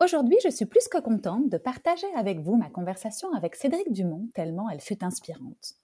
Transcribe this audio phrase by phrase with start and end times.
[0.00, 4.28] Aujourd'hui, je suis plus que contente de partager avec vous ma conversation avec Cédric Dumont,
[4.32, 5.74] tellement elle fut inspirante.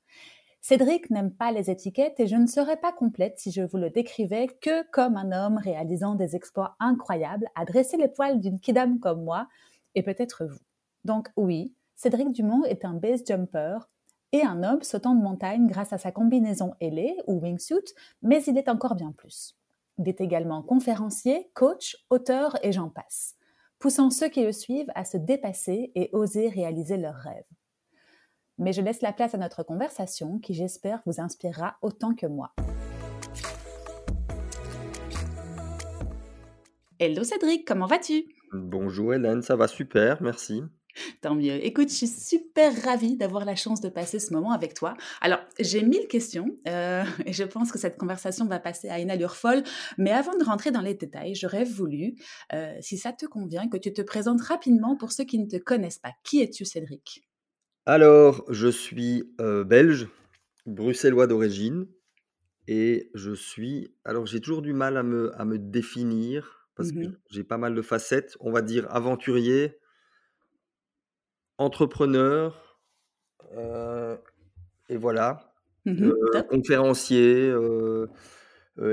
[0.60, 3.90] Cédric n'aime pas les étiquettes et je ne serais pas complète si je vous le
[3.90, 9.00] décrivais que comme un homme réalisant des exploits incroyables, à dresser les poils d'une kidam
[9.00, 9.48] comme moi,
[9.96, 10.62] et peut-être vous.
[11.04, 13.78] Donc oui, Cédric Dumont est un base jumper
[14.30, 18.58] et un homme sautant de montagne grâce à sa combinaison ailée ou wingsuit, mais il
[18.58, 19.56] est encore bien plus.
[19.98, 23.34] Il est également conférencier, coach, auteur et j'en passe
[23.84, 27.44] poussant ceux qui le suivent à se dépasser et oser réaliser leurs rêves.
[28.56, 32.54] Mais je laisse la place à notre conversation qui j'espère vous inspirera autant que moi.
[36.98, 38.24] Hello Cédric, comment vas-tu?
[38.54, 40.62] Bonjour Hélène, ça va super, merci.
[41.20, 41.64] Tant mieux.
[41.64, 44.94] Écoute, je suis super ravie d'avoir la chance de passer ce moment avec toi.
[45.20, 49.10] Alors, j'ai mille questions euh, et je pense que cette conversation va passer à une
[49.10, 49.62] allure folle.
[49.98, 52.14] Mais avant de rentrer dans les détails, j'aurais voulu,
[52.52, 55.56] euh, si ça te convient, que tu te présentes rapidement pour ceux qui ne te
[55.56, 56.12] connaissent pas.
[56.22, 57.22] Qui es-tu, Cédric?
[57.86, 60.08] Alors, je suis euh, belge,
[60.66, 61.86] bruxellois d'origine
[62.66, 63.94] et je suis.
[64.04, 67.58] Alors, j'ai toujours du mal à me, à me définir parce que mmh j'ai pas
[67.58, 68.36] mal de facettes.
[68.40, 69.78] On va dire aventurier
[71.58, 72.78] Entrepreneur,
[73.56, 74.16] euh,
[74.88, 75.50] et voilà,
[75.86, 78.06] Mmh euh, conférencier, euh,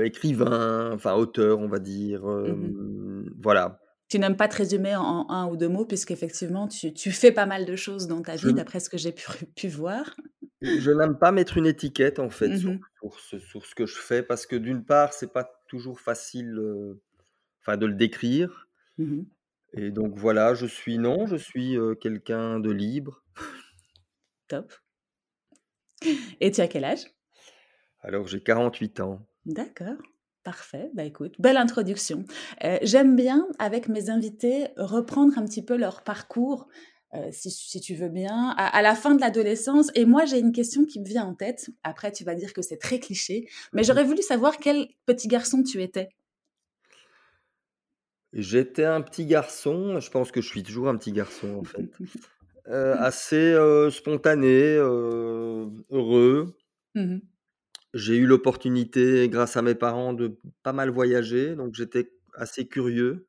[0.04, 3.80] écrivain, enfin auteur, on va dire, Mmh voilà.
[4.08, 7.46] Tu n'aimes pas te résumer en un ou deux mots puisqu'effectivement tu tu fais pas
[7.46, 9.24] mal de choses dans ta vie d'après ce que j'ai pu
[9.56, 10.14] pu voir.
[10.60, 12.80] je n'aime pas mettre une étiquette en fait sur Mmh
[13.18, 16.60] ce sur ce que je fais parce que d'une part, c'est pas toujours facile,
[17.62, 18.68] enfin de le décrire.
[19.74, 23.24] Et donc voilà, je suis non, je suis, quelqu'un de libre.
[24.48, 24.72] Top.
[26.40, 27.06] Et tu as quel âge?
[28.00, 29.26] Alors j'ai 48 ans.
[29.46, 29.96] D'accord,
[30.42, 30.90] parfait.
[30.94, 32.24] Bah, écoute, belle introduction.
[32.82, 36.68] J'aime bien, avec mes invités, reprendre un petit peu leur parcours,
[37.30, 40.52] si si tu veux bien, à à la fin de l'adolescence et moi, j'ai une
[40.52, 41.70] question qui me vient en tête.
[41.82, 45.62] Après, tu vas dire que c'est très cliché, mais j'aurais voulu savoir quel petit garçon
[45.62, 46.08] tu étais?
[48.32, 51.86] J'étais un petit garçon, je pense que je suis toujours un petit garçon en fait,
[52.68, 56.56] heu, assez, heu, spontané, heu, heureux.
[56.94, 57.22] Mmh
[57.94, 63.28] J'ai eu l'opportunité grâce à mes parents de pas mal voyager, donc j'étais assez curieux.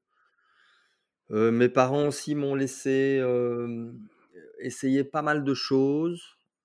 [1.29, 3.19] Heu, mes parents aussi m'ont laissé,
[4.59, 6.23] essayer pas mal de choses,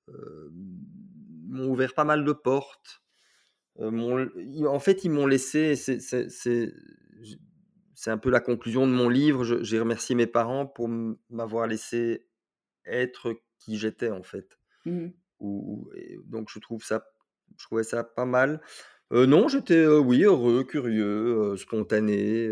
[0.09, 0.51] hem,
[1.49, 3.03] m'ont ouvert pas mal de portes,
[3.81, 6.75] heu, m'ont ils en fait, ils m'ont laissé c'est c'est c'est
[8.01, 9.45] c'est un peu la conclusion de mon livre.
[9.63, 10.89] J'ai remercié mes parents pour
[11.31, 12.29] m'avoir laissé
[12.87, 14.59] être qui j'étais, en fait.
[14.85, 15.91] Mmh Ou
[16.27, 17.05] donc je trouve ça
[17.59, 18.63] je trouvais ça pas mal.
[19.13, 22.51] Heu, non, j'étais, heu, oui, heureux, curieux, spontané,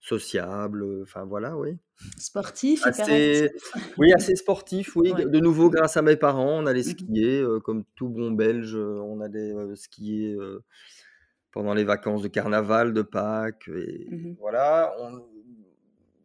[0.00, 1.78] sociable, enfin voilà, oui.
[2.18, 2.82] Sportif?
[2.82, 3.50] Assez
[3.98, 5.12] oui, assez sportif, oui.
[5.12, 5.24] Ouais.
[5.26, 7.10] De nouveau grâce à mes parents, on allait Mmh mh.
[7.14, 10.36] skier, comme tout bon Belge, on allait, skier,
[11.52, 14.94] pendant les vacances de carnaval, de Pâques et Mmh voilà.
[15.00, 15.26] On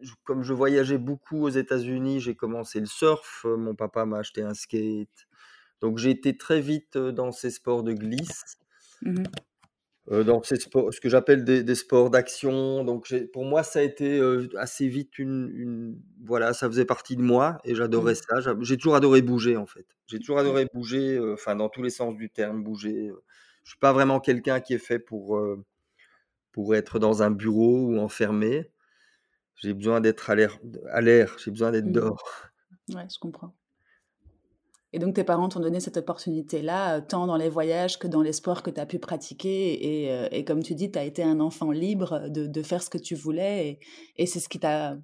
[0.01, 4.19] je comme je voyageais beaucoup aux États-Unis, j'ai commencé le surf, heu, mon papa m'a
[4.19, 5.27] acheté un skate.
[5.81, 8.59] Donc j'ai été très vite, heu, dans ces sports de glisse,
[9.01, 9.45] Mmh
[10.11, 12.83] heu, dans ces sports ce que j'appelle des des sports d'action.
[12.83, 14.21] Donc pour moi, ça a été,
[14.57, 18.15] assez vite une une voilà, ça faisait partie de moi et j'adorais Mmh.
[18.15, 18.39] ça.
[18.41, 19.87] J'a j'ai toujours adoré bouger, en fait.
[20.07, 23.11] J'ai toujours adoré bouger, enfin dans tous les sens du terme, bouger.
[23.65, 25.65] Je suis pas vraiment quelqu'un qui est fait pour, heu,
[26.53, 28.71] pour être dans un bureau ou enfermé.
[29.55, 30.59] J'ai besoin d'être à l'air
[30.91, 31.91] à l'air, j'ai besoin d'être mmh.
[31.91, 32.23] dehors.
[32.95, 33.55] Ouais, je comprends.
[34.93, 38.21] Et donc tes parents t'ont donné cette opportunité-là, heu, tant dans les voyages que dans
[38.21, 39.73] les sports que tu as pu pratiquer
[40.05, 42.89] et et comme tu dis, tu as été un enfant libre, de de faire ce
[42.89, 43.79] que tu voulais et
[44.23, 44.97] et c'est ce qui t'a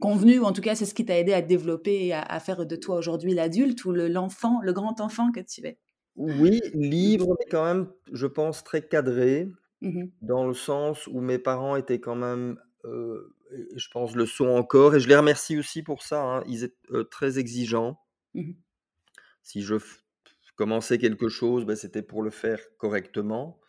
[0.00, 2.22] convenu ou en tout cas, c'est ce qui t'a aidé à te développer et à
[2.22, 5.78] à faire de toi aujourd'hui l'adulte ou le l'enfant, le grand enfant que tu es?
[6.16, 6.60] Oui,
[7.02, 7.16] Mmh.
[7.20, 9.48] libre, mais quand même, je pense très cadré,
[9.80, 10.16] Mmh mh.
[10.22, 15.00] dans le sens où mes parents étaient quand même, je pense le sont encore et
[15.00, 16.44] je les remercie aussi pour ça, hein.
[16.48, 16.76] Ils étaient,
[17.10, 18.00] très exigeants.
[18.34, 18.56] Mmh mh.
[19.42, 19.76] Si je
[20.56, 23.60] commençais quelque chose, bah, c'était pour le faire correctement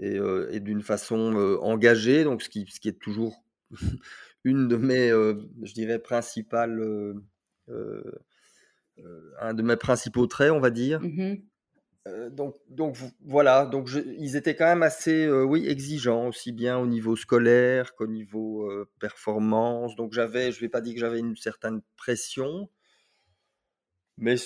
[0.00, 3.44] et d'une façon, engagée, donc ce qui ce qui est toujours
[4.44, 6.82] une de mes, je dirais, principales,
[9.40, 11.02] un de mes principaux traits, on va dire.
[11.02, 11.44] Mmh
[12.30, 17.16] donc, donc voilà, donc ils étaient quand même assez, oui, exigeants, aussi bien au niveau
[17.16, 19.96] scolaire qu'au niveau performance.
[19.96, 22.68] Donc j'avais, je vais pas dire que j'avais une certaine pression,
[24.18, 24.36] mais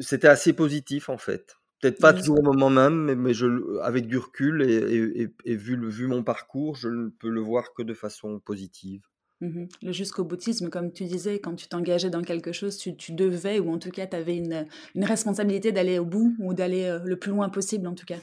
[0.00, 1.56] c'était assez positif en fait.
[1.80, 6.06] Peut-être pas toujours au moment même, mais, je, avec du recul et, et, vu, vu
[6.08, 9.02] mon parcours, je ne peux le voir que de façon positive.
[9.40, 13.60] Mmh le jusqu'au boutisme, comme tu disais, quand tu t'engageais dans quelque chose, tu, devais,
[13.60, 16.98] ou en tout cas, tu avais une, une responsabilité d'aller au bout ou d'aller euh,
[17.04, 18.18] le plus loin possible, en tout cas.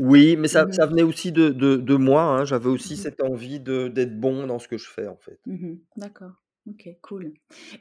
[0.00, 2.22] Oui, mais ça, mmh ça venait aussi de, de, moi.
[2.22, 2.44] Hein.
[2.44, 5.38] J'avais aussi mmh cette envie d'être bon dans ce que je fais, en fait.
[5.96, 6.32] D'accord.
[6.68, 7.32] Ok, cool.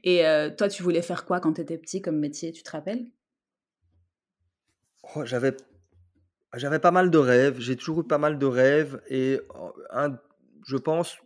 [0.04, 2.70] Et euh, toi, tu voulais faire quoi quand tu étais petit comme métier, tu te
[2.72, 3.08] rappelles?
[5.16, 5.56] Oh, J'avais
[6.56, 10.18] j'avais pas mal de rêves, j'ai toujours eu pas mal de rêves et oh, un,
[10.68, 11.18] je pense,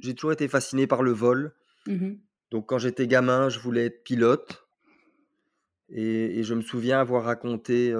[0.00, 1.54] j'ai toujours été fasciné par le vol.
[1.86, 2.14] Mmh
[2.50, 4.66] Donc quand j'étais gamin, je voulais être pilote.
[5.88, 7.94] Et, je me souviens avoir raconté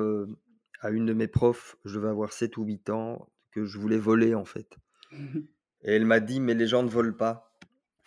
[0.81, 3.99] à une de mes profs, je devais avoir 7 ou 8 ans, que je voulais
[3.99, 4.77] voler en fait.
[5.12, 5.39] Mmh
[5.85, 7.56] et elle m'a dit, mais les gens ne volent pas.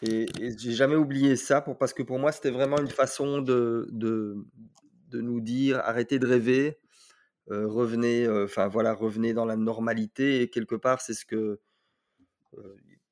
[0.02, 3.42] Et, et j'ai jamais oublié ça pour, parce que pour moi, c'était vraiment une façon
[3.42, 4.36] de, de,
[5.08, 6.80] de, nous dire arrêtez de rêver,
[7.48, 10.42] revenez, enfin voilà, revenez dans la normalité.
[10.42, 11.62] Et quelque part, c'est ce que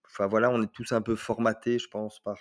[0.06, 2.38] enfin voilà, on est tous un peu formatés, je pense, par,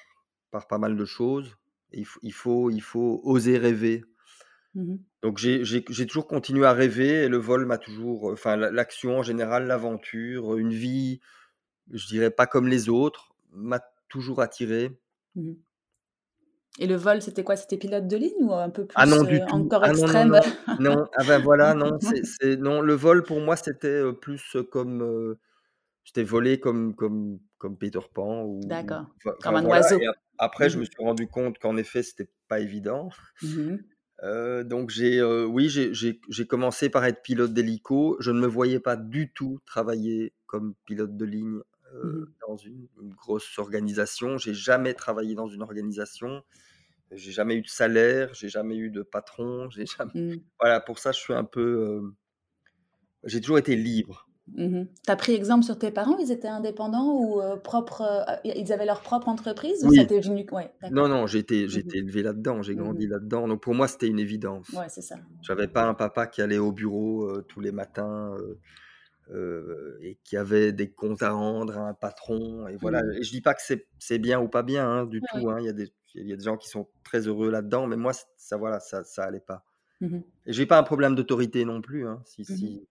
[0.50, 1.56] par pas mal de choses.
[1.92, 4.04] Il faut, il faut, il faut oser rêver.
[4.74, 9.22] Mmh Donc j'ai toujours continué à rêver et le vol m'a toujours, enfin l'action en
[9.22, 11.20] général, l'aventure, une vie,
[11.90, 14.98] je dirais pas comme les autres, m'a toujours attiré.
[15.34, 15.54] Mmh
[16.80, 17.56] et le vol, c'était quoi?
[17.56, 19.52] C'était pilote de ligne ou un peu plus ah non, du tout.
[19.52, 20.40] encore ah extrême non,
[20.78, 21.06] non, non.
[21.16, 25.36] ah ben voilà, non, c'est non, le vol pour moi c'était plus comme
[26.08, 28.42] J'étais volé comme, comme, comme Peter Pan.
[28.42, 30.00] Ou, D'accord, comme un oiseau.
[30.38, 33.10] après, je me mmh suis rendu compte qu'en effet, c'était pas évident.
[33.42, 33.76] Mmh
[34.22, 38.16] euh, donc, j'ai, euh, oui, j'ai commencé par être pilote d'hélico.
[38.20, 41.60] Je ne me voyais pas du tout travailler comme pilote de ligne
[41.92, 44.38] euh, mmh dans une, grosse organisation.
[44.38, 46.42] J'ai jamais travaillé dans une organisation.
[47.12, 48.32] J'ai jamais eu de salaire.
[48.32, 49.68] J'ai jamais eu de patron.
[49.68, 50.40] J'ai jamais...
[50.58, 52.00] Voilà, pour ça, je suis un peu.
[53.24, 54.27] j'ai toujours été libre.
[54.56, 58.36] Mmh tu as pris exemple sur tes parents, ils étaient indépendants ou euh, propres, euh,
[58.44, 59.96] ils avaient leur propre entreprise ou Oui.
[59.98, 63.46] ça t'est venu ouais, Non, non, j'ai été, mmh élevé là-dedans, j'ai Mmh grandi là-dedans.
[63.48, 64.68] Donc pour moi, c'était une évidence.
[64.70, 65.16] Ouais, c'est ça.
[65.42, 68.34] J'avais pas un papa qui allait au bureau euh, tous les matins
[70.02, 72.66] et qui avait des comptes à rendre à un patron.
[72.68, 73.02] Et voilà.
[73.02, 73.12] Mmh.
[73.18, 73.60] Et je dis pas que
[73.98, 75.50] c'est bien ou pas bien hein, du tout.
[75.50, 75.58] hein.
[75.60, 78.12] Il y a des, y a des gens qui sont très heureux là-dedans, mais moi,
[78.36, 79.64] ça, voilà, ça, ça allait pas.
[80.46, 82.06] Et j'ai pas un problème d'autorité non plus.
[82.06, 82.22] hein.
[82.24, 82.86] Si, si,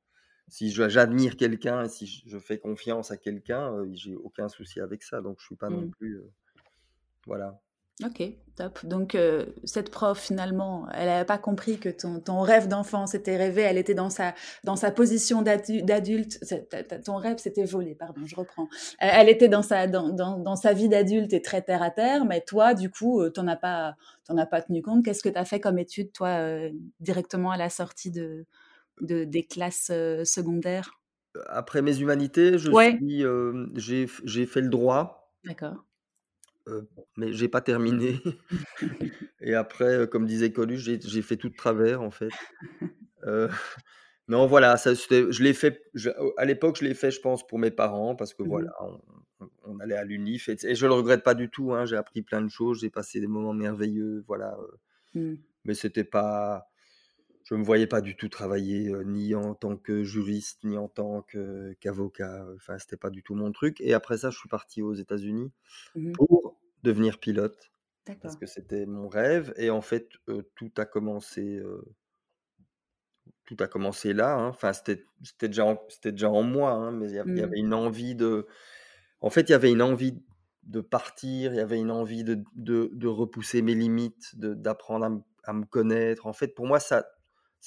[0.47, 5.03] si j'admire quelqu'un et si je fais confiance à quelqu'un, euh, j'ai aucun souci avec
[5.03, 5.21] ça.
[5.21, 5.91] Donc je suis pas non mmh.
[5.91, 6.31] plus, euh,
[7.25, 7.59] voilà.
[8.05, 8.21] Ok,
[8.55, 8.85] top.
[8.85, 13.35] Donc euh, cette prof finalement, elle n'avait pas compris que ton, ton rêve d'enfant s'était
[13.35, 16.39] rêvé, elle était dans sa, dans sa position d'adulte.
[17.03, 18.67] Ton rêve s'était volé, pardon, je reprends.
[18.99, 22.23] Elle était dans sa, dans, dans, dans sa vie d'adulte et très terre à terre,
[22.23, 23.95] mais toi, du coup, tu n'en as, pas,
[24.29, 25.03] as pas tenu compte.
[25.03, 26.39] Qu'est-ce que tu as fait comme étude, toi,
[26.99, 28.45] directement à la sortie de,
[29.01, 29.91] de, des classes
[30.23, 30.99] secondaires?
[31.47, 32.71] Après mes humanités, je
[33.79, 35.33] suis, j'ai fait le droit.
[35.45, 35.85] D'accord.
[37.15, 38.19] mais j'ai pas terminé.
[39.41, 42.29] Et après, comme disait Coluche, j'ai fait tout de travers en fait.
[44.27, 45.81] non, voilà, ça, je l'ai fait.
[46.37, 48.71] à l'époque, je l'ai fait, je pense, pour mes parents parce que mmh voilà,
[49.63, 51.73] on, allait à l'UNIF et, je le regrette pas du tout.
[51.73, 54.57] Hein, j'ai appris plein de choses, j'ai passé des moments merveilleux, voilà.
[55.13, 55.35] Mmh.
[55.65, 56.67] Mais c'était pas
[57.47, 60.89] je ne me voyais pas du tout travailler ni en tant que juriste, ni en
[60.89, 61.25] tant
[61.79, 62.45] qu'avocat.
[62.57, 63.79] enfin, c'était pas du tout mon truc.
[63.79, 65.49] Et après ça, je suis parti aux États-Unis
[65.95, 67.71] mmh pour devenir pilote.
[68.21, 69.53] Parce que c'était mon rêve.
[69.55, 70.09] Et en fait,
[70.55, 71.61] tout a commencé.
[73.45, 74.35] tout a commencé là.
[74.35, 74.47] Hein.
[74.47, 75.05] Enfin, c'était
[75.41, 77.65] déjà, en, déjà en moi, hein, mais il y, avait mmh.
[77.65, 78.45] une envie de.
[79.21, 80.21] En fait, il y avait une envie
[80.63, 85.53] de partir, il y avait une envie de, de, repousser mes limites, d'apprendre à, à,
[85.53, 86.27] me connaître.
[86.27, 87.05] En fait, pour moi, ça,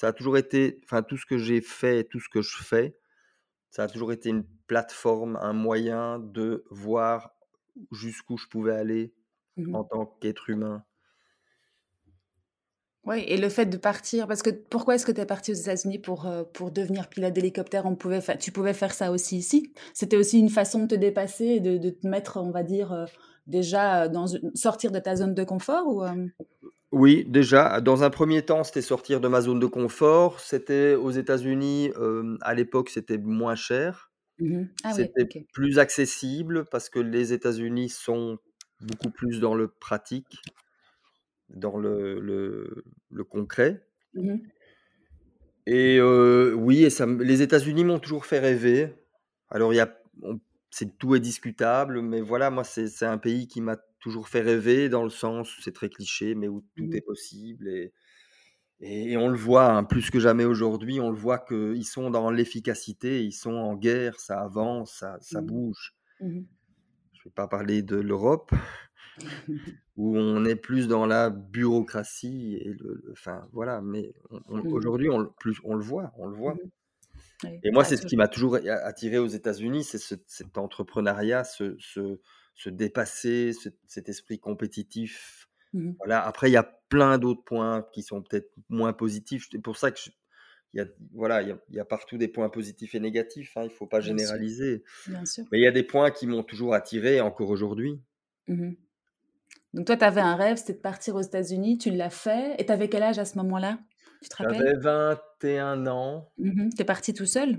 [0.01, 2.97] ça a toujours été, enfin tout ce que j'ai fait tout ce que je fais,
[3.71, 7.35] ça a toujours été une plateforme, un moyen de voir
[7.91, 9.13] jusqu'où je pouvais aller
[9.57, 10.85] mmh en tant qu'être humain.
[13.03, 15.55] Oui, et le fait de partir, parce que pourquoi est-ce que tu es parti aux
[15.55, 17.87] États-Unis pour, euh, pour devenir pilote d'hélicoptère?
[17.87, 19.73] On pouvait Tu pouvais faire ça aussi ici?
[19.95, 22.91] C'était aussi une façon de te dépasser et de, de te mettre, on va dire,
[22.93, 23.05] euh,
[23.47, 26.27] déjà dans sortir de ta zone de confort ou, euh?
[26.91, 30.39] Oui, déjà, dans un premier temps, c'était sortir de ma zone de confort.
[30.41, 31.91] C'était aux États-Unis,
[32.41, 34.09] à l'époque, c'était moins cher.
[34.39, 38.39] Mmh ah c'était plus accessible parce que les États-Unis sont
[38.81, 40.41] beaucoup plus dans le pratique,
[41.49, 43.85] dans le le le concret.
[44.13, 44.51] Mmh
[45.67, 48.93] Et heu, oui et ça me les États-Unis m'ont toujours fait rêver.
[49.49, 50.39] Alors il y a on
[50.73, 54.41] c'est tout est discutable, mais voilà, moi c'est c'est un pays qui m'a toujours fait
[54.41, 57.93] rêver dans le sens où c'est très cliché, mais où tout Mmh est possible et
[58.81, 62.31] et on le voit, hein, plus que jamais aujourd'hui, on le voit qu'ils sont dans
[62.31, 65.47] l'efficacité, ils sont en guerre, ça avance, ça ça Mmh.
[65.47, 65.95] bouge.
[66.19, 66.45] Mmh
[67.13, 68.51] Je vais pas parler de l'Europe,
[69.97, 74.13] où on est plus dans la bureaucratie et le le enfin voilà, mais
[74.63, 76.61] Mmh aujourd'hui on on le voit, on le voit.
[77.43, 80.15] Mmh Et moi, a c'est ce qui m'a toujours a attiré aux États-Unis, c'est ce
[80.27, 82.19] cet entrepreneuriat, ce ce
[82.63, 85.49] se dépasser, cet cet esprit compétitif.
[85.73, 89.47] mmh Voilà, après il y a plein d'autres points qui sont peut-être moins positifs.
[89.51, 90.11] C'est pour ça que je
[90.73, 92.99] il y a voilà, il y a il y a partout des points positifs et
[93.01, 94.83] négatifs, hein, il faut pas Bien sûr, généraliser.
[95.05, 95.45] bien sûr.
[95.51, 98.01] Mais il y a des points qui m'ont toujours attiré encore aujourd'hui.
[98.47, 98.75] Mmh
[99.73, 102.65] Donc toi, tu avais un rêve, c'était de partir aux États-Unis, tu l'as fait et
[102.65, 103.79] tu avais quel âge à ce moment-là?
[104.21, 104.63] Tu te rappelles?
[104.63, 106.69] J'avais 21 ans, Mmh mh.
[106.75, 107.57] Tu es parti tout seul?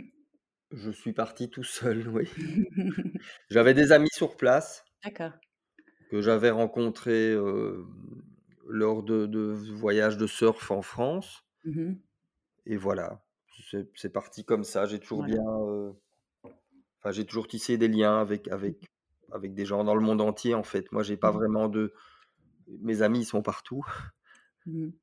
[0.73, 2.28] je suis parti tout seul, oui.
[3.50, 5.42] J'avais des amis sur place D'accord.
[6.11, 7.87] que j'avais rencontrés, hem,
[8.68, 12.02] lors de de voyages de surf en France Mmh
[12.66, 13.25] et voilà,
[13.71, 14.87] c'est c'est parti comme ça.
[14.87, 15.25] J'ai toujours Voilà.
[15.25, 15.42] bien,
[17.00, 18.90] enfin, j'ai toujours tissé des liens avec avec
[19.32, 20.92] avec des gens dans le monde entier, en fait.
[20.92, 21.42] Moi, j'ai pas Mmh mh.
[21.49, 21.94] vraiment de
[22.68, 23.85] mes amis, ils sont partout.
[24.66, 25.01] Mmh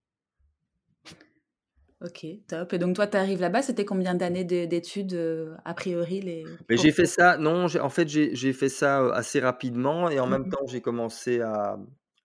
[2.02, 5.74] OK, top et donc toi, tu arrives là-bas, c'était combien d'années d'é d'études, heu, a
[5.74, 10.10] priori les Mais j'ai fait ça non, en fait, j'ai fait ça, heu, assez rapidement
[10.10, 10.56] et en mmh même mh.
[10.56, 11.78] temps, j'ai commencé à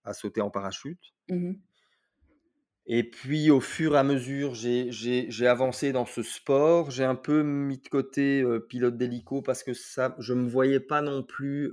[0.07, 1.01] à sauter en parachute.
[1.31, 1.59] Mmh
[2.87, 6.91] Et puis au fur et à mesure, j'ai avancé dans ce sport.
[6.91, 10.81] J'ai un peu mis de côté, heu, pilote d'hélico parce que ça je me voyais
[10.81, 11.73] pas non plus,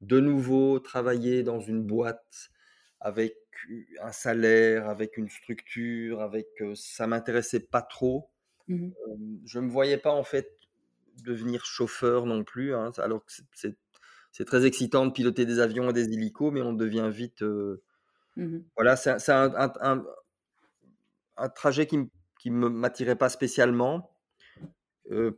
[0.00, 2.50] de nouveau travailler dans une boîte
[3.00, 3.34] avec
[4.02, 8.30] un salaire, avec une structure, avec, ça m'intéressait pas trop.
[8.68, 8.94] Mmh
[9.44, 10.58] je me voyais pas en fait
[11.24, 13.76] devenir chauffeur non plus, hein, alors que c'est
[14.32, 17.44] c'est très excitant de piloter des avions et des hélicos, mais on devient vite,
[18.36, 20.04] Mmh voilà, c'est un un
[21.36, 24.09] un trajet qui me m'attirait pas spécialement.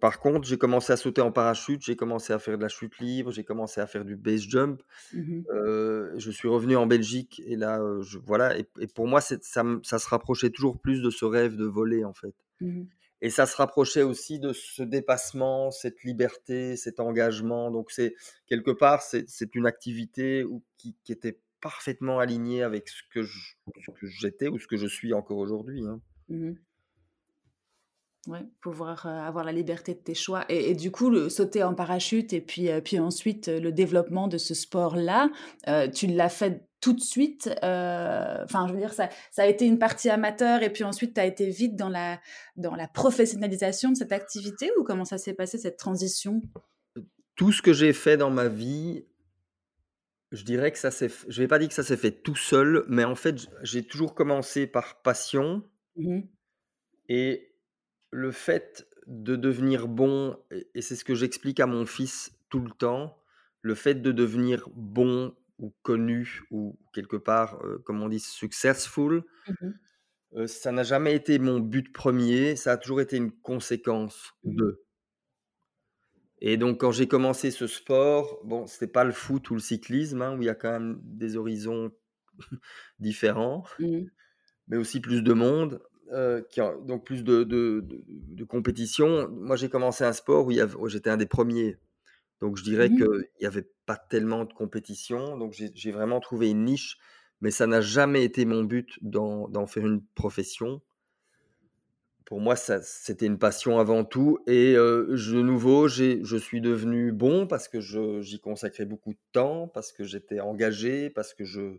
[0.01, 2.99] Par contre, j'ai commencé à sauter en parachute, j'ai commencé à faire de la chute
[2.99, 4.83] libre, j'ai commencé à faire du base jump.
[5.13, 5.43] Mmh
[6.17, 10.09] je suis revenu en Belgique et là, je voilà et et pour moi, ça se
[10.09, 12.35] rapprochait toujours plus de ce rêve de voler, en fait.
[12.61, 12.85] Mmh
[13.25, 17.71] et ça se rapprochait aussi de ce dépassement, cette liberté, cet engagement.
[17.71, 18.17] Donc c'est
[18.49, 23.55] quelque part, c'est une activité où qui qui était parfaitement alignée avec ce que je
[23.81, 26.01] ce que j'étais ou ce que je suis encore aujourd'hui, hein.
[26.29, 26.55] Mmh
[28.29, 31.65] Ouais, pouvoir, heu, avoir la liberté de tes choix et et du coup, le sauter
[31.65, 35.29] en parachute et puis, heu, puis ensuite, heu, le développement de ce sport-là,
[35.93, 37.49] tu l'as fait tout de suite?
[37.63, 41.21] Enfin, je veux dire, ça ça a été une partie amateur et puis ensuite tu
[41.21, 42.21] as été vite dans la
[42.57, 46.43] dans la professionnalisation de cette activité ou comment ça s'est passé cette transition?
[47.37, 49.05] Tout ce que j'ai fait dans ma vie,
[50.33, 52.85] je dirais que ça s'est je vais pas dire que ça s'est fait tout seul,
[52.89, 55.63] mais en fait, j'ai toujours commencé par passion
[55.97, 56.29] Mmh
[57.09, 57.52] et
[58.13, 60.39] le fait de devenir bon
[60.75, 63.19] et c'est ce que j'explique à mon fils tout le temps,
[63.63, 69.79] le fait de devenir bon ou connu ou quelque part, comme on dit successful, Mmh
[70.47, 72.55] ça n'a jamais été mon but premier.
[72.57, 74.85] ça a toujours été une conséquence Mmh de.
[76.41, 80.23] Et donc quand j'ai commencé ce sport, bon, c'était pas le foot ou le cyclisme,
[80.23, 81.93] hein, où il y a quand même des horizons
[82.99, 84.11] différents, Mmh
[84.69, 89.29] mais aussi plus de monde, heu, qui a donc plus de de de de compétition.
[89.31, 91.77] Moi, j'ai commencé un sport où j'étais un des premiers,
[92.41, 92.95] donc je dirais Mmh.
[92.95, 96.99] qu'il y avait pas tellement de compétition, donc j'ai vraiment trouvé une niche,
[97.43, 100.83] mais ça n'a jamais été mon but d'en faire une profession.
[102.25, 104.39] Pour moi, c'était une passion avant tout.
[104.47, 109.69] Et je de nouveau, je suis devenu bon parce que j'y consacrais beaucoup de temps,
[109.69, 111.79] parce que j'étais engagé, parce que je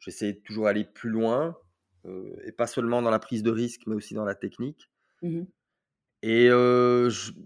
[0.00, 1.56] j'essayais toujours aller plus loin,
[2.44, 4.88] et pas seulement dans la prise de risque, mais aussi dans la technique.
[5.22, 5.46] Mmh
[6.22, 6.48] et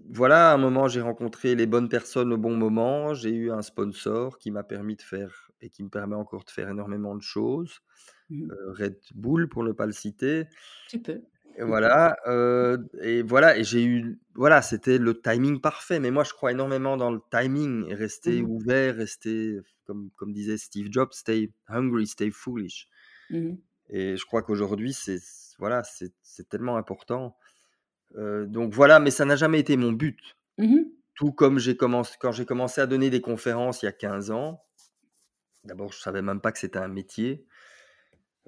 [0.09, 3.13] voilà, à un moment, j'ai rencontré les bonnes personnes au bon moment.
[3.15, 6.51] J'ai eu un sponsor qui m'a permis de faire et qui me permet encore de
[6.51, 7.81] faire énormément de choses,
[8.31, 10.47] Mmh Red Bull pour ne pas le citer.
[10.89, 11.23] Tu peux.
[11.59, 12.17] Et voilà,
[13.03, 16.01] et voilà et j'ai eu voilà, c'était le timing parfait.
[16.01, 20.33] Mais moi, je crois énormément dans le timing et rester Mmh ouvert, rester comme comme
[20.33, 22.89] disait Steve Jobs: «Stay hungry, stay foolish»
[23.31, 23.57] Mmh
[23.93, 25.19] et je crois qu'aujourd'hui, c'est
[25.59, 27.37] voilà, c'est tellement important.
[28.17, 30.19] Donc voilà, mais ça n'a jamais été mon but.
[30.59, 30.79] Mmh
[31.15, 34.31] Tout comme j'ai commencé quand j'ai commencé à donner des conférences il y a 15
[34.31, 34.65] ans,
[35.65, 37.47] d'abord, je savais même pas que c'était un métier.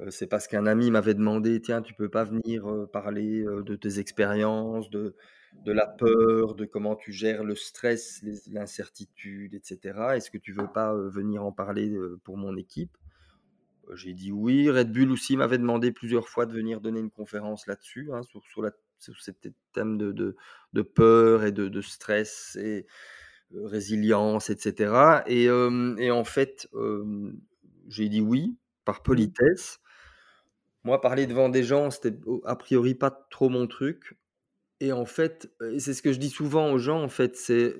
[0.01, 3.99] Euh, c'est parce qu'un ami m'avait demandé: «Tiens, tu peux pas venir, parler, de tes
[4.01, 5.15] expériences, de
[5.65, 10.17] de la peur, de comment tu gères le stress, l'incertitude et cetera.
[10.17, 12.97] Est-ce que tu veux pas, venir en parler, pour mon équipe?»
[13.95, 14.71] J'ai dit: «Oui».
[14.71, 18.43] Red Bull aussi m'avait demandé plusieurs fois de venir donner une conférence là-dessus, hein, sur
[18.45, 19.35] sur la sur ces
[19.73, 20.37] thèmes de de
[20.73, 22.87] de peur et de de stress et
[23.55, 26.69] heu, résilience et cetera et en fait,
[27.89, 29.03] j'ai dit: «Oui», par Mmh.
[29.03, 29.79] politesse.
[30.85, 34.19] Moi, parler devant des gens, c'était au a priori pas trop mon truc
[34.81, 37.77] et en fait, et c'est ce que je dis souvent aux gens, en fait, c'est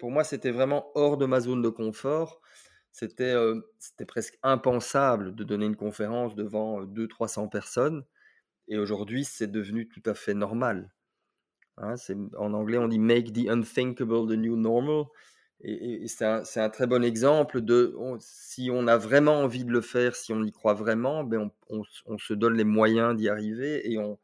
[0.00, 2.40] pour moi, c'était vraiment hors de ma zone de confort.
[2.98, 3.34] C'était,
[3.78, 8.04] c'était presque impensable de donner une conférence devant, heu, 200-300 personnes
[8.68, 10.92] et aujourd'hui, c'est devenu tout à fait normal,
[11.78, 11.94] hein.
[12.38, 15.06] En anglais, on dit: «Make the unthinkable the new normal»
[15.62, 16.24] et et et c'est
[16.60, 20.32] un très bon exemple de on si on a vraiment envie de le faire, si
[20.34, 23.90] on y croit vraiment, beh, on on se on se donne les moyens d'y arriver
[23.92, 24.18] et on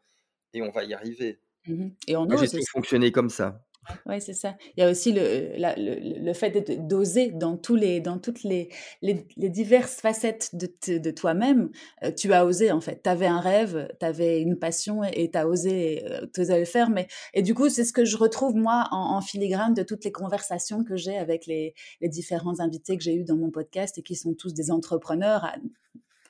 [0.55, 1.41] et on va y arriver.
[1.67, 3.67] Mmh et on Moi, j'ai toujours fonctionné comme ça.
[4.07, 4.57] Ouais, c'est ça.
[4.77, 6.51] Il y a aussi le la le le fait
[6.87, 8.69] d'oser dans dans toutes les
[9.03, 11.71] les les diverses facettes de de toi-même,
[12.05, 13.03] heu, tu as osé en fait.
[13.03, 16.05] Tu avais un rêve, tu avais une passion et tu as osé,
[16.39, 19.75] osais le faire mais et du coup, c'est ce que je retrouve moi en filigrane
[19.75, 23.37] de toutes les conversations que j'ai avec les les différents invités que j'ai eus dans
[23.37, 25.53] mon podcast et qui sont tous des entrepreneurs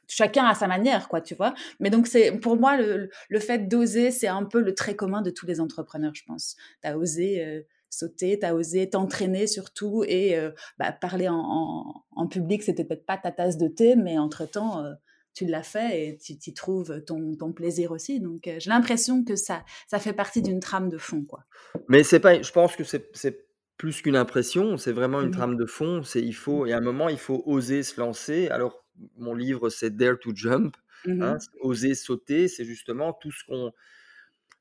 [0.08, 1.54] chacun à sa manière quoi, tu vois?
[1.80, 5.22] Mais donc c'est pour moi le le fait d'oser, c'est un peu le trait commun
[5.22, 6.56] de tous les entrepreneurs, je pense.
[6.82, 11.36] Tu as osé, heu, sauter, tu as osé t'entraîner surtout et heu, bah, parler en
[11.38, 14.94] en en public, c'était peut-être pas ta tasse de thé, mais entre temps, heu,
[15.34, 18.20] tu l'as fait et tu tu trouves ton ton plaisir aussi.
[18.20, 21.44] Donc j'ai l'impression que ça ça fait partie d'une trame de fond, quoi.
[21.88, 23.46] Mais c'est pas je pense que c'est
[23.76, 25.44] plus qu'une impression, c'est vraiment une Mmh mh.
[25.44, 26.02] trame de fond.
[26.02, 28.48] C'est il faut y a un moment, il faut oser se lancer.
[28.48, 28.83] Alors,
[29.16, 30.76] mon livre, c'est Dare to Jump,
[31.06, 33.72] Mmh hein, oser sauter, c'est justement tout ce qu'on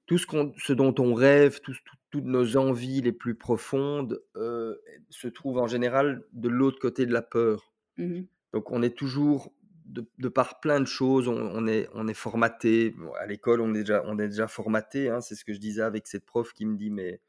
[0.06, 4.22] tout ce qu'on ce dont on rêve, tout tout toutes nos envies les plus profondes,
[4.38, 7.74] heu, se trouvent en général de l'autre côté de la peur.
[7.98, 8.28] Mmh mh.
[8.54, 9.54] Donc on est toujours
[9.86, 12.96] de de par plein de choses, on on est on est formaté.
[13.19, 15.22] À l'école, on est déjà on est déjà formaté, hein.
[15.22, 17.22] C'est ce que je disais avec cette prof qui me dit: «Mais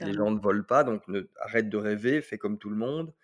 [0.00, 3.14] les gens ne volent pas, donc ne arrête de rêver, fais comme tout le monde».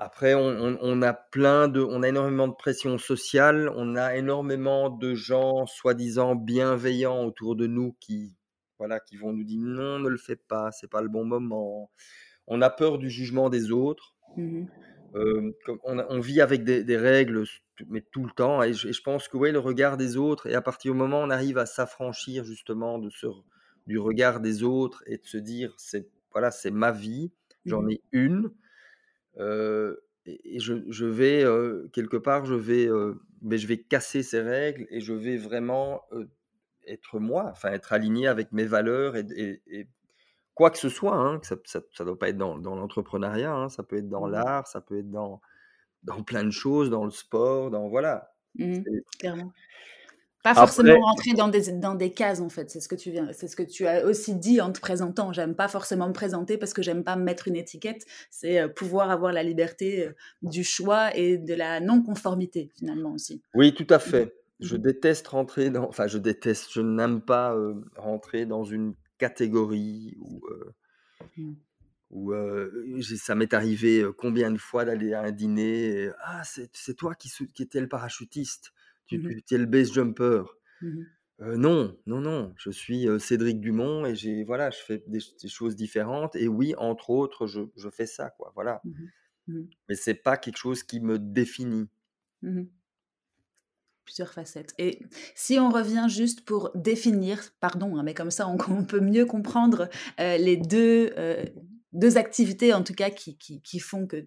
[0.00, 4.14] Après, on on on a plein de on a énormément de pression sociale, on a
[4.16, 8.36] énormément de gens soi-disant bienveillants autour de nous qui,
[8.78, 11.90] voilà, qui vont nous dire: «Non, ne le fais pas, c'est pas le bon moment».
[12.46, 14.16] On a peur du jugement des autres.
[14.36, 14.68] Mmh
[15.84, 17.44] on vit avec des des règles
[17.88, 20.46] mais tout le temps et je et je pense que, ouais, le regard des autres
[20.48, 23.26] et à partir du moment où on arrive à s'affranchir justement de ce
[23.86, 27.32] du regard des autres et de se dire: «C'est voilà, c'est ma vie,
[27.64, 27.92] Mmh j'en mh.
[27.92, 28.50] ai une,
[30.26, 34.22] et et je je vais, heu, quelque part, je vais, heu, beh, je vais casser
[34.22, 36.02] ces règles et je vais vraiment,
[36.86, 39.34] être moi, enfin être aligné avec mes valeurs et d
[39.68, 39.88] et et
[40.54, 41.56] quoi que ce soit, hein, que ça
[41.94, 44.48] ça doit pas être dans dans l'entrepreneuriat, hein, ça peut être dans Mmh mh.
[44.48, 45.40] l'art, ça peut être dans
[46.04, 48.34] dans plein de choses, dans le sport, dans voilà.
[48.54, 48.84] Mmh
[49.18, 49.52] Clairement.
[50.54, 53.10] Pas après forcément rentrer dans des dans des cases, en fait, c'est ce que tu
[53.10, 55.32] viens c'est ce que tu as aussi dit en te présentant.
[55.32, 58.06] J'aime pas forcément me présenter parce que j'aime pas me mettre une étiquette.
[58.30, 63.42] C'est, heu, pouvoir avoir la liberté, heu, du choix et de la non-conformité, finalement aussi.
[63.54, 64.34] oui, tout à fait.
[64.60, 68.94] Mmh Je déteste rentrer dans enfin je déteste, je n'aime pas, heu, rentrer dans une
[69.18, 70.74] catégorie ou, heu
[71.36, 71.54] Mmh.
[73.16, 77.30] ça m'est arrivé, combien de fois d'aller à un dîner et: «Ah, c'est toi qui
[77.54, 78.72] qui étais le parachutiste,
[79.08, 80.44] tu tu es le base jumper».
[80.80, 81.08] Mmh
[81.40, 85.48] non, non, non, je suis, Cédric Dumont et j'ai voilà, je fais des ch des
[85.48, 88.84] choses différentes et oui, entre autres, je je fais ça, quoi, voilà.
[88.84, 89.68] Mmh.
[89.88, 91.88] Mais c'est pas quelque chose qui me définit.
[92.42, 92.68] Mmh mh.
[94.06, 95.00] Plusieurs facettes et
[95.34, 99.26] si on revient juste pour définir, pardon, hein, mais comme ça on on peut mieux
[99.26, 101.44] comprendre, les 2, heu,
[101.92, 104.26] 2 activités en tout cas qui qui qui font que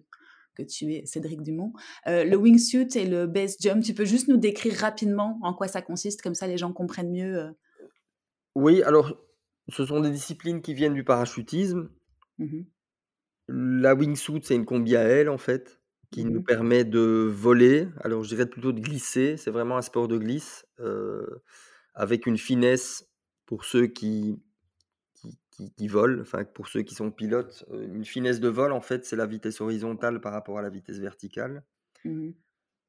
[0.54, 1.72] que tu es Cédric Dumont.
[2.08, 5.68] Heu, le wingsuit et le base jump, tu peux juste nous décrire rapidement en quoi
[5.68, 6.22] ça consiste?
[6.22, 7.54] Comme ça les gens comprennent mieux, heu
[8.54, 9.14] Oui, alors,
[9.68, 11.90] ce sont des disciplines qui viennent du parachutisme.
[12.38, 12.66] mmh mh.
[13.48, 17.88] La wingsuit, c'est une combi à ailes, en fait, qui Mmh nous permet de voler.
[18.00, 19.36] Alors, je dirais plutôt de glisser.
[19.36, 21.42] C'est vraiment un sport de glisse, heu,
[21.94, 23.10] avec une finesse
[23.46, 24.42] pour ceux qui
[25.76, 29.04] qui volent, enfin, pour ceux qui sont pilotes, heu, une finesse de vol, en fait,
[29.04, 31.64] c'est la vitesse horizontale par rapport à la vitesse verticale
[32.04, 32.34] Mmh mh.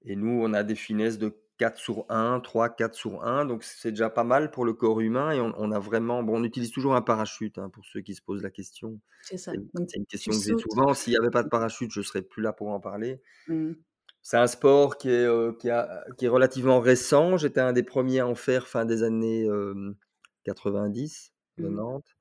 [0.06, 3.91] et nous, on a des finesses de 4 sur 1, 3-4 sur 1, donc c'est
[3.91, 6.71] déjà pas mal pour le corps humain et on on a vraiment bon, on utilise
[6.71, 8.99] toujours un parachute, hein, pour ceux qui se posent la question.
[9.21, 9.56] C'est ça,
[9.88, 10.93] c'est une question que j'ai souvent.
[10.95, 13.21] S'il y avait pas de parachute, je serais plus là pour en parler.
[13.47, 13.84] mmh mh.
[14.21, 17.38] C'est un sport qui est, euh, qui, a- qui est relativement récent.
[17.38, 19.95] J'étais un des premiers à en faire fin des années euh,
[20.43, 21.84] 90, Mhm.
[21.84, 22.15] 90.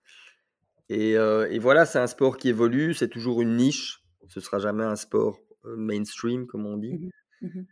[0.93, 2.95] Et, euh, et voilà, c'est un sport qui évolue.
[2.95, 4.03] C'est toujours une niche.
[4.29, 6.95] Ce sera jamais un sport euh, mainstream, comme on dit.
[6.95, 7.11] Mhm.
[7.43, 7.67] Mhm.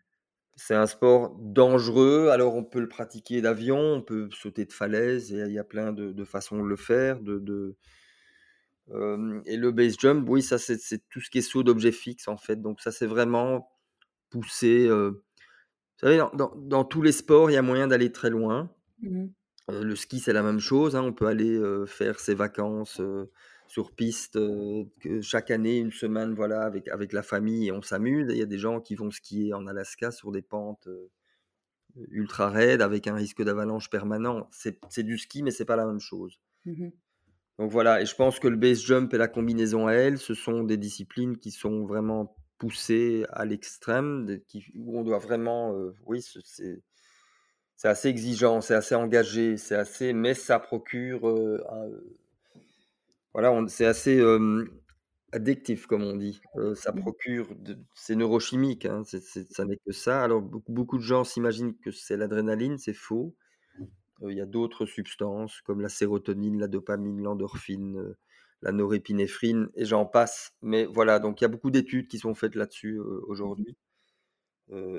[0.57, 2.29] C'est un sport dangereux.
[2.29, 5.33] Alors, on peut le pratiquer d'avion, on peut sauter de falaise.
[5.33, 7.21] Et il y a plein de, de façons de le faire.
[7.21, 7.77] De, de-
[8.91, 10.79] euh, et le base jump, oui, ça, c'est
[11.09, 12.57] tout ce qui est saut d'objet fixe, en fait.
[12.61, 13.71] Donc, ça, c'est vraiment
[14.31, 14.87] poussé.
[14.89, 18.31] euh, Vous savez, dans, dans- dans tous les sports, il y a moyen d'aller très
[18.31, 18.71] loin.
[19.03, 19.33] Mhm.
[19.69, 20.97] Euh, le ski, c'est la même chose.
[20.97, 23.31] hein, On peut aller euh, faire ses vacances euh,
[23.67, 24.35] sur piste
[25.01, 28.27] que chaque année, une semaine, voilà, avec, avec la famille et on s'amuse.
[28.31, 30.89] Il y a des gens qui vont skier en Alaska sur des pentes
[32.11, 34.49] ultra raides avec un risque d'avalanche permanent.
[34.51, 36.41] C'est du ski, mais c'est pas la même chose.
[36.65, 36.93] Mhm.
[37.59, 40.35] Donc voilà, et je pense que le base jump et la combinaison à elle, ce
[40.35, 44.27] sont des disciplines qui sont vraiment poussées à l'extrême,
[44.75, 45.75] où on doit vraiment,
[46.07, 46.83] oui, ce- c'est
[47.81, 51.89] c'est assez exigeant, c'est assez engagé, c'est assez, mais ça procure, euh, un-
[53.33, 54.65] voilà, c'est assez euh,
[55.33, 56.41] addictif comme on dit.
[56.57, 57.03] Euh, ça Mhm.
[57.03, 60.23] procure, de- c'est neurochimique, hein, ça n'est que ça.
[60.25, 63.37] Alors beaucoup, beaucoup de gens s'imaginent que c'est l'adrénaline, c'est faux.
[64.23, 68.19] Euh, Il y a d'autres substances comme la sérotonine, la dopamine, l'endorphine, euh,
[68.63, 70.53] la norépinéphrine, et j'en passe.
[70.63, 73.65] Mais voilà, donc il y a beaucoup d'études qui sont faites là-dessus euh, Mhm.
[73.65, 73.77] aujourd'hui.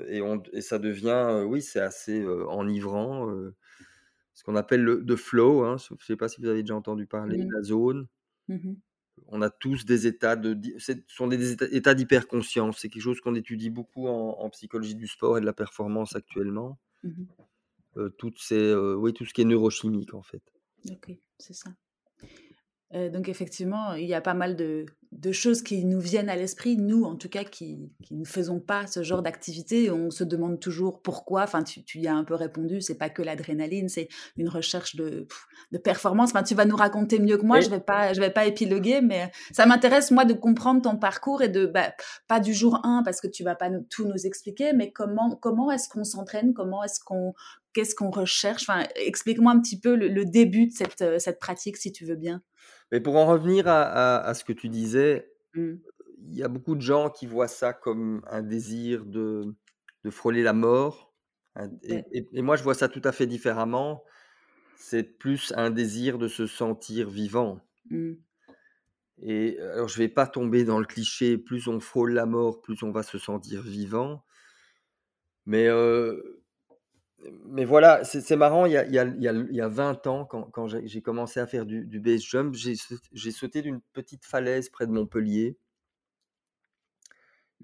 [0.08, 3.28] Et, on, et ça devient, oui, c'est assez enivrant.
[4.34, 5.62] ce qu'on appelle le de flow.
[5.64, 7.50] hein, je ne sais pas si vous avez déjà entendu parler, Mhm.
[7.52, 8.06] la zone.
[8.48, 8.76] Mhm.
[9.28, 12.78] On a tous des états de, ce sont des états, d'hyperconscience.
[12.80, 16.16] C'est quelque chose qu'on étudie beaucoup en, en psychologie du sport et de la performance
[16.16, 16.78] actuellement.
[17.98, 20.42] Euh, toutes ces, euh, oui, tout ce qui est neurochimique en fait.
[20.90, 21.70] Ok, c'est ça.
[22.94, 26.36] Euh, donc effectivement, il y a pas mal de, de choses qui nous viennent à
[26.36, 29.90] l'esprit, nous en tout cas qui, qui ne faisons pas ce genre d'activité.
[29.90, 31.42] On se demande toujours pourquoi.
[31.42, 34.96] Enfin, tu, tu y as un peu répondu, c'est pas que l'adrénaline, c'est une recherche
[34.96, 35.26] de,
[35.70, 36.30] de performance.
[36.30, 37.62] Enfin, tu vas nous raconter mieux que moi, Oui.
[37.64, 41.42] je vais pas, je vais pas épiloguer, mais ça m'intéresse moi de comprendre ton parcours
[41.42, 41.92] et de, bah,
[42.26, 45.36] pas du jour 1 parce que tu vas pas nous- tout nous expliquer, mais comment,
[45.42, 47.34] comment est-ce qu'on s'entraîne, comment est-ce qu'on,
[47.74, 48.62] qu'est-ce qu'on recherche?
[48.68, 52.06] Enfin, explique-moi un petit peu le, le début de cette, euh, cette pratique si tu
[52.06, 52.42] veux bien.
[52.92, 55.74] Mais pour en revenir à, à- à ce que tu disais, Mm.
[56.28, 59.52] il y a beaucoup de gens qui voient ça comme un désir de,
[60.04, 61.12] de frôler la mort.
[61.82, 62.04] Et, Ouais.
[62.12, 64.04] et- et moi, je vois ça tout à fait différemment.
[64.76, 67.60] C'est plus un désir de se sentir vivant.
[67.90, 68.12] Mm.
[69.22, 72.82] Et alors, je vais pas tomber dans le cliché, plus on frôle la mort, plus
[72.82, 74.24] on va se sentir vivant.
[75.46, 76.41] Mais, euh,
[77.46, 79.60] mais voilà, c'est marrant, il y a, il y a- il y a- il y
[79.60, 82.96] a 20 ans, quand, quand j'ai commencé à faire du, du base jump, j'ai sau-
[83.12, 85.56] j'ai sauté d'une petite falaise près de Montpellier.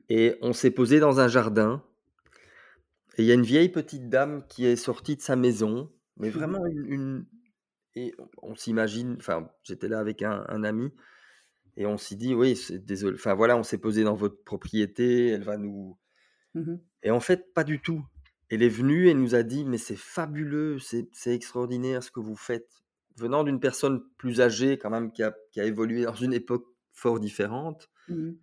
[0.08, 1.82] Et on s'est posé dans un jardin.
[3.16, 6.30] Et il y a une vieille petite dame qui est sortie de sa maison, mais
[6.30, 6.86] vraiment une...
[6.86, 7.26] une-
[7.96, 10.92] et on, s'imagine, enfin, j'étais là avec un, un ami,
[11.76, 15.28] et on s'est dit, oui, c'est désolé, enfin voilà, on s'est posé dans votre propriété,
[15.28, 15.98] elle va nous...
[16.54, 16.80] Mhm.
[17.02, 18.04] Et en fait, pas du tout.
[18.50, 22.36] Elle est venue et nous a dit, mais c'est fabuleux, c'est extraordinaire ce que vous
[22.36, 22.70] faites.
[23.16, 26.66] Venant d'une personne plus âgée, quand même, qui a, qui a évolué dans une époque
[26.92, 28.38] fort différente, Mhm.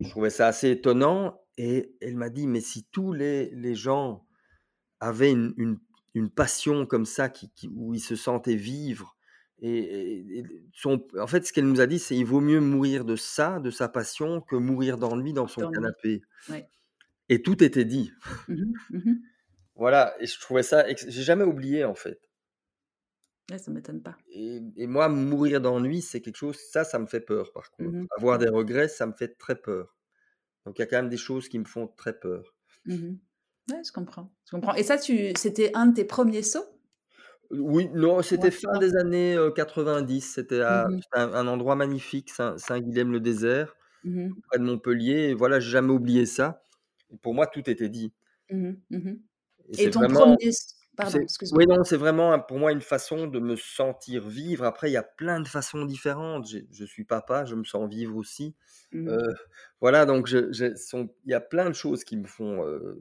[0.00, 1.40] je trouvais ça assez étonnant.
[1.56, 4.26] Et elle m'a dit, mais si tous les, les gens
[4.98, 5.78] avaient une, une,
[6.14, 9.16] une passion comme ça, qui, qui- où ils se sentaient vivre,
[9.60, 12.60] et, et- et son- en fait, ce qu'elle nous a dit, c'est il vaut mieux
[12.60, 16.22] mourir de ça, de sa passion, que mourir d'ennui dans son canapé.
[16.50, 16.68] Ouais.
[17.28, 18.12] Et tout était dit.
[18.48, 18.72] Mhm.
[18.90, 19.22] Mhm.
[19.76, 22.20] Voilà, et je trouvais ça, j'ai jamais oublié en fait.
[23.50, 24.16] Ouais, ça m'étonne pas.
[24.28, 27.98] Et, et moi, mourir d'ennui, c'est quelque chose, ça, ça me fait peur par contre.
[27.98, 28.06] Mhm.
[28.16, 29.96] Avoir des regrets, ça me fait très peur.
[30.66, 32.54] Donc il y a quand même des choses qui me font très peur.
[32.86, 33.18] Mhm.
[33.70, 34.30] Ouais, je comprends.
[34.46, 34.74] Je comprends.
[34.74, 36.64] Et ça, tu, c'était un de tes premiers sauts?
[37.50, 40.20] Oui, non, c'était Ouais, fin des années euh, 90.
[40.22, 40.62] C'était
[41.02, 43.76] c'était un, un endroit magnifique, Saint- Saint-Guilhem-le-Désert,
[44.48, 45.30] près de Montpellier.
[45.30, 46.62] Et voilà, j'ai jamais oublié ça.
[47.12, 48.14] Et pour moi, tout était dit.
[49.70, 50.50] Et Et ton vraiment, premier...
[50.96, 51.58] Pardon, excuse-moi.
[51.58, 54.64] oui, non, c'est vraiment pour moi une façon de me sentir vivre.
[54.64, 56.46] Après, il y a plein de façons différentes.
[56.70, 58.54] Je suis papa, je me sens vivre aussi.
[58.92, 59.08] Mhm.
[59.08, 59.32] Euh,
[59.80, 62.64] voilà, donc je, je- son- il y a plein de choses qui me font.
[62.64, 62.96] euh,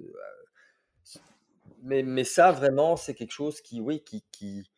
[1.83, 4.71] mais, mais ça, vraiment, c'est quelque chose qui, oui, qui, qui,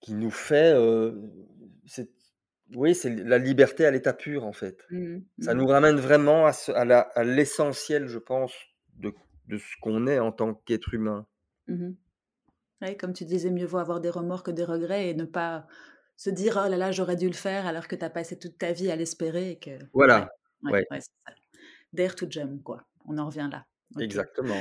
[0.00, 0.72] qui nous fait.
[0.74, 1.12] euh,
[1.86, 2.10] c'est,
[2.74, 4.84] oui, c'est la liberté à l'état pur, en fait.
[4.90, 5.24] Mhm.
[5.40, 5.60] Ça Mhm.
[5.60, 8.52] nous ramène vraiment à, ce- à la- à l'essentiel, je pense,
[8.96, 9.12] de,
[9.48, 11.26] de ce qu'on est en tant qu'être humain.
[12.80, 15.66] Ouais, comme tu disais, mieux vaut avoir des remords que des regrets et ne pas
[16.16, 18.58] se dire oh là là, j'aurais dû le faire alors que tu as passé toute
[18.58, 19.70] ta vie à l'espérer et que.
[19.92, 20.30] Voilà,
[20.62, 21.00] Ouais, ouais.
[21.00, 21.10] ça.
[21.92, 22.84] Dare to jump, quoi.
[23.06, 23.64] on en revient là.
[23.98, 24.60] Exactement.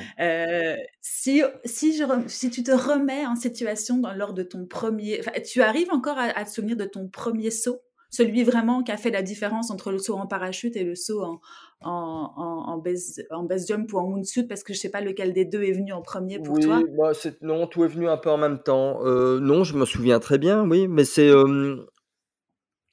[1.02, 5.22] si, si, je, si tu te remets en situation dans, lors de ton premier...
[5.46, 7.82] Tu arrives encore à, te souvenir de ton premier saut?
[8.10, 11.22] Celui vraiment qui a fait la différence entre le saut en parachute et le saut
[11.24, 11.42] en,
[11.82, 15.34] en, en, base, en base jump ou en moonsuit parce que je sais pas lequel
[15.34, 16.82] des deux est venu en premier pour toi.
[16.98, 19.04] Bah non, tout est venu un peu en même temps.
[19.04, 21.32] non, je me souviens très bien, oui, mais c'est.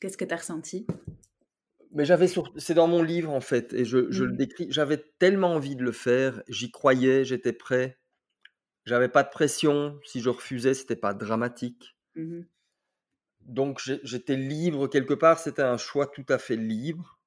[0.00, 0.86] Qu'est-ce que tu as ressenti?
[1.92, 4.36] Mais j'avais c'est dans mon livre en fait, et je, je le mmh.
[4.36, 4.66] décris.
[4.68, 7.98] J'avais tellement envie de le faire, j'y croyais, j'étais prêt.
[8.84, 9.98] J'avais pas de pression.
[10.04, 11.96] Si je refusais, c'était pas dramatique.
[12.16, 12.42] Mmh
[13.44, 15.38] Donc j'étais libre quelque part.
[15.38, 17.18] C'était un choix tout à fait libre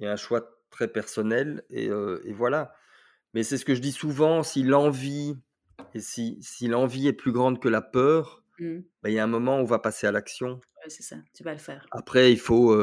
[0.00, 1.64] et un choix très personnel.
[1.70, 2.74] Et, et voilà.
[3.34, 4.42] Mais c'est ce que je dis souvent.
[4.42, 5.36] Si l'envie
[5.94, 8.78] et si, si l'envie est plus grande que la peur, mmh.
[9.02, 11.42] bah, il y a un moment où on va passer à l'action c'est ça, tu
[11.42, 11.86] vas le faire.
[11.90, 12.74] Après, il faut,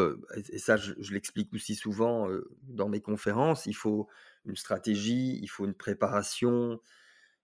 [0.51, 2.27] et ça je, l'explique aussi souvent
[2.63, 4.07] dans mes conférences, il faut
[4.45, 6.79] une stratégie, il faut une préparation,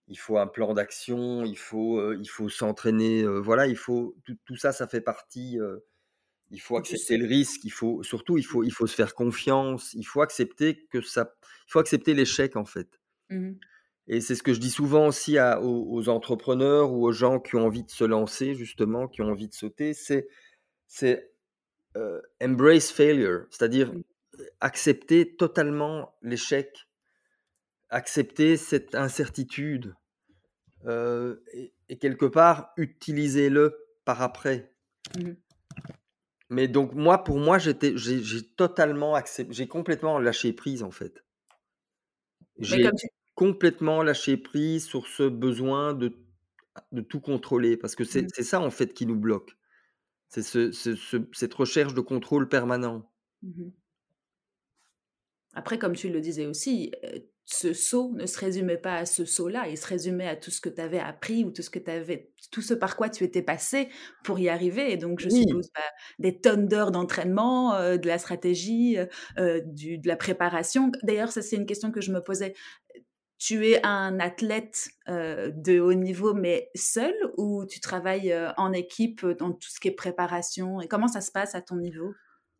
[0.07, 3.25] il faut un plan d'action, il faut, il faut s'entraîner.
[3.25, 5.57] voilà, il faut tout, ça, ça fait partie.
[6.49, 7.63] il faut accepter le risque.
[7.63, 9.93] Il faut surtout, il faut, il faut se faire confiance.
[9.93, 11.33] Il faut accepter que ça,
[11.67, 12.99] il faut accepter l'échec en fait.
[13.29, 13.53] Mmh
[14.07, 17.65] et c'est ce que je dis souvent aussi aux, entrepreneurs ou aux gens qui ont
[17.65, 20.27] envie de se lancer, justement, qui ont envie de sauter, c'est,
[20.87, 21.31] c'est
[22.41, 24.03] embrace failure, c'est-à-dire mmh.
[24.59, 26.87] accepter totalement l'échec,
[27.91, 29.95] accepter cette incertitude
[30.87, 34.73] et, quelque part utiliser-le par après.
[35.17, 35.33] Mmh
[36.49, 41.23] Mais donc moi, pour moi, j'étais, j'ai, totalement accepté, j'ai complètement lâché prise en fait.
[42.59, 42.89] J'ai,
[43.35, 46.13] complètement lâcher prise sur ce besoin de,
[46.91, 48.43] de tout contrôler, parce que c'est mmh.
[48.43, 49.55] ça en fait qui nous bloque.
[50.27, 50.71] C'est ce,
[51.33, 53.11] cette recherche de contrôle permanent.
[53.41, 53.69] Mmh
[55.53, 56.91] Après, comme tu le disais aussi,
[57.45, 60.61] ce saut ne se résumait pas à ce saut-là, il se résumait à tout ce
[60.61, 63.41] que tu avais appris ou tout ce que avais, tout ce par quoi tu étais
[63.41, 63.89] passé
[64.23, 64.91] pour y arriver.
[64.91, 65.81] Et donc, je suppose bah,
[66.19, 68.97] des tonnes d'heures d'entraînement, de la stratégie,
[69.65, 70.91] du, de la préparation.
[71.03, 72.53] D'ailleurs, ça c'est une question que je me posais
[73.43, 79.51] tu es un athlète de haut niveau, mais seul, ou tu travailles en équipe dans
[79.51, 80.79] tout ce qui est préparation?
[80.79, 82.13] Et comment ça se passe à ton niveau?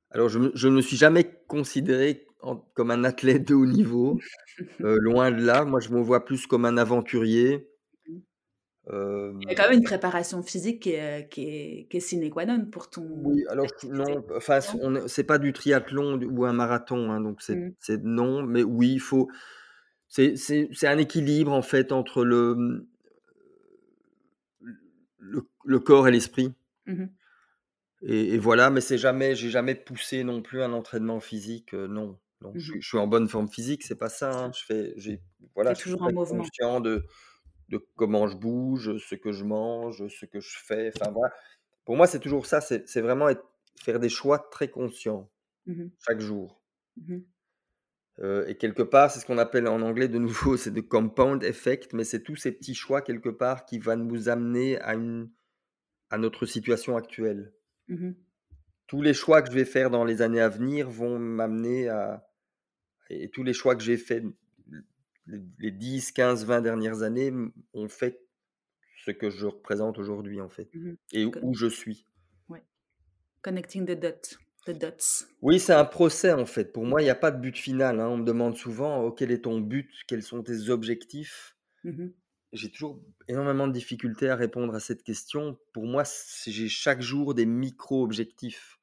[0.09, 2.25] Alors, je ne me suis jamais considéré
[2.73, 4.19] comme un athlète de haut niveau,
[4.79, 5.65] loin de là.
[5.65, 7.67] Moi, je me vois plus comme un aventurier.
[8.07, 9.39] Mmh.
[9.41, 12.65] Il y a quand même une préparation physique qui est, qui est, sine qua non
[12.65, 13.07] pour ton.
[13.23, 14.59] Oui, alors non, enfin,
[15.07, 19.29] c'est pas du triathlon ou un marathon, hein, donc c'est non, mais oui, il faut
[20.11, 22.85] c'est un équilibre en fait entre le,
[25.19, 26.53] le, corps et l'esprit.
[26.85, 27.05] Mmh
[28.03, 32.17] et, voilà, mais c'est jamais, j'ai jamais poussé non plus un entraînement physique, non.
[32.41, 34.45] Mmh je, suis en bonne forme physique, c'est pas ça.
[34.45, 35.21] Hein, je fais, j'ai,
[35.55, 37.05] voilà, je suis conscient de,
[37.69, 40.91] de comment je bouge, ce que je mange, ce que je fais.
[40.95, 41.33] Enfin voilà.
[41.85, 42.61] Pour moi, c'est toujours ça.
[42.61, 43.45] C'est vraiment être,
[43.79, 45.29] faire des choix très conscients
[45.99, 46.61] chaque jour
[48.47, 51.93] et quelque part, c'est ce qu'on appelle en anglais de nouveau, c'est de compound effect,
[51.93, 55.31] mais c'est tous ces petits choix quelque part qui vont nous amener à, une,
[56.09, 57.53] à notre situation actuelle.
[57.87, 58.11] Mmh
[58.87, 62.27] tous les choix que je vais faire dans les années à venir vont m'amener à...
[63.11, 64.23] Et tous les choix que j'ai faits
[65.59, 67.31] les 10, 15, 20 dernières années
[67.73, 68.19] ont fait
[69.05, 72.05] ce que je représente aujourd'hui, en fait, mmh et où je suis.
[72.49, 72.63] Ouais.
[73.41, 74.37] Connecting the dots.
[75.41, 76.71] Oui, c'est un procès en fait.
[76.71, 77.99] Pour moi, il n'y a pas de but final.
[77.99, 78.07] Hein.
[78.09, 81.57] On me demande souvent oh, quel est ton but, quels sont tes objectifs?
[81.83, 82.09] Mmh
[82.53, 85.57] j'ai toujours énormément de difficultés à répondre à cette question.
[85.71, 86.03] Pour moi,
[86.45, 88.77] j'ai chaque jour des micro-objectifs.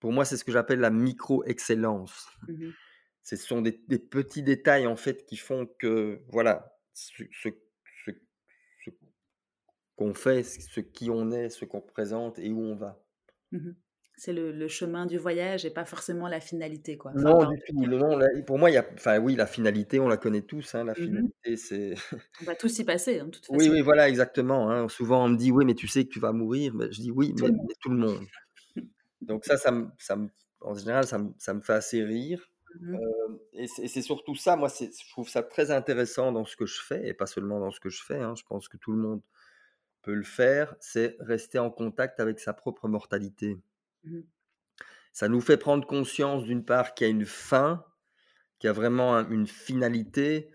[0.00, 2.30] Pour moi, c'est ce que j'appelle la micro-excellence.
[2.48, 2.70] Mmh
[3.22, 7.24] ce sont des, petits détails en fait qui font que voilà ce,
[9.96, 13.02] qu'on fait, ce qui on est, ce qu'on représente et où on va.
[13.52, 13.72] Mmh
[14.20, 16.98] c'est le, chemin du voyage et pas forcément la finalité.
[16.98, 17.12] Quoi.
[17.14, 17.86] non, du tout.
[17.86, 20.74] Non, pour moi, il y a, enfin, oui, la finalité, on la connaît tous.
[20.74, 21.94] Hein, la mmh finalité, c'est.
[22.42, 23.58] on va tous y passer, hein, de toute façon.
[23.58, 24.70] Oui, oui, voilà, exactement.
[24.70, 24.90] Hein.
[24.90, 26.74] Souvent, on me dit, oui, mais tu sais que tu vas mourir.
[26.74, 27.48] Mais je dis, oui, mais,
[27.80, 28.20] tout le monde.
[29.22, 30.18] Donc, ça, ça, ça
[30.60, 32.52] en général, ça me, ça me fait assez rire.
[32.78, 36.66] Mmh euh, et c'est surtout ça, moi, je trouve ça très intéressant dans ce que
[36.66, 38.20] je fais, et pas seulement dans ce que je fais.
[38.36, 39.22] je pense que tout le monde
[40.02, 43.58] peut le faire, c'est rester en contact avec sa propre mortalité.
[44.04, 44.20] Mmh
[45.12, 47.84] Ça nous fait prendre conscience d'une part qu'il y a une fin,
[48.58, 50.50] qu'il y a vraiment une finalité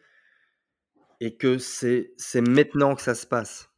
[1.20, 3.70] et que c'est maintenant que ça se passe.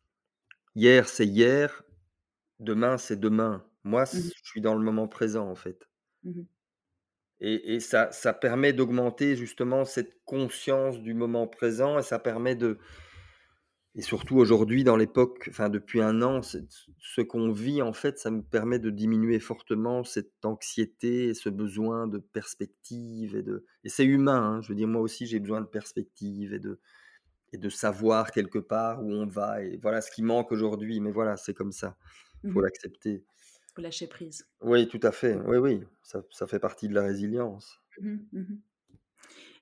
[0.76, 1.84] Hier, c'est hier,
[2.60, 3.66] demain, c'est demain.
[3.84, 5.90] Moi, mmh je suis dans le moment présent en fait.
[7.40, 12.56] Et, et ça, ça permet d'augmenter justement cette conscience du moment présent et ça permet
[12.56, 12.80] de,
[13.98, 18.30] et surtout aujourd'hui, dans l'époque, enfin depuis un an, ce qu'on vit, en fait, ça
[18.30, 23.36] me permet de diminuer fortement cette anxiété et ce besoin de perspective.
[23.36, 23.66] Et, de...
[23.84, 26.80] et c'est humain, hein, je veux dire, moi aussi j'ai besoin de perspective et de,
[27.54, 29.64] et de savoir quelque part où on va.
[29.64, 31.98] Et voilà ce qui manque aujourd'hui, mais voilà, c'est comme ça.
[32.44, 33.24] Il faut mmh l'accepter.
[33.82, 34.48] Lâcher prise.
[34.62, 35.36] Oui, tout à fait.
[35.46, 37.80] Oui, oui, ça, ça fait partie de la résilience.
[38.00, 38.56] Mmh mmh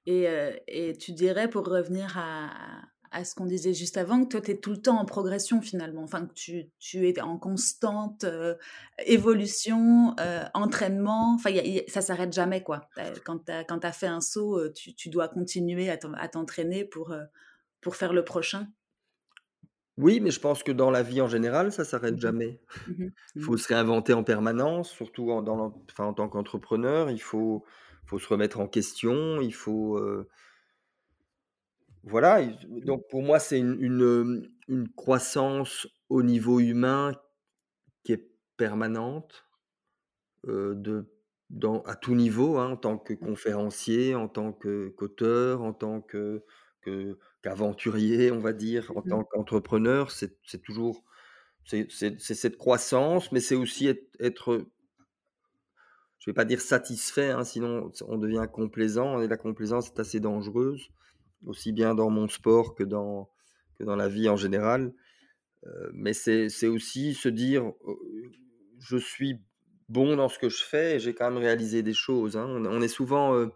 [0.08, 0.28] et,
[0.67, 2.51] et, tu dirais, pour revenir à,
[3.15, 5.62] à ce qu'on disait juste avant, que toi, tu es tout le temps en progression
[5.62, 8.56] finalement, enfin que tu, tu es en constante euh,
[9.06, 11.51] évolution, euh, entraînement, enfin
[11.88, 12.89] ça s'arrête jamais quoi.
[13.23, 17.15] Quand tu as, fait un saut, euh, tu, tu dois continuer à t'entraîner pour,
[17.80, 18.67] pour faire le prochain.
[19.97, 22.60] Oui, mais je pense que dans la vie en général, ça s'arrête mmh jamais.
[22.88, 27.10] Mmh il faut mmh se réinventer en permanence, surtout en, dans enfin, en tant qu'entrepreneur.
[27.10, 27.63] Il faut,
[28.05, 29.99] faut se remettre en question, il faut
[32.05, 32.45] voilà,
[32.86, 37.13] donc pour moi, c'est une, une, croissance au niveau humain
[38.03, 39.47] qui est permanente,
[40.47, 41.12] de,
[41.49, 46.43] dans, à tout niveau, hein, en tant que conférencier, en tant qu'auteur, en tant que,
[47.41, 50.11] qu'aventurier, on va dire, en mmh tant qu'entrepreneur.
[50.11, 51.03] C'est, toujours
[51.65, 53.87] c'est, cette croissance, mais c'est aussi
[54.19, 54.53] être,
[56.19, 59.99] je ne vais pas dire satisfait, hein, sinon on devient complaisant, et la complaisance est
[59.99, 60.89] assez dangereuse
[61.45, 63.29] aussi bien dans mon sport que dans,
[63.77, 64.93] que dans la vie en général.
[65.65, 67.71] Euh, mais c'est aussi se dire,
[68.79, 69.41] je suis
[69.89, 72.37] bon dans ce que je fais et j'ai quand même réalisé des choses.
[72.37, 72.47] Hein.
[72.47, 73.47] On, est souvent, euh,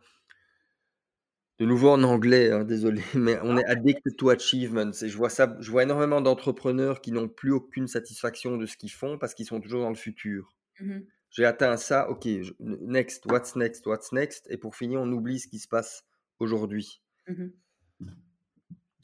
[1.60, 4.92] de nouveau en anglais, hein, désolé, mais on est addicted to achievements.
[5.02, 8.78] Et je vois ça, je vois énormément d'entrepreneurs qui n'ont plus aucune satisfaction de ce
[8.78, 10.56] qu'ils font parce qu'ils sont toujours dans le futur.
[10.80, 11.00] Mmh
[11.32, 12.28] j'ai atteint ça, ok,
[12.60, 14.48] next, what's next, what's next.
[14.50, 16.04] Et pour finir, on oublie ce qui se passe
[16.40, 17.04] aujourd'hui.
[17.28, 17.50] Mmh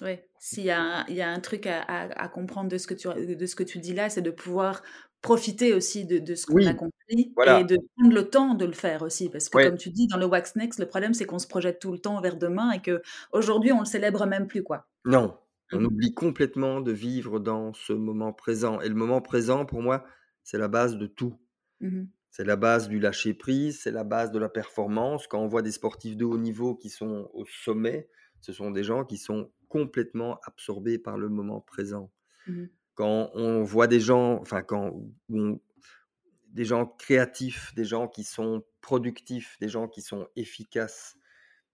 [0.02, 3.46] oui, s'il y, a, y a un truc à, comprendre de ce, que tu, de
[3.46, 4.82] ce que tu dis là, c'est de pouvoir
[5.26, 8.74] profiter aussi de, de ce qu'on a compris et de prendre le temps de le
[8.74, 9.30] faire aussi.
[9.30, 11.80] Parce que comme tu dis, dans le Wax Next, le problème, c'est qu'on se projette
[11.80, 14.62] tout le temps vers demain et qu'aujourd'hui, on le célèbre même plus.
[14.62, 14.88] quoi.
[15.04, 15.36] Non,
[15.74, 18.80] on mmh oublie complètement de vivre dans ce moment présent.
[18.82, 20.06] Et le moment présent, pour moi,
[20.44, 21.36] c'est la base de tout.
[21.82, 25.26] Mmh c'est la base du lâcher prise, c'est la base de la performance.
[25.26, 28.10] Quand on voit des sportifs de haut niveau qui sont au sommet,
[28.42, 32.12] ce sont des gens qui sont complètement absorbés par le moment présent.
[32.48, 34.94] Mmh quand on voit des gens, enfin quand
[35.30, 41.18] des gens créatifs, des gens qui sont productifs, des gens qui sont efficaces,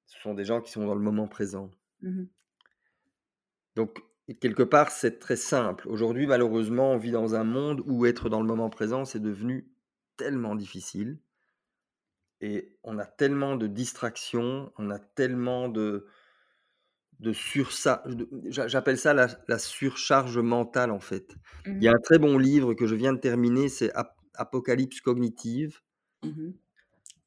[0.08, 1.70] ce sont des gens qui sont dans le moment présent.
[2.02, 2.26] Mmh
[3.76, 4.02] Donc
[4.40, 5.88] quelque part, c'est très simple.
[5.88, 9.70] Aujourd'hui, malheureusement, on vit dans un monde où être dans le moment présent, c'est devenu
[10.18, 11.20] tellement difficile.
[12.40, 16.08] Et on a tellement de distractions, on a tellement de,
[17.22, 18.04] de sur ça.
[18.50, 21.36] J'appelle ça la, surcharge mentale en fait.
[21.66, 23.92] Il y a mmh un très bon livre que je viens de terminer, c'est
[24.34, 25.80] Apocalypse cognitive,
[26.24, 26.52] mmh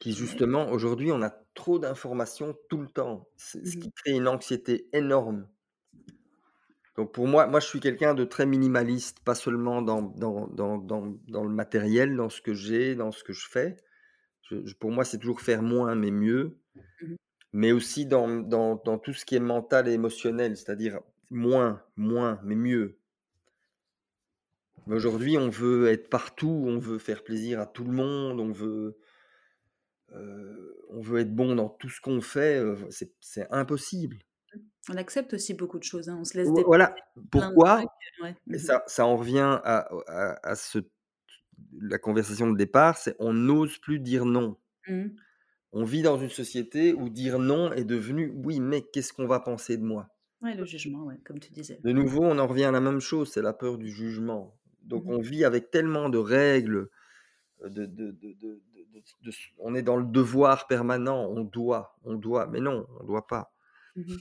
[0.00, 4.28] qui justement aujourd'hui on a trop d'informations tout le temps, ce mmh qui crée une
[4.28, 5.46] anxiété énorme.
[6.96, 10.78] Donc pour moi, moi je suis quelqu'un de très minimaliste, pas seulement dans, dans, dans,
[10.78, 13.76] dans, le matériel, dans ce que j'ai, dans ce que je fais.
[14.78, 16.58] pour moi, c'est toujours faire moins mais mieux
[17.54, 20.98] mais aussi dans, dans, dans, tout ce qui est mental et émotionnel, c'est-à-dire
[21.30, 22.98] moins, moins, mais mieux.
[24.88, 28.98] Aujourd'hui, on veut être partout, on veut faire plaisir à tout le monde, on veut,
[30.14, 32.74] euh, on veut être bon dans tout ce qu'on fait, euh,
[33.20, 34.16] c'est impossible.
[34.90, 36.18] On accepte aussi beaucoup de choses, hein.
[36.20, 36.96] on se laisse Voilà,
[37.30, 37.84] pourquoi
[38.50, 39.88] Et ça, ça en revient à,
[40.42, 40.80] à, ce,
[41.80, 44.58] la conversation de départ, c'est on n'ose plus dire non.
[44.88, 45.06] Mmh
[45.74, 49.40] on vit dans une société où dire non est devenu oui, mais qu'est-ce qu'on va
[49.40, 50.08] penser de moi?
[50.40, 51.80] Oui, le jugement, comme tu disais.
[51.82, 54.56] De nouveau, on en revient à la même chose, c'est la peur du jugement.
[54.82, 56.88] Donc mmh on vit avec tellement de règles,
[57.64, 57.90] de,
[59.58, 63.26] on est dans le devoir permanent, on doit, on doit, mais non, on ne doit
[63.26, 63.52] pas.
[63.96, 64.14] Mmh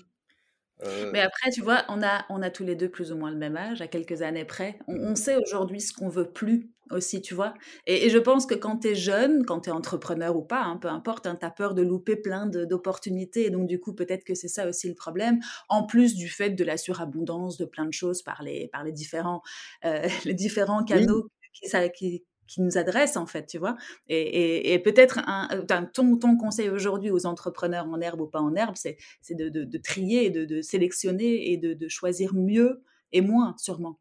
[1.12, 3.38] mais après, tu vois, on a, on a tous les deux plus ou moins le
[3.38, 4.80] même âge, à quelques années près.
[4.88, 7.54] On, sait aujourd'hui ce qu'on veut plus aussi, tu vois.
[7.88, 10.78] Et, je pense que quand tu es jeune, quand tu es entrepreneur ou pas, hein,
[10.78, 13.46] peu importe, hein, tu as peur de louper plein d'opportunités.
[13.46, 16.52] Et donc, du coup, peut-être que c'est ça aussi le problème, en plus du fait
[16.52, 19.42] de la surabondance de plein de choses par les, par les, différents,
[19.86, 23.76] euh, les différents canaux qui, qui, qui nous adresse en fait, tu vois.
[24.08, 28.56] Et, peut-être un, euh, ton, ton conseil aujourd'hui aux entrepreneurs en herbe ou pas en
[28.56, 28.98] herbe, c'est
[29.32, 34.00] de, de, trier, de, de sélectionner et de, choisir mieux et moins sûrement.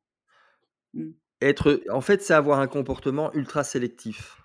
[0.94, 1.10] Mmh.
[1.42, 4.38] Être, en fait, c'est avoir un comportement ultra sélectif.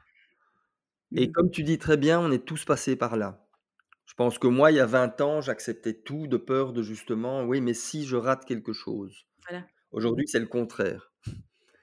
[1.16, 3.46] Et Mmh comme tu dis très bien, on est tous passés par là.
[4.06, 7.44] Je pense que moi, il y a 20 ans, j'acceptais tout de peur de justement:
[7.46, 9.68] «Oui, mais si je rate quelque chose?» Voilà.
[9.92, 11.12] Aujourd'hui, c'est le contraire.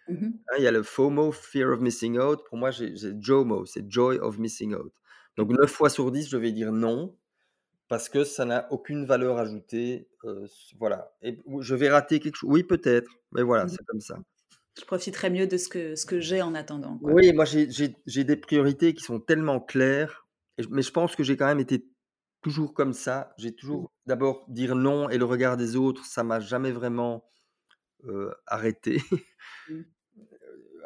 [0.09, 2.45] Mmh Hein, il y a le FOMO, Fear of Missing Out.
[2.49, 4.93] Pour moi, j'ai JOMO, c'est Joy of Missing Out.
[5.37, 7.17] Donc Mmh 9 fois sur 10, je vais dire non,
[7.89, 12.37] parce que ça n'a aucune valeur ajoutée, heu, s voilà et je vais rater quelque
[12.37, 14.19] chose oui, peut-être, mais voilà, Mmh c'est comme ça.
[14.79, 17.17] Je profiterai mieux de ce que ce que j'ai en attendant, quoi.
[17.17, 20.23] Oui, moi, j'ai des priorités qui sont tellement claires
[20.71, 21.85] mais je pense que j'ai quand même été
[22.41, 23.35] toujours comme ça.
[23.39, 27.25] J'ai Mmh toujours d'abord dire non et le regard des autres, ça m'a jamais vraiment,
[28.05, 29.03] heu, arrêté.
[29.69, 29.85] mh.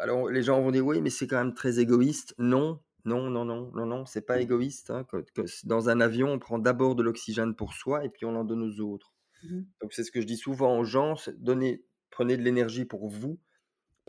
[0.01, 2.35] Alors les gens vont dire: «Oui, mais c'est quand même très égoïste».
[2.39, 6.01] Non, non, non, non, non, non, c'est pas égoïste, hein, que que s dans un
[6.01, 9.13] avion, on prend d'abord de l'oxygène pour soi et puis on en donne aux autres.
[9.43, 13.09] Mmh Donc c'est ce que je dis souvent aux gens, donnez prenez de l'énergie pour
[13.09, 13.41] vous,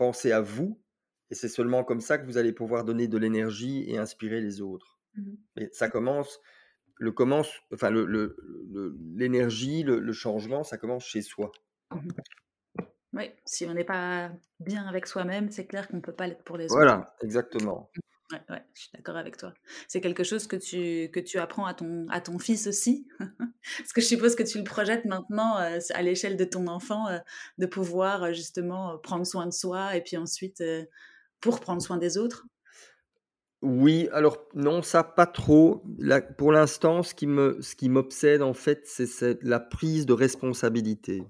[0.00, 0.80] pensez à vous
[1.28, 4.62] et c'est seulement comme ça que vous allez pouvoir donner de l'énergie et inspirer les
[4.62, 4.98] autres.
[5.14, 6.40] Mmh Et ça commence
[6.96, 8.34] le commence enfin le le
[8.72, 11.52] le l'énergie, le le changement, ça commence chez soi.
[11.90, 12.08] Mmh
[13.12, 16.44] Oui, si on n'est pas bien avec soi-même, c'est clair qu'on ne peut pas l'être
[16.44, 16.76] pour les autres.
[16.76, 17.90] Voilà, exactement.
[18.32, 19.52] Ouais, ouais, je suis d'accord avec toi.
[19.88, 23.08] C'est quelque chose que tu, que tu apprends à ton, à ton fils aussi.
[23.78, 27.08] Parce que je suppose que tu le projettes maintenant euh, à l'échelle de ton enfant,
[27.08, 27.18] euh,
[27.58, 30.62] de pouvoir euh, justement prendre soin de soi et puis ensuite
[31.40, 32.46] pour prendre soin des autres.
[33.62, 35.82] Oui, alors non, ça pas trop.
[35.98, 40.12] Là, pour l'instant, ce qui me ce qui m'obsède en fait, c'est la prise de
[40.12, 41.22] responsabilité.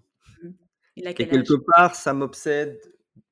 [0.96, 2.78] Il a et quel quelque part, ça m'obsède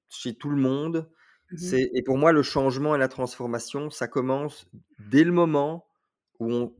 [0.08, 1.08] chez tout le monde.
[1.56, 4.66] C'est et pour moi, le changement et la transformation, ça commence
[4.98, 5.86] dès le moment
[6.40, 6.74] où on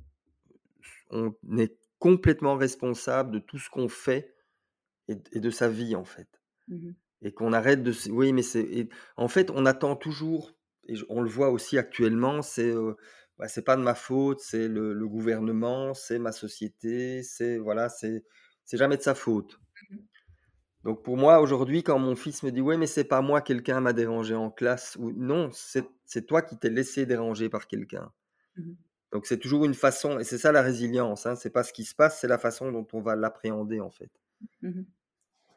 [1.10, 4.34] on est complètement responsable de tout ce qu'on fait
[5.08, 6.28] et de sa vie, en fait.
[6.68, 10.52] mhm, Et qu'on arrête de oui, mais c'est et en fait, on attend toujours
[10.88, 12.72] et on le voit aussi actuellement, c'est,
[13.38, 17.88] bah, c'est pas de ma faute, c'est le le gouvernement, c'est ma société, c'est voilà,
[17.88, 18.24] c'est
[18.64, 19.58] c'est jamais de sa faute.
[19.90, 20.08] mhm,
[20.84, 23.80] Donc pour moi, aujourd'hui, quand mon fils me dit: «Ouais, mais c'est pas moi, quelqu'un
[23.80, 28.12] m'a dérangé en classe» ou «Non, c'est toi qui t'es laissé déranger par quelqu'un».
[28.56, 28.76] mhm,
[29.12, 31.84] Donc c'est toujours une façon et c'est ça la résilience, hein, c'est pas ce qui
[31.84, 34.10] se passe, c'est la façon dont on va l'appréhender, en fait.
[34.62, 34.86] mhm,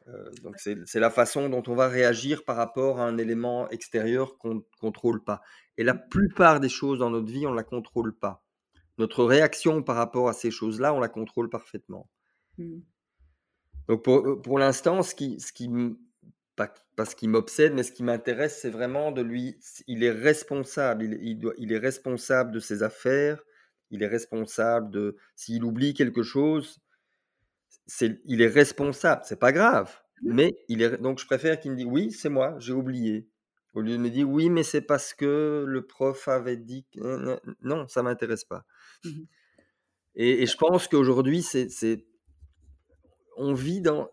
[0.08, 4.38] Heu, donc c'est la façon dont on va réagir par rapport à un élément extérieur
[4.38, 5.40] qu'on ne contrôle pas
[5.76, 8.44] et la plupart des choses dans notre vie, on ne la contrôle pas.
[8.98, 12.10] Notre réaction par rapport à ces choses-là, on la contrôle parfaitement.
[13.88, 15.68] Donc pour, heu, pour l'instant, ce qui ce qui
[16.56, 19.56] pas pas ce qui m'obsède, mais ce qui m'intéresse, c'est vraiment de lui
[19.86, 23.42] il est responsable, il est il doit il est responsable de ses affaires,
[23.90, 26.78] il est responsable de s'il oublie quelque chose,
[27.86, 31.72] C'est il est responsable, c'est pas grave, mhm, mais il est donc je préfère qu'il
[31.72, 33.28] me dise: «Oui, c'est moi, j'ai oublié»,
[33.74, 37.00] au lieu de me dire: «Oui, mais c'est parce que le prof avait dit que
[37.00, 37.54] nin nin».
[37.62, 38.64] Non, ça m'intéresse pas
[39.04, 39.26] mhm,
[40.16, 42.06] et et je pense qu'aujourd'hui, c'est c'est
[43.42, 44.10] on vit dans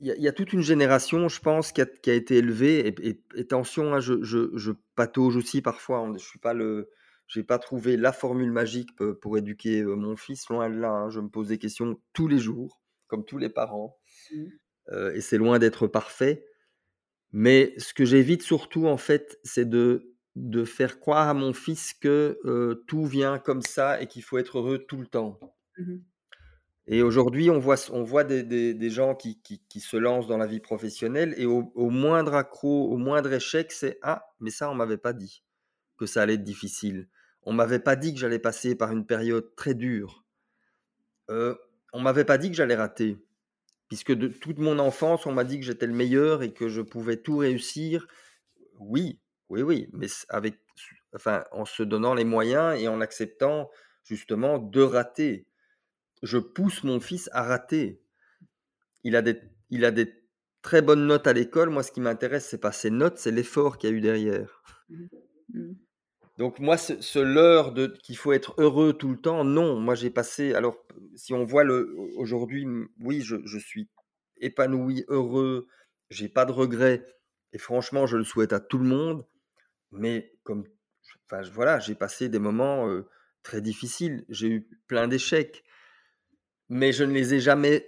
[0.00, 2.14] il y a il y a toute une génération, je pense, qui a qui a
[2.14, 6.24] été élevée et et et attention, hein, je je je patauge aussi parfois, hein, je
[6.24, 6.90] suis pas le
[7.26, 11.10] j'ai pas trouvé la formule magique pour éduquer, heu, mon fils, loin de là, hein.
[11.10, 13.98] Je me pose des questions tous les jours, comme tous les parents.
[14.30, 14.58] mhm,
[14.92, 16.46] Heu et c'est loin d'être parfait.
[17.32, 21.94] Mais ce que j'évite surtout, en fait, c'est de de faire croire à mon fils
[21.94, 25.40] que, heu, tout vient comme ça et qu'il faut être heureux tout le temps.
[25.78, 26.04] mhm,
[26.88, 30.58] Et aujourd'hui, on voit on voit des gens qui qui se lancent dans la vie
[30.60, 35.12] professionnelle et au moindre accroc, au moindre échec, c'est: «Ah, mais ça, on m'avait pas
[35.12, 35.44] dit
[35.98, 37.08] que ça allait être difficile.
[37.44, 40.24] On m'avait pas dit que j'allais passer par une période très dure.
[41.30, 41.58] Heu,
[41.92, 43.18] on m'avait pas dit que j'allais rater».
[43.88, 46.82] Puisque de toute mon enfance, on m'a dit que j'étais le meilleur et que je
[46.82, 48.08] pouvais tout réussir.
[48.80, 49.20] Oui,
[49.50, 50.56] oui, oui, mais avec
[51.14, 53.70] enfin, en se donnant les moyens et en acceptant
[54.04, 55.47] justement de rater.
[56.22, 58.02] Je pousse mon fils à rater.
[59.02, 59.40] Il a des
[59.70, 60.14] il a des
[60.62, 61.68] très bonnes notes à l'école.
[61.70, 64.62] Moi, ce qui m'intéresse, c'est pas ses notes, c'est l'effort qu'il y a eu derrière.
[64.88, 65.76] mhm,
[66.38, 69.80] Donc moi, ce ce leurre de qu'il faut être heureux tout le temps, non.
[69.80, 70.76] Moi, j'ai passé alors,
[71.16, 73.90] si on voit le aujourd'hui, mmh, oui, je je suis
[74.38, 75.68] épanoui, heureux,
[76.10, 77.04] j'ai pas de regrets
[77.52, 79.26] et franchement, je le souhaite à tout le monde.
[79.92, 80.64] Mais comme
[81.26, 83.08] enfin, voilà, j'ai passé des moments, heu,
[83.42, 84.24] très difficiles.
[84.30, 85.64] J'ai eu plein d'échecs,
[86.68, 87.86] mais je ne les ai jamais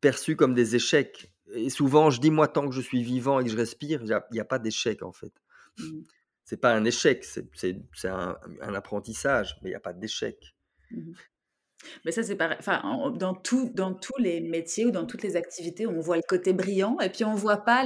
[0.00, 3.44] perçus comme des échecs et souvent, je dis: «Moi, tant que je suis vivant et
[3.44, 5.32] que je respire, il y a pas d'échec, en fait».
[5.78, 6.04] mhm,
[6.44, 7.48] C'est pas un échec, c'est
[8.04, 10.54] un un apprentissage, mais il y a pas d'échec.
[10.90, 11.29] mhm.
[12.04, 12.56] Mais ça, c'est pareil.
[12.60, 16.16] Enfin, en- dans tout, dans tous les métiers ou dans toutes les activités, on voit
[16.16, 17.84] le côté brillant et puis on voit pas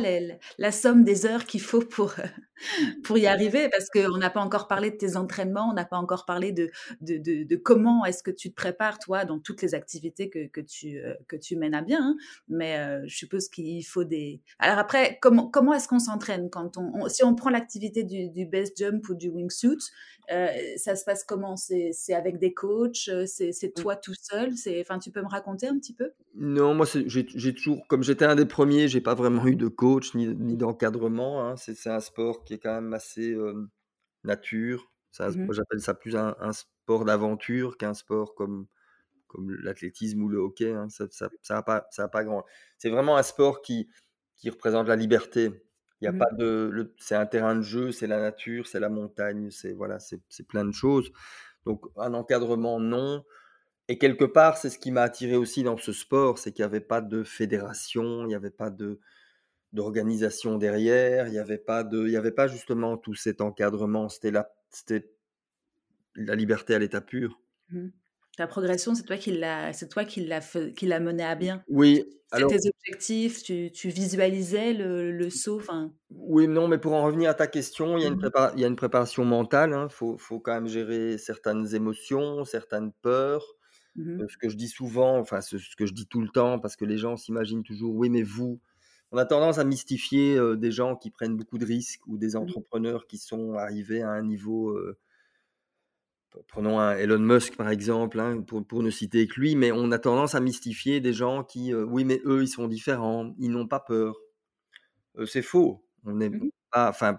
[0.58, 2.14] la somme des heures qu'il faut pour,
[3.04, 5.96] pour y arriver parce qu'on n'a pas encore parlé de tes entraînements, on n'a pas
[5.98, 6.70] encore parlé de,
[7.00, 10.98] de, comment est-ce que tu te prépares, toi, dans toutes les activités que, que, tu,
[10.98, 12.00] euh, que tu mènes à bien.
[12.02, 12.16] hein.
[12.48, 14.40] Mais euh, je suppose qu'il faut des...
[14.58, 18.46] Alors après, comment, comment est-ce qu'on s'entraîne quand on, Si on prend l'activité du, du
[18.46, 19.78] best jump ou du wingsuit,
[20.30, 21.56] euh, ça se passe comment?
[21.56, 24.52] C'est avec des coachs euh, C'est c'est toi tout seul?
[24.80, 26.12] Enfin, tu peux me raconter un petit peu?
[26.34, 30.14] Non, moi, j'ai toujours, comme j'étais un des premiers, j'ai pas vraiment eu de coach
[30.14, 31.46] ni, ni d'encadrement.
[31.48, 31.56] hein.
[31.56, 33.68] C'est un sport qui est quand même assez euh,
[34.24, 34.90] nature.
[35.20, 38.66] Moi, j'appelle ça plus un, un sport d'aventure qu'un sport comme,
[39.28, 40.72] comme l'athlétisme ou le hockey.
[40.72, 40.88] hein.
[40.90, 42.44] Ça, ça, ça a pas, ça a pas grand.
[42.78, 43.88] C'est vraiment un sport qui,
[44.36, 45.50] qui représente la liberté.
[46.04, 46.18] Il y a Mhm.
[46.18, 49.98] pas de, c'est un terrain de jeu, c'est la nature, c'est la montagne, c'est voilà,
[50.00, 51.10] c'est plein de choses.
[51.66, 53.24] Donc un encadrement, non.
[53.88, 56.66] Et quelque part, c'est ce qui m'a attiré aussi dans ce sport, c'est qu'il n'y
[56.66, 59.00] avait pas de fédération, il n'y avait pas de
[59.72, 64.08] d'organisation derrière, il n'y avait pas de, il y avait pas justement tout cet encadrement.
[64.08, 65.12] C'était la, c'était
[66.16, 67.40] la liberté à l'état pur.
[67.68, 68.03] Mhm.
[68.36, 71.34] Ta progression, c'est toi qui l'a, c'est toi qui l'a, fait- qui l'a mené à
[71.36, 71.64] bien?
[71.68, 75.60] Oui, C'était alors tes objectifs, tu, tu visualisais le, le saut.
[76.10, 78.18] Oui, non, mais pour en revenir à ta question, il y a une Mhm.
[78.18, 79.70] prépa- il y a une préparation mentale.
[79.90, 83.44] Il faut, faut quand même gérer certaines émotions, certaines peurs.
[83.94, 84.20] Mhm.
[84.20, 86.58] Euh, ce que je dis souvent, enfin ce, ce que je dis tout le temps,
[86.60, 88.60] parce que les gens s'imaginent toujours, oui, mais vous,
[89.12, 92.36] on a tendance à mystifier euh, des gens qui prennent beaucoup de risques ou des
[92.36, 94.98] entrepreneurs qui sont arrivés à un niveau, euh,
[96.48, 99.90] prenons un Elon Musk par exemple, hein, pour, pour ne citer que lui, mais on
[99.92, 103.50] a tendance à mystifier des gens qui, euh, oui, mais eux, ils sont différents, ils
[103.50, 104.16] n'ont pas peur.
[105.16, 105.86] Euh, c'est faux.
[106.04, 106.30] On est
[106.70, 107.18] pas, enfin,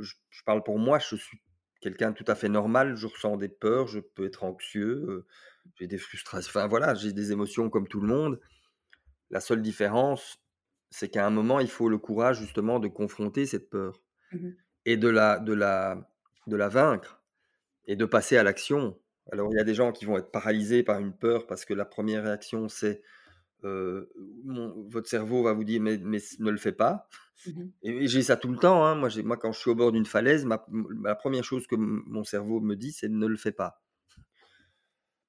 [0.00, 1.38] je, je parle pour moi, je suis
[1.80, 5.26] quelqu'un de tout à fait normal, je ressens des peurs, je peux être anxieux, euh,
[5.78, 8.40] j'ai des frustrations, enfin voilà, j'ai des émotions comme tout le monde.
[9.30, 10.38] La seule différence,
[10.90, 14.00] c'est qu'à un moment, il faut le courage justement de confronter cette peur
[14.32, 14.56] Mhm.
[14.86, 16.10] et de la, de la,
[16.46, 17.23] de la vaincre
[17.86, 18.98] et de passer à l'action.
[19.32, 21.74] Alors, il y a des gens qui vont être paralysés par une peur parce que
[21.74, 23.02] la première réaction, c'est
[23.64, 24.10] euh,
[24.44, 27.08] mon- votre cerveau va vous dire mais, mais ne le fais pas.
[27.46, 27.72] Mhm.
[27.82, 28.84] Et, j'ai ça tout le temps.
[28.84, 28.94] hein.
[28.96, 30.66] Moi, j'ai- moi, quand je suis au bord d'une falaise, ma,
[31.04, 33.82] la première chose que m- mon cerveau me dit, c'est ne le fais pas.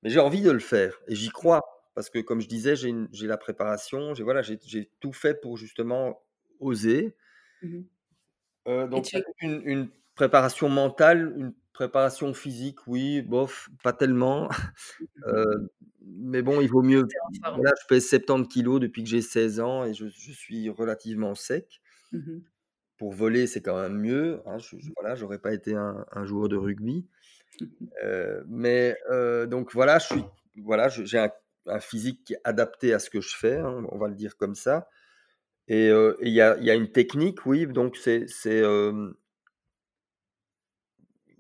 [0.04, 1.62] Mais j'ai envie de le faire et j'y crois
[1.96, 5.14] parce que, comme je disais, j'ai une- j'ai la préparation, j'ai voilà, j'ai j'ai tout
[5.14, 6.22] fait pour justement
[6.60, 7.16] oser.
[7.62, 7.90] Mhm.
[8.68, 14.50] Euh, donc, tu es une, une préparation mentale, une préparation physique, oui, bof, pas tellement.
[15.28, 15.44] Euh,
[16.02, 17.08] mais bon, il vaut mieux.
[17.56, 21.36] Voilà, je pèse 70 kilos depuis que j'ai 16 ans et je, je suis relativement
[21.36, 21.82] sec.
[22.12, 22.44] Mhm.
[22.98, 24.42] Pour voler, c'est quand même mieux.
[24.46, 27.08] Hein, je, je- voilà, j'aurais pas été un, un joueur de rugby.
[28.04, 30.24] Euh, mais euh, donc voilà, je suis,
[30.58, 31.32] voilà, j'ai un,
[31.68, 33.58] un physique qui est adapté à ce que je fais.
[33.58, 34.90] hein, on va le dire comme ça.
[35.68, 35.90] Et
[36.22, 37.68] il y a, y a une technique, oui.
[37.68, 38.26] Donc c'est,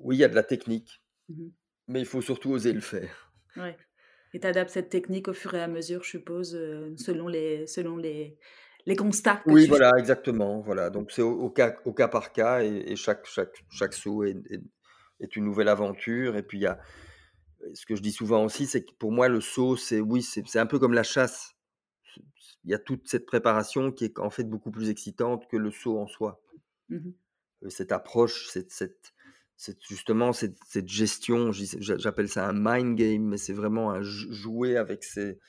[0.05, 1.51] oui, il y a de la technique, Mhm.
[1.87, 3.31] mais il faut surtout oser le faire.
[3.57, 3.75] Ouais.
[4.33, 6.51] Et tu adaptes cette technique au fur et à mesure, je suppose,
[6.97, 8.37] selon les, selon les,
[8.85, 9.67] les constats que Oui, fais.
[9.67, 10.59] voilà, exactement.
[10.61, 13.93] Voilà, donc c'est au, au cas, au cas par cas et, et chaque, chaque, chaque
[13.93, 14.63] saut est, est-
[15.21, 16.35] est une nouvelle aventure.
[16.35, 16.79] Et puis il y a,
[17.73, 20.59] ce que je dis souvent aussi, c'est que pour moi le saut, c'est oui, c'est
[20.59, 21.53] un peu comme la chasse.
[22.65, 25.71] Il y a toute cette préparation qui est en fait beaucoup plus excitante que le
[25.71, 26.41] saut en soi.
[27.63, 29.13] Euh, Cette approche, cette, cette,
[29.57, 34.77] cette- justement cette, cette gestion, j'appelle ça un mind game, mais c'est vraiment un jouer
[34.77, 35.39] avec ses,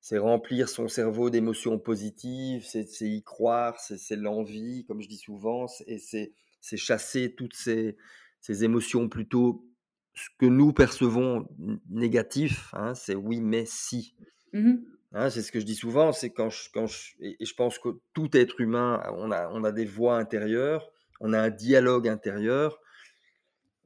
[0.00, 5.08] c'est remplir son cerveau d'émotions positives, c'est c'est y croire, c'est c'est l'envie, comme je
[5.08, 7.96] dis souvent, c'est- et c'est c'est chasser toutes ces,
[8.40, 9.66] ces émotions plutôt
[10.14, 11.48] ce que nous percevons
[11.88, 14.16] négatif, hein, c'est oui mais si.
[14.52, 14.84] Mhm.
[15.12, 17.54] hein, c'est ce que je dis souvent, c'est quand je, quand je, et et je
[17.54, 20.90] pense que tout être humain, on a, on a des voix intérieures,
[21.20, 22.78] on a un dialogue intérieur.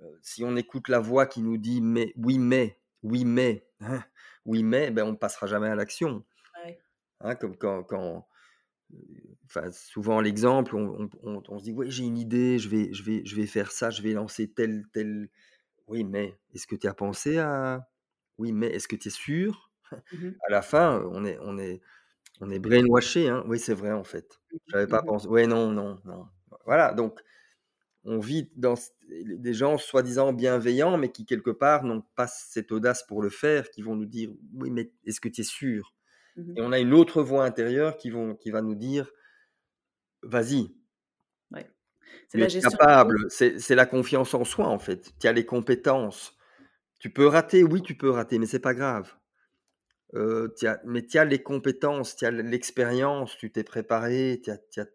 [0.02, 4.02] Euh, si on écoute la voix qui nous dit mais oui mais, oui mais, hein,
[4.44, 6.24] oui mais, ben on ne passera jamais à l'action.
[6.64, 6.82] Ouais.
[7.20, 8.28] Hein, comme quand, quand
[8.94, 8.98] euh,
[9.46, 12.92] enfin, souvent l'exemple, on, on- on- on se dit, oui, j'ai une idée, je vais,
[12.92, 15.28] je, vais, je vais faire ça, je vais lancer tel, tel.
[15.88, 17.88] Oui, mais est-ce que tu as pensé à...
[18.38, 19.72] Oui, mais est-ce que tu es sûr?
[20.10, 20.40] Mhm.
[20.48, 21.80] À la fin, on est, on est,
[22.40, 23.28] on est brainwashé.
[23.28, 23.44] Hein.
[23.48, 24.40] Oui, c'est vrai, en fait.
[24.68, 25.06] J'avais pas Mhm.
[25.06, 25.28] pensé.
[25.28, 26.28] Oui, non, non, non.
[26.66, 27.20] Voilà, donc
[28.06, 28.74] on vit dans
[29.08, 33.70] des gens soi-disant bienveillants, mais qui, quelque part, n'ont pas cette audace pour le faire,
[33.70, 35.92] qui vont nous dire, oui, mais est-ce que tu es sûr?
[36.36, 36.54] Mhm.
[36.56, 39.10] et on a une autre voix intérieure qui, vont, qui va nous dire
[40.22, 40.74] vas-y,
[41.52, 41.70] Ouais.
[42.28, 43.30] C'est la gestion capable.
[43.30, 45.12] C'est la confiance en soi, en fait.
[45.20, 46.36] Tu as les compétences.
[46.98, 49.14] Tu peux rater, oui, tu peux rater, mais c'est pas grave.
[50.84, 54.86] mais tu as les compétences, tu as l'expérience, tu t'es préparé, tu as, as,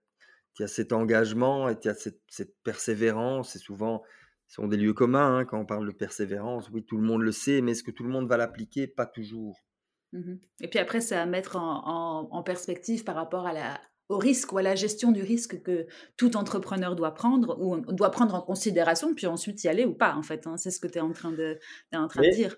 [0.55, 3.55] cet engagement et tu as cette, persévérance.
[3.55, 4.03] Et souvent,
[4.47, 6.69] ce sont des lieux communs hein, quand on parle de persévérance.
[6.71, 8.87] Oui, tout le monde le sait, mais est-ce que tout le monde va l'appliquer?
[8.87, 9.57] Pas toujours.
[10.13, 13.79] Mmh et puis après, c'est à mettre en, perspective par rapport à la,
[14.09, 15.87] au risque ou à la gestion du risque que
[16.17, 20.15] tout entrepreneur doit prendre ou doit prendre en considération, puis ensuite y aller ou pas,
[20.15, 20.47] en fait.
[20.47, 20.57] Hein.
[20.57, 21.57] C'est ce que tu es en train de,
[21.93, 22.57] en train de dire.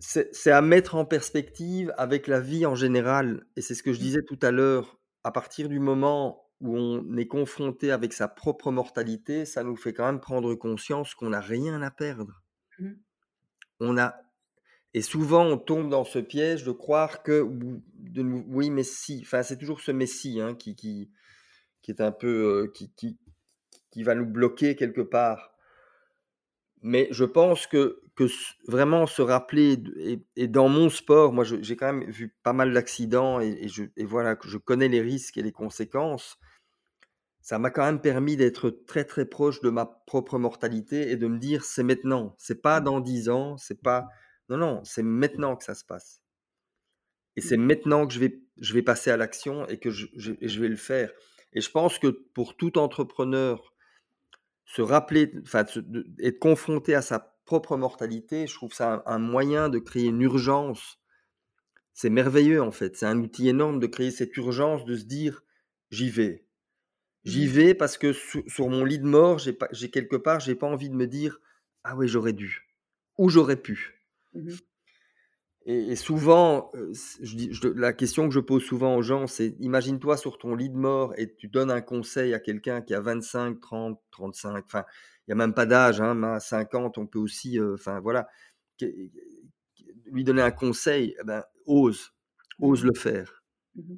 [0.00, 3.44] C'est à mettre en perspective avec la vie en général.
[3.56, 4.02] Et c'est ce que je mmh.
[4.02, 4.98] disais tout à l'heure.
[5.24, 9.92] À partir du moment où on est confronté avec sa propre mortalité, ça nous fait
[9.92, 12.42] quand même prendre conscience qu'on n'a rien à perdre.
[12.78, 12.92] Mmh.
[13.80, 14.14] On a
[14.94, 19.58] et souvent, on tombe dans ce piège de croire que oui, mais si, enfin, c'est
[19.58, 21.10] toujours ce messie hein, qui, qui,
[21.82, 23.18] qui, est un peu, euh, qui, qui,
[23.90, 25.52] qui, va nous bloquer quelque part.
[26.82, 28.24] Mais je pense que, que
[28.66, 29.78] vraiment se rappeler,
[30.36, 33.84] et, dans mon sport, moi j'ai quand même vu pas mal d'accidents et, et, je,
[33.96, 36.38] et voilà, je connais les risques et les conséquences.
[37.48, 41.26] Ça m'a quand même permis d'être très très proche de ma propre mortalité et de
[41.28, 44.06] me dire c'est maintenant, c'est pas dans dix ans, c'est pas
[44.50, 46.20] non, non, c'est maintenant que ça se passe.
[47.36, 47.64] Et c'est mmh.
[47.64, 50.76] maintenant que je vais, je vais passer à l'action et que je, je, vais le
[50.76, 51.10] faire.
[51.54, 53.72] Et je pense que pour tout entrepreneur,
[54.66, 55.64] se rappeler, enfin,
[56.22, 60.98] être confronté à sa propre mortalité, je trouve ça un, moyen de créer une urgence.
[61.94, 62.94] C'est merveilleux en fait.
[62.98, 65.42] C'est un outil énorme de créer cette urgence, de se dire
[65.90, 66.44] j'y vais.
[67.24, 67.50] J'y mmh.
[67.50, 70.94] vais parce que sur, mon lit de mort, j'ai quelque part, j'ai pas envie de
[70.94, 71.40] me dire
[71.84, 72.66] ah oui, j'aurais dû
[73.16, 74.04] ou j'aurais pu.
[74.34, 74.50] Mmh
[75.70, 76.72] et, souvent,
[77.20, 80.76] je la question que je pose souvent aux gens, c'est imagine-toi sur ton lit de
[80.78, 84.84] mort et tu donnes un conseil à quelqu'un qui a 25, 30, 35, enfin,
[85.26, 88.28] il n'y a même pas d'âge, hein, à 50, on peut aussi, enfin voilà,
[90.06, 92.14] lui donner un conseil, eh ben, ose,
[92.60, 93.44] ose mmh le faire.
[93.74, 93.94] Mmh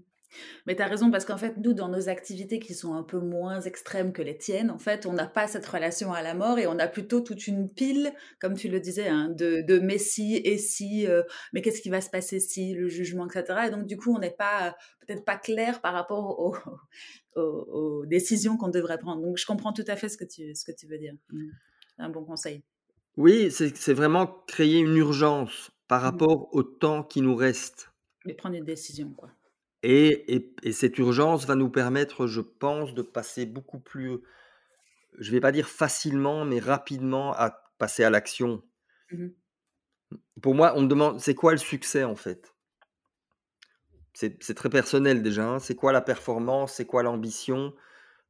[0.67, 3.19] mais tu as raison, parce qu'en fait, nous, dans nos activités qui sont un peu
[3.19, 6.59] moins extrêmes que les tiennes, en fait, on n'a pas cette relation à la mort
[6.59, 9.99] et on a plutôt toute une pile, comme tu le disais, hein, de, de mais
[9.99, 11.23] si et si, euh,
[11.53, 13.67] mais qu'est-ce qui va se passer si, le jugement, etc.
[13.67, 14.77] Et donc, du coup, on n'est pas,
[15.07, 16.55] peut-être pas clair par rapport aux,
[17.37, 19.23] aux, décisions qu'on devrait prendre.
[19.23, 21.15] Donc, je comprends tout à fait ce que tu, ce que tu veux dire.
[21.99, 22.63] Un bon conseil.
[23.17, 26.05] Oui, c'est vraiment créer une urgence par mmh.
[26.05, 27.93] rapport au temps qui nous reste.
[28.27, 29.31] Et prendre une décision, quoi.
[29.83, 34.19] Et, cette urgence va nous permettre, je pense, de passer beaucoup plus,
[35.19, 38.63] je ne vais pas dire facilement, mais rapidement à passer à l'action.
[39.11, 39.29] Mmh
[40.43, 42.55] Pour moi, on me demande, c'est quoi le succès en fait?
[44.13, 45.49] C'est très personnel déjà.
[45.49, 45.59] Hein.
[45.61, 46.75] C'est quoi la performance?
[46.75, 47.73] C'est quoi l'ambition?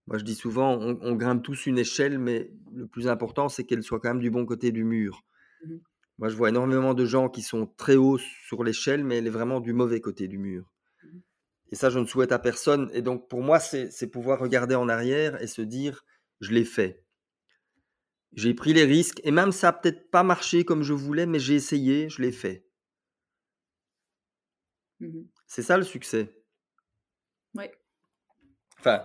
[0.07, 3.82] Moi, je dis souvent, on, grimpe tous une échelle, mais le plus important, c'est qu'elle
[3.82, 5.24] soit quand même du bon côté du mur.
[5.64, 5.76] Mmh
[6.18, 9.30] Moi, je vois énormément de gens qui sont très hauts sur l'échelle, mais elle est
[9.30, 10.70] vraiment du mauvais côté du mur.
[11.70, 12.90] Et ça, je ne souhaite à personne.
[12.92, 16.04] Et donc, pour moi, c'est pouvoir regarder en arrière et se dire,
[16.40, 17.04] je l'ai fait.
[18.32, 19.20] J'ai pris les risques.
[19.24, 22.32] Et même ça n'a peut-être pas marché comme je voulais, mais j'ai essayé, je l'ai
[22.32, 22.66] fait.
[25.00, 26.32] Mmh c'est ça le succès.
[27.54, 27.64] Oui.
[28.78, 29.04] Enfin,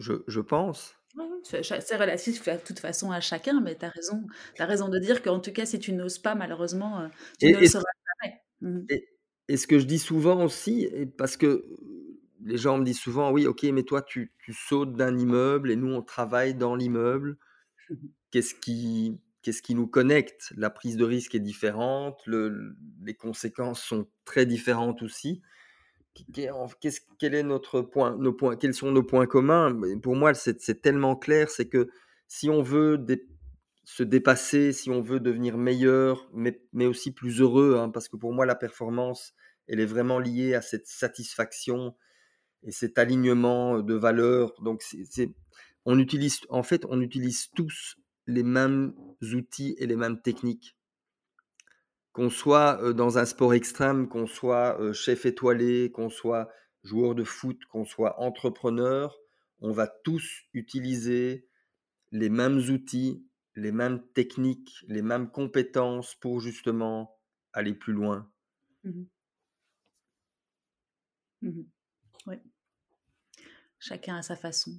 [0.00, 0.96] je, je pense.
[1.44, 4.26] C'est relatif de toute façon à chacun, mais tu as raison.
[4.58, 7.08] As raison de dire qu'en tout cas, si tu n'oses pas, malheureusement, euh,
[7.38, 7.84] tu ne le sauras
[8.22, 8.40] jamais.
[8.60, 9.08] Mmh et,
[9.46, 11.64] et, ce que je dis souvent aussi, parce que
[12.44, 15.92] les gens me disent souvent, oui, ok, mais toi, tu, sautes d'un immeuble et nous,
[15.92, 17.38] on travaille dans l'immeuble.
[18.30, 20.52] Qu'est-ce qui, qu'est-ce qui nous connecte?
[20.56, 25.42] La prise de risque est différente, les conséquences sont très différentes aussi.
[27.18, 29.76] Quel est notre point, nos points, quels sont nos points communs?
[30.02, 31.88] Pour moi, c'est, tellement clair, c'est que
[32.28, 33.04] si on veut
[33.84, 38.16] se dépasser, si on veut devenir meilleur, mais, mais aussi plus heureux, hein, parce que
[38.16, 39.34] pour moi, la performance,
[39.66, 41.96] elle est vraiment liée à cette satisfaction,
[42.64, 44.52] et cet alignement de valeurs.
[44.62, 44.82] Donc,
[45.84, 47.96] on utilise, en fait, on utilise tous
[48.26, 50.76] les mêmes outils et les mêmes techniques.
[52.12, 56.48] Qu'on soit dans un sport extrême, qu'on soit chef étoilé, qu'on soit
[56.84, 59.16] joueur de foot, qu'on soit entrepreneur,
[59.60, 61.48] on va tous utiliser
[62.12, 67.18] les mêmes outils, les mêmes techniques, les mêmes compétences pour justement
[67.52, 68.30] aller plus loin.
[68.84, 69.04] Mmh
[71.42, 71.62] mmh.
[73.86, 74.70] Chacun à sa façon.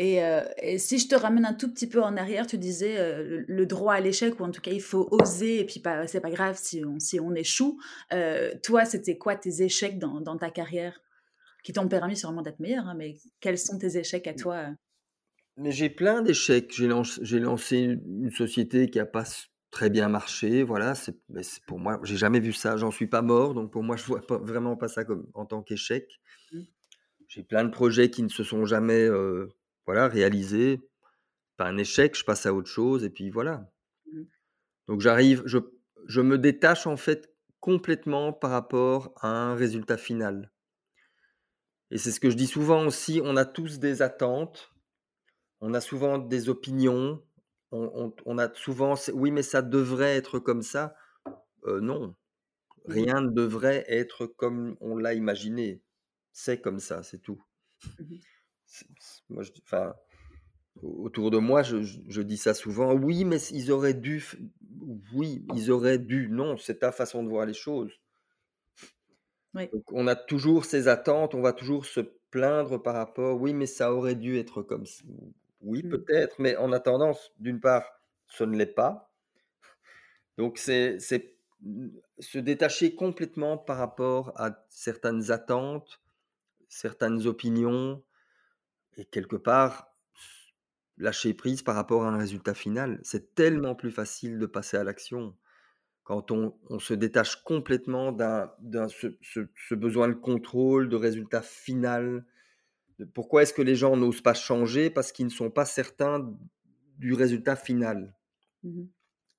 [0.00, 3.44] Euh, et, si je te ramène un tout petit peu en arrière, tu disais euh,
[3.46, 6.20] le droit à l'échec, ou en tout cas il faut oser, et puis pas, c'est
[6.20, 7.78] pas grave si on, si on échoue.
[8.12, 11.00] Euh, toi, c'était quoi tes échecs dans, dans ta carrière
[11.62, 14.70] qui t'ont permis sûrement d'être meilleur, hein, mais quels sont tes échecs à toi
[15.56, 16.72] Mais j'ai plein d'échecs.
[16.72, 19.24] J'ai lancé, une société qui n'a pas
[19.70, 21.16] très bien marché, voilà, c'est
[21.68, 24.20] pour moi, j'ai jamais vu ça, j'en suis pas mort, donc pour moi, je vois
[24.20, 26.20] pas vraiment pas ça comme en tant qu'échec.
[26.50, 26.62] Mmh.
[27.32, 29.08] J'ai plein de projets qui ne se sont jamais,
[29.86, 30.82] voilà, réalisés.
[31.56, 33.70] Pas un échec, je passe à autre chose et puis voilà.
[34.04, 34.22] Mmh.
[34.88, 35.58] Donc j'arrive je
[36.06, 40.52] je me détache en fait complètement par rapport à un résultat final.
[41.90, 44.74] Et c'est ce que je dis souvent aussi, on a tous des attentes,
[45.60, 47.22] on a souvent des opinions,
[47.70, 50.94] on, a souvent, oui, mais ça devrait être comme ça.
[51.64, 52.14] Euh, non, mmh
[52.84, 55.80] rien ne devrait être comme on l'a imaginé.
[56.32, 57.42] C'est comme ça, c'est tout.
[57.98, 58.16] Mmh
[59.28, 59.94] moi, je, enfin,
[60.82, 62.94] autour de moi, je, dis ça souvent.
[62.94, 64.24] Oui, mais ils auraient dû.
[65.12, 66.28] Oui, ils auraient dû.
[66.30, 67.92] Non, c'est ta façon de voir les choses.
[69.90, 73.40] on a toujours ces attentes, on va toujours se plaindre par rapport.
[73.40, 75.04] Oui, mais ça aurait dû être comme ça.
[75.60, 75.88] Oui, mmh.
[75.90, 77.84] peut-être, mais en attendant, d'une part,
[78.28, 79.12] ce ne l'est pas.
[80.38, 80.98] Donc, c'est
[82.18, 86.00] se détacher complètement par rapport à certaines attentes,
[86.72, 88.02] certaines opinions,
[88.96, 89.96] et quelque part,
[90.96, 93.00] lâcher prise par rapport à un résultat final.
[93.02, 95.36] C'est tellement plus facile de passer à l'action
[96.04, 102.24] quand on, se détache complètement d'un ce, besoin de contrôle, de résultat final,
[103.14, 104.90] pourquoi est-ce que les gens n'osent pas changer?
[104.90, 106.36] Parce qu'ils ne sont pas certains
[106.98, 108.16] du résultat final.
[108.62, 108.84] Mmh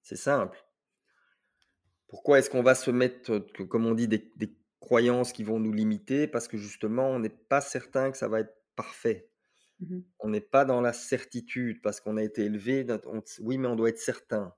[0.02, 0.58] C'est simple.
[2.08, 4.32] Pourquoi est-ce qu'on va se mettre, comme on dit, des,
[4.84, 8.42] croyances qui vont nous limiter Parce que justement, on n'est pas certain que ça va
[8.42, 9.30] être parfait.
[9.80, 12.86] Mmh on n'est pas dans la certitude parce qu'on a été élevé.
[13.42, 14.54] oui, mais on doit être certain.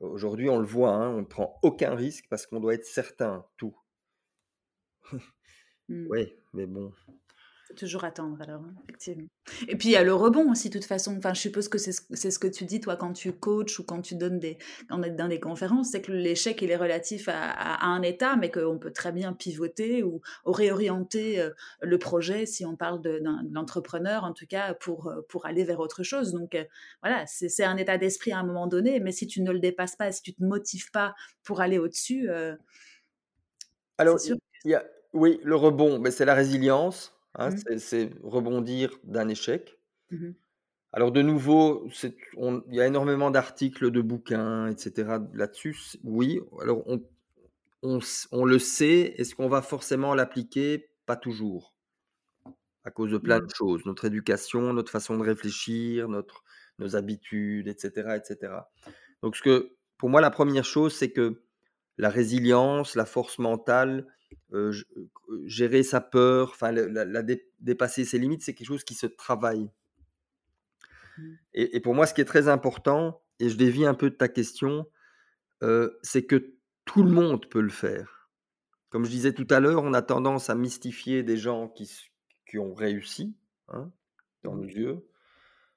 [0.00, 3.46] Aujourd'hui, on le voit, hein, on ne prend aucun risque parce qu'on doit être certain,
[3.56, 3.76] tout.
[5.90, 6.06] Mmh.
[6.10, 6.92] oui, mais bon,
[7.78, 9.28] toujours attendre alors, hein, effectivement.
[9.68, 11.16] Et puis il y a le rebond aussi, de toute façon.
[11.16, 14.02] Enfin, je suppose que c'est ce, que tu dis, toi, quand tu coaches ou quand
[14.02, 14.58] tu donnes des,
[14.90, 18.92] dans des conférences, c'est que l'échec, il est relatif à, un état, mais qu'on peut
[18.92, 21.50] très bien pivoter ou, réorienter euh,
[21.80, 23.20] le projet, si on parle de,
[23.50, 26.32] l'entrepreneur, en tout cas, pour, euh, pour aller vers autre chose.
[26.32, 26.64] Donc euh,
[27.02, 29.96] voilà, c'est un état d'esprit à un moment donné, mais si tu ne le dépasses
[29.96, 31.14] pas, si tu ne te motives pas
[31.44, 32.28] pour aller au-dessus,
[33.98, 34.16] alors,
[34.64, 37.17] il y a, oui, le rebond, mais c'est la résilience.
[37.38, 37.78] Hein, mmh.
[37.78, 39.78] c'est rebondir d'un échec.
[40.10, 40.30] Mmh
[40.92, 45.18] Alors de nouveau, il y a énormément d'articles, de bouquins, etc.
[45.32, 45.76] là-dessus.
[46.02, 47.00] Oui, alors on,
[47.82, 49.14] on, le sait.
[49.16, 50.90] Est-ce qu'on va forcément l'appliquer?
[51.06, 51.74] Pas toujours.
[52.84, 53.54] À cause de plein de mmh.
[53.54, 53.82] choses.
[53.86, 56.42] Notre éducation, notre façon de réfléchir, notre,
[56.80, 58.52] nos habitudes, etc., etc.
[59.22, 61.42] Donc ce que, pour moi, la première chose, c'est que
[61.98, 64.06] la résilience, la force mentale,
[65.44, 67.22] gérer sa peur, enfin la,
[67.60, 69.70] dépasser ses limites, c'est quelque chose qui se travaille.
[71.18, 71.34] Mmh.
[71.54, 74.28] Et, pour moi, ce qui est très important, et je dévie un peu de ta
[74.28, 74.86] question,
[76.02, 76.54] c'est que
[76.84, 78.30] tout le monde peut le faire.
[78.90, 81.90] Comme je disais tout à l'heure, on a tendance à mystifier des gens qui,
[82.46, 83.36] qui ont réussi,
[83.68, 83.92] hein,
[84.42, 85.06] dans nos yeux,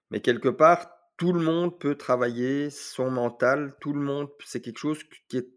[0.10, 4.80] mais quelque part, tout le monde peut travailler son mental, tout le monde, c'est quelque
[4.80, 5.50] chose qui est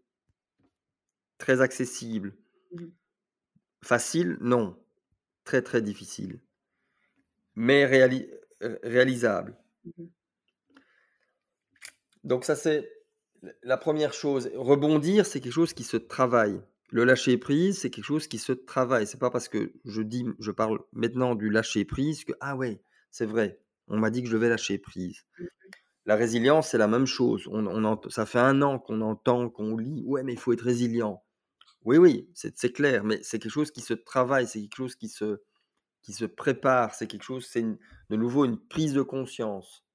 [1.37, 2.35] très accessible.
[2.75, 2.91] Mmh.
[3.83, 4.77] Facile, non.
[5.43, 6.41] Très, très difficile.
[7.55, 9.57] Mais réalisable.
[9.85, 10.05] Mmh
[12.23, 12.91] Donc ça, c'est
[13.61, 14.49] la première chose.
[14.55, 16.59] Rebondir, c'est quelque chose qui se travaille.
[16.89, 19.05] Le lâcher prise, c'est quelque chose qui se travaille.
[19.05, 22.81] C'est pas parce que je dis, je parle maintenant du lâcher prise que ah ouais,
[23.11, 23.61] c'est vrai.
[23.87, 25.23] On m'a dit que je vais lâcher prise.
[25.37, 25.45] Mmh
[26.05, 27.47] la résilience, c'est la même chose.
[27.47, 31.23] On, ça fait un an qu'on entend, qu'on lit, ouais, mais il faut être résilient.
[31.85, 35.07] Oui, oui, c'est clair, mais c'est quelque chose qui se travaille, c'est quelque chose qui
[35.07, 35.41] se,
[36.01, 39.85] qui se prépare, c'est quelque chose, c'est de nouveau une prise de conscience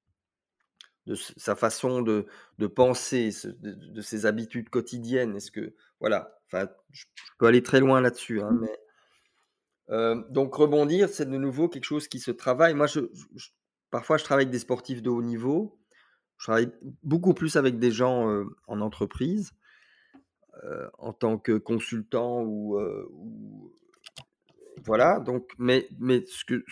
[1.07, 2.27] de sa façon de,
[2.59, 5.35] de penser, de, ses habitudes quotidiennes.
[5.35, 7.05] Est-ce que, voilà, enfin, je,
[7.37, 8.59] peux aller très loin là-dessus, hein, mmh.
[8.61, 8.79] mais
[9.89, 12.73] euh, donc rebondir, c'est de nouveau quelque chose qui se travaille.
[12.73, 13.01] Moi, je,
[13.89, 15.79] parfois, je travaille avec des sportifs de haut niveau.
[16.37, 16.71] Je travaille
[17.03, 19.51] beaucoup plus avec des gens euh, en entreprise.
[20.65, 23.09] Euh, en tant que consultant ou, euh,
[24.83, 25.19] voilà.
[25.19, 26.65] Donc, mais mais ce que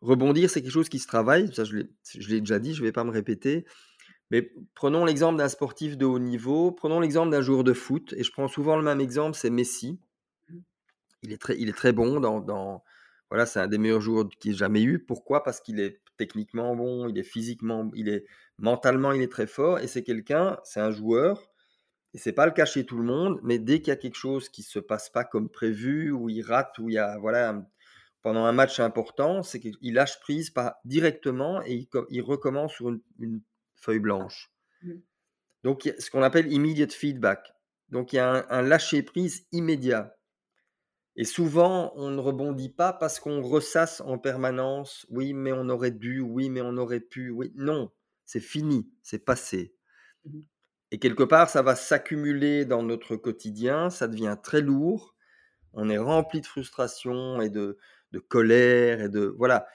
[0.00, 1.52] rebondir, c'est quelque chose qui se travaille.
[1.52, 3.66] Ça, je l'ai déjà dit, je ne vais pas me répéter.
[4.30, 8.24] Mais prenons l'exemple d'un sportif de haut niveau, prenons l'exemple d'un joueur de foot, et
[8.24, 10.00] je prends souvent le même exemple, c'est Messi.
[10.48, 10.58] Mmh.
[11.22, 12.82] Il est très, il est très bon dans, dans
[13.28, 14.98] voilà, c'est un des meilleurs joueurs qu'il ait jamais eu.
[14.98, 15.42] Pourquoi?
[15.42, 18.24] Parce qu'il est techniquement bon, il est physiquement, il est
[18.58, 21.53] mentalement, il est très fort, et c'est quelqu'un, c'est un joueur
[22.14, 24.14] et c'est pas le cas chez tout le monde, mais dès qu'il y a quelque
[24.14, 27.66] chose qui se passe pas comme prévu, ou il rate, ou il y a voilà
[28.22, 33.42] pendant un match important, c'est qu'il lâche prise pas directement et il, recommence sur une,
[33.74, 34.50] feuille blanche.
[34.82, 34.92] Mmh.
[35.64, 37.52] Donc, ce qu'on appelle immediate feedback.
[37.90, 40.16] Donc, il y a un, lâcher-prise immédiat.
[41.16, 45.04] Et souvent, on ne rebondit pas parce qu'on ressasse en permanence.
[45.10, 46.20] Oui, mais on aurait dû.
[46.20, 47.28] Oui, mais on aurait pu.
[47.28, 47.90] Oui, non,
[48.24, 49.74] c'est fini, c'est passé.
[50.24, 50.40] Mmh
[50.94, 55.16] et quelque part, ça va s'accumuler dans notre quotidien, ça devient très lourd.
[55.72, 57.78] On est rempli de frustration et de,
[58.12, 59.66] de colère et de voilà.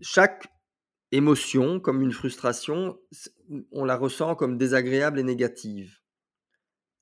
[0.00, 0.48] Chaque
[1.12, 2.98] émotion, comme une frustration,
[3.72, 5.98] on la ressent comme désagréable et négative.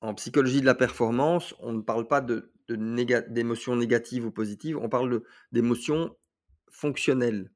[0.00, 4.88] En psychologie de la performance, on ne parle pas de, d'émotions négatives ou positives, on
[4.88, 5.22] parle
[5.52, 6.16] d'émotions
[6.68, 7.52] fonctionnelles.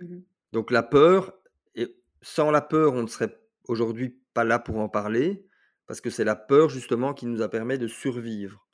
[0.00, 0.20] Mmh
[0.52, 1.34] Donc la peur,
[1.74, 3.38] et sans la peur, on ne serait
[3.68, 5.46] aujourd'hui pas là pour en parler,
[5.86, 8.66] parce que c'est la peur justement qui nous a permis de survivre.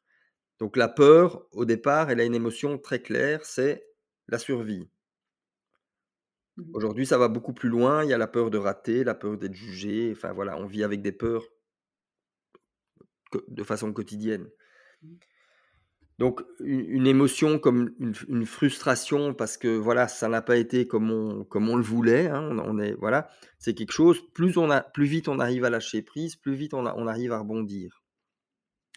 [0.58, 3.86] Donc la peur, au départ, elle a une émotion très claire, c'est
[4.28, 4.90] la survie.
[6.56, 8.04] Mmh Aujourd'hui, ça va beaucoup plus loin.
[8.04, 10.12] Il y a la peur de rater, la peur d'être jugé.
[10.12, 11.44] Enfin voilà, on vit avec des peurs
[13.48, 14.50] de façon quotidienne.
[15.02, 15.14] Mmh.
[16.20, 21.76] Donc une, émotion comme une, frustration parce que voilà, ça n'a pas été comme on,
[21.76, 22.28] le voulait.
[22.28, 24.20] Hein, on, est voilà, c'est quelque chose.
[24.32, 27.32] Plus on a, plus vite on arrive à lâcher prise, plus vite on, on arrive
[27.32, 28.02] à rebondir.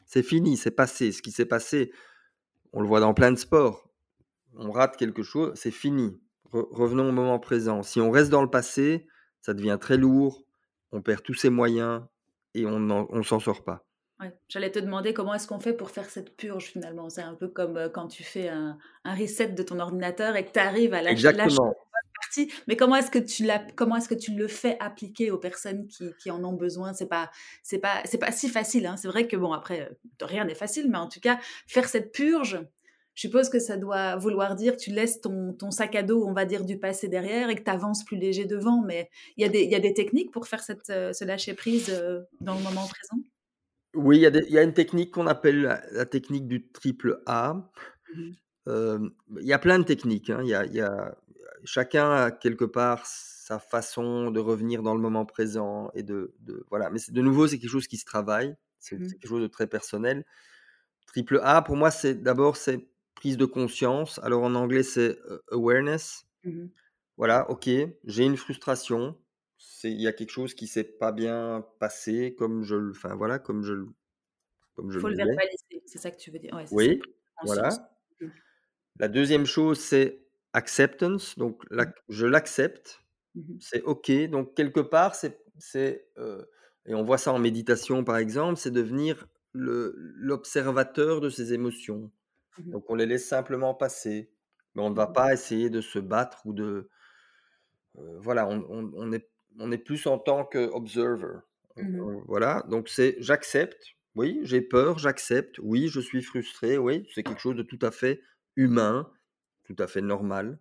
[0.05, 1.11] C'est fini, c'est passé.
[1.11, 1.91] Ce qui s'est passé,
[2.73, 3.89] on le voit dans plein de sports.
[4.55, 6.19] On rate quelque chose, c'est fini
[6.53, 7.83] revenons au moment présent.
[7.83, 9.07] Si on reste dans le passé,
[9.41, 10.45] ça devient très lourd,
[10.91, 12.03] on perd tous ses moyens
[12.53, 13.85] et on ne s'en sort pas.
[14.47, 17.09] J'allais te demander comment est-ce qu'on fait pour faire cette purge finalement.
[17.09, 20.51] C'est un peu comme euh, quand tu fais un, reset de ton ordinateur et que
[20.51, 21.75] tu arrives à lâcher, Exactement.
[22.21, 22.51] partie.
[22.67, 23.45] Mais comment est-ce que tu
[23.75, 25.87] comment est-ce que tu le fais appliquer aux personnes
[26.19, 26.93] qui, en ont besoin?
[26.93, 27.31] C'est pas
[27.63, 28.85] c'est pas c'est pas si facile.
[28.85, 28.97] Hein.
[28.97, 32.13] C'est vrai que bon après euh, rien n'est facile, mais en tout cas faire cette
[32.13, 32.61] purge,
[33.15, 36.33] je suppose que ça doit vouloir dire tu laisses ton, ton sac à dos, on
[36.33, 38.81] va dire, du passé derrière et que tu avances plus léger devant.
[38.81, 41.89] Mais il y, a des, y a des techniques pour faire cette, euh, ce lâcher-prise
[41.91, 43.21] euh, dans le moment présent?
[43.93, 47.69] Oui, il y, a y a une technique qu'on appelle la, technique du triple A.
[48.15, 48.31] Mmh
[48.65, 50.29] il y a plein de techniques.
[50.29, 50.41] Hein.
[50.43, 51.17] Y a, y a,
[51.65, 55.91] chacun a quelque part sa façon de revenir dans le moment présent.
[55.95, 56.89] Et de, de voilà.
[56.89, 58.55] Mais de nouveau, c'est quelque chose qui se travaille.
[58.79, 60.25] C'est mmh quelque chose de très personnel.
[61.07, 64.19] Triple A, pour moi, c'est d'abord c'est prise de conscience.
[64.23, 65.17] Alors en anglais, c'est
[65.51, 66.25] awareness.
[66.45, 66.67] Mmh
[67.17, 67.69] voilà, ok,
[68.05, 69.15] j'ai une frustration.
[69.83, 72.91] Il y a quelque chose qui s'est pas bien passé comme je le.
[72.91, 73.73] Enfin voilà, comme je,
[74.75, 76.57] comme je Faut le verbaliser, c'est ça que tu veux dire?
[76.71, 77.01] oui,
[77.43, 77.69] voilà.
[78.19, 78.27] Mmh.
[78.99, 81.37] La deuxième chose, c'est acceptance.
[81.37, 81.83] Donc mmh.
[82.09, 83.01] je l'accepte.
[83.59, 84.11] C'est ok.
[84.29, 85.39] Donc quelque part, c'est.
[86.85, 92.11] et on voit ça en méditation par exemple, c'est devenir l'observateur de ses émotions.
[92.57, 94.31] Mmh Donc on les laisse simplement passer,
[94.75, 96.89] mais on ne va mmh pas essayer de se battre ou de...
[97.95, 99.27] voilà, on, est,
[99.59, 101.39] on est plus en tant qu'observer.
[101.75, 107.23] Mmh voilà, donc c'est j'accepte, oui, j'ai peur, j'accepte, oui, je suis frustré, oui, c'est
[107.23, 108.21] quelque chose de tout à fait
[108.55, 109.11] humain,
[109.63, 110.59] tout à fait normal.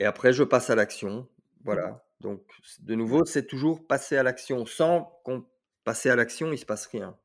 [0.00, 1.28] Et après, je passe à l'action.
[1.64, 2.04] Voilà.
[2.20, 2.42] Donc,
[2.80, 4.66] de nouveau, c'est toujours passer à l'action.
[4.66, 5.46] Sans qu'on
[5.84, 7.16] passe à l'action, il ne se passe rien.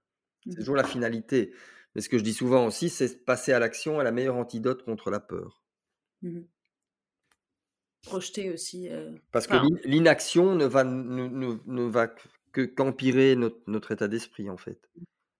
[0.45, 1.53] C'est toujours la finalité.
[1.95, 4.83] Mais ce que je dis souvent aussi, c'est passer à l'action est la meilleure antidote
[4.83, 5.63] contre la peur.
[6.21, 6.41] Mmh
[8.03, 8.89] Projeter aussi.
[8.89, 9.55] Euh, Parce que
[9.87, 12.07] l'inaction ne va, ne, va
[12.51, 14.79] que qu'empirer notre, notre, état d'esprit, en fait.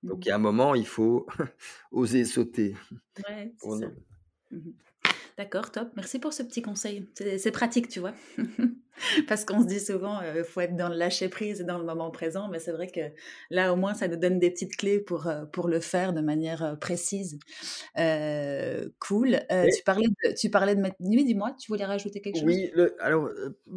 [0.04, 1.26] Donc, mmh il y a un moment, il faut
[1.92, 2.76] oser sauter.
[3.28, 3.88] Ouais, c'est ça.
[5.40, 5.88] D'accord, top.
[5.96, 7.08] Merci pour ce petit conseil.
[7.16, 8.12] C'est pratique, tu vois.
[9.30, 11.78] Parce qu'on se dit souvent, il euh, faut être dans le lâcher prise et dans
[11.78, 12.50] le moment présent.
[12.50, 13.00] Mais c'est vrai que
[13.50, 16.20] là, au moins, ça nous donne des petites clés pour, euh, pour le faire de
[16.20, 17.40] manière euh, précise.
[19.00, 19.40] cool.
[19.50, 22.46] tu, parlais de, tu parlais de nuit, dis-moi, tu voulais rajouter quelque chose?
[22.46, 22.70] Oui,
[23.00, 23.30] alors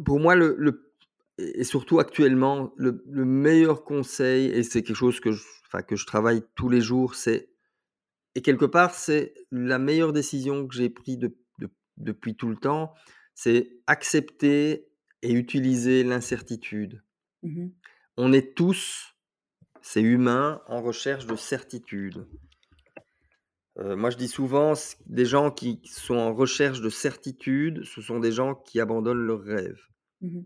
[0.03, 0.91] pour moi, le,
[1.37, 5.43] et surtout actuellement, le, meilleur conseil, et c'est quelque chose que je,
[5.87, 7.47] que je travaille tous les jours, c'est
[8.35, 11.35] et quelque part, c'est la meilleure décision que j'ai prise de,
[11.97, 12.93] depuis tout le temps,
[13.35, 14.87] c'est accepter
[15.21, 17.03] et utiliser l'incertitude.
[17.43, 17.69] Mmh
[18.17, 19.15] On est tous,
[19.81, 22.27] c'est humain, en recherche de certitude.
[23.79, 24.73] Euh, moi, je dis souvent,
[25.07, 29.41] des gens qui sont en recherche de certitude, ce sont des gens qui abandonnent leurs
[29.41, 29.81] rêves.
[30.21, 30.41] Mmh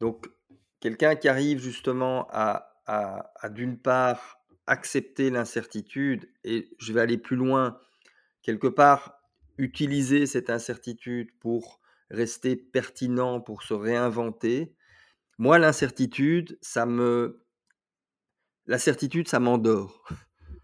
[0.00, 0.30] Donc,
[0.80, 7.36] quelqu'un qui arrive justement à, à d'une part, accepter l'incertitude, et je vais aller plus
[7.36, 7.78] loin,
[8.42, 9.19] quelque part,
[9.60, 11.80] utiliser cette incertitude pour
[12.10, 14.74] rester pertinent, pour se réinventer.
[15.38, 17.44] Moi, l'incertitude, ça me...
[18.66, 20.06] La certitude, ça m'endort.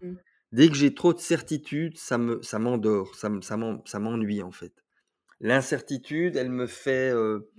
[0.01, 0.15] Mmh.
[0.51, 4.73] Dès que j'ai trop de certitude, ça me, ça m'endort, ça, ça m'ennuie en fait.
[5.39, 7.51] L'incertitude, elle me fait, euh,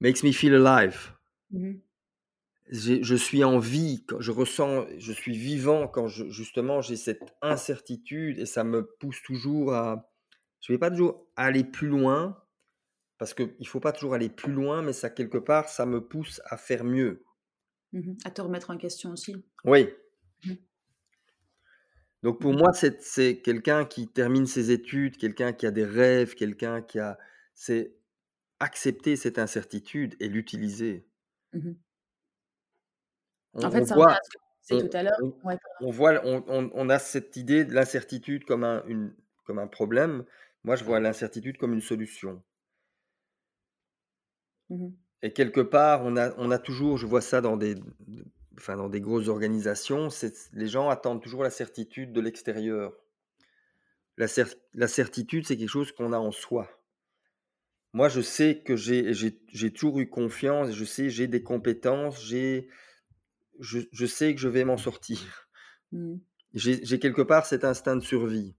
[0.00, 1.12] makes me feel alive.
[1.50, 1.74] Mmh
[2.70, 8.38] je suis en vie, je ressens je suis vivant quand je justement j'ai cette incertitude
[8.38, 10.12] et ça me pousse toujours à
[10.62, 12.40] je vais pas toujours aller plus loin,
[13.18, 16.00] parce qu'il ne faut pas toujours aller plus loin, mais ça quelque part, ça me
[16.00, 17.24] pousse à faire mieux.
[17.92, 19.44] Mmh à te remettre en question aussi.
[19.64, 19.88] Oui.
[20.44, 20.52] Mmh.
[22.22, 26.34] Donc pour moi, c'est c'est quelqu'un qui termine ses études, quelqu'un qui a des rêves,
[26.34, 27.18] quelqu'un qui a
[27.54, 27.96] c'est
[28.60, 31.04] accepter cette incertitude et l'utiliser.
[33.54, 34.16] On En fait, on voit
[34.68, 35.18] tout à l'heure.
[35.20, 35.58] on Ouais, pardon.
[35.80, 39.66] on voit on on on a cette idée de l'incertitude comme un une comme un
[39.66, 40.24] problème.
[40.64, 42.42] Moi, je vois l'incertitude comme une solution.
[44.70, 44.92] Mmh mh.
[45.22, 47.76] Et quelque part, on a on a toujours je vois ça dans des
[48.58, 50.08] enfin, dans des grosses organisations,
[50.52, 52.92] les gens attendent toujours la certitude de l'extérieur.
[54.16, 56.66] La cer la certitude, c'est quelque chose qu'on a en soi.
[57.94, 62.68] Moi, je sais que j'ai toujours eu confiance, je sais, j'ai des compétences, j'ai
[63.60, 65.48] je je sais que je vais m'en sortir.
[65.92, 66.16] Mmh.
[66.54, 68.54] J'ai quelque part cet instinct de survie.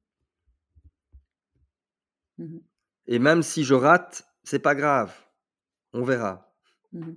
[2.38, 2.64] Mmh mh.
[3.08, 5.14] Et même si je rate, c'est pas grave,
[5.94, 6.54] on verra.
[6.94, 7.16] Mmh mh.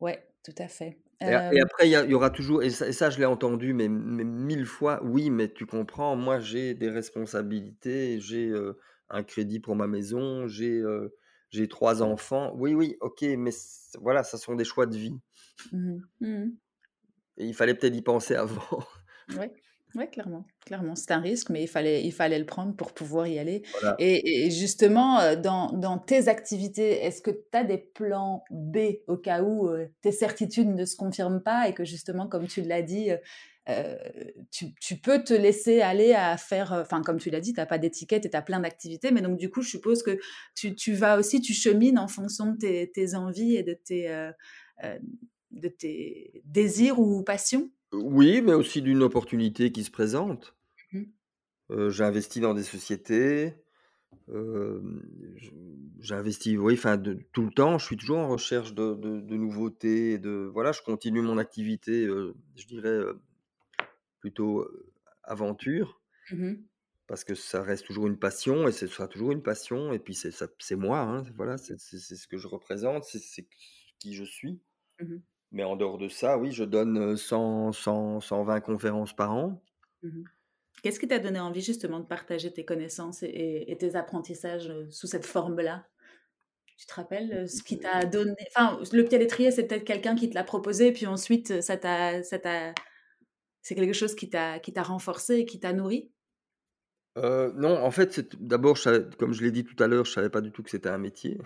[0.00, 0.98] Ouais, tout à fait.
[1.20, 4.24] Et après il y aura toujours et ça et ça je l'ai entendu mais mais
[4.24, 8.52] 1000 fois: «Oui, mais tu comprends, moi j'ai des responsabilités, j'ai,
[9.08, 11.14] un crédit pour ma maison, j'ai, heu,
[11.50, 12.52] j'ai 3 enfants».
[12.56, 13.52] Oui, oui, OK, mais
[14.00, 15.20] voilà, ça sont des choix de vie
[15.72, 16.26] mmh mh.
[16.26, 16.56] Mmh
[17.36, 18.62] et il fallait peut-être y penser avant.
[19.28, 19.52] Ouais,
[19.94, 20.94] ouais, clairement, clairement.
[20.96, 23.98] C'est un risque, mais il fallait il fallait le prendre pour pouvoir y aller Voilà.
[23.98, 28.78] et et justement, heu, dans dans tes activités, est-ce que tu as des plans B
[29.06, 32.62] au cas où, heu, tes certitudes ne se confirment pas et que justement, comme tu
[32.62, 33.18] l'as dit, heu,
[34.50, 37.66] tu tu peux te laisser aller à faire, enfin, comme tu l'as dit, tu as
[37.66, 40.18] pas d'étiquette et tu as plein d'activités, mais donc du coup, je suppose que
[40.54, 44.08] tu tu vas aussi tu chemines en fonction de tes tes envies et de tes,
[45.52, 47.70] de tes désirs ou passions?
[47.94, 50.54] Oui, mais aussi d'une opportunité qui se présente.
[50.92, 51.12] Mmh.
[51.70, 53.54] Heu, j'investis dans des sociétés,
[54.28, 55.02] hem,
[55.36, 55.50] je
[56.00, 56.98] j'investis, oui, enfin
[57.32, 60.82] tout le temps, je suis toujours en recherche de de de nouveautés de voilà, je
[60.82, 62.06] continue mon activité,
[62.56, 63.00] je dirais,
[64.20, 64.68] plutôt,
[65.24, 66.00] aventure,
[66.30, 66.62] Mmh mh.
[67.06, 70.14] parce que ça reste toujours une passion et ce sera toujours une passion et puis
[70.14, 73.48] c'est moi, hein, voilà, c'est ce que je représente, c'est
[73.98, 74.62] qui je suis.
[75.00, 75.22] Mmh mh.
[75.52, 79.62] Mais en dehors de ça, oui, je donne, heu, 100-100-120 conférences par an.
[80.02, 80.24] Mmh
[80.82, 85.26] Qu'est-ce qui t'a donné envie justement de partager tes connaissances et tes apprentissages, sous cette
[85.26, 85.86] forme-là?
[86.78, 89.84] Tu te rappelles, heu, ce qui t'a donné enfin, le pied à l'étrier, c'est peut-être
[89.84, 92.74] quelqu'un qui te l'a proposé, puis ensuite, ça t'a ça t'a
[93.62, 96.12] c'est quelque chose qui t'a qui t'a renforcé et qui t'a nourri?
[97.16, 100.04] Heu, non, en fait, c'est d'abord, je savais comme je l'ai dit tout à l'heure,
[100.04, 101.38] je savais pas du tout que c'était un métier.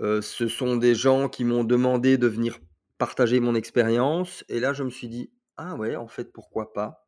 [0.00, 2.58] Mmh ce sont des gens qui m'ont demandé de venir
[2.98, 7.04] partager mon expérience et là, je me suis dit: «Ah ouais, en fait, pourquoi pas?»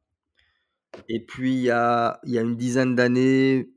[1.09, 3.71] et puis il y a il y a une dizaine d'années,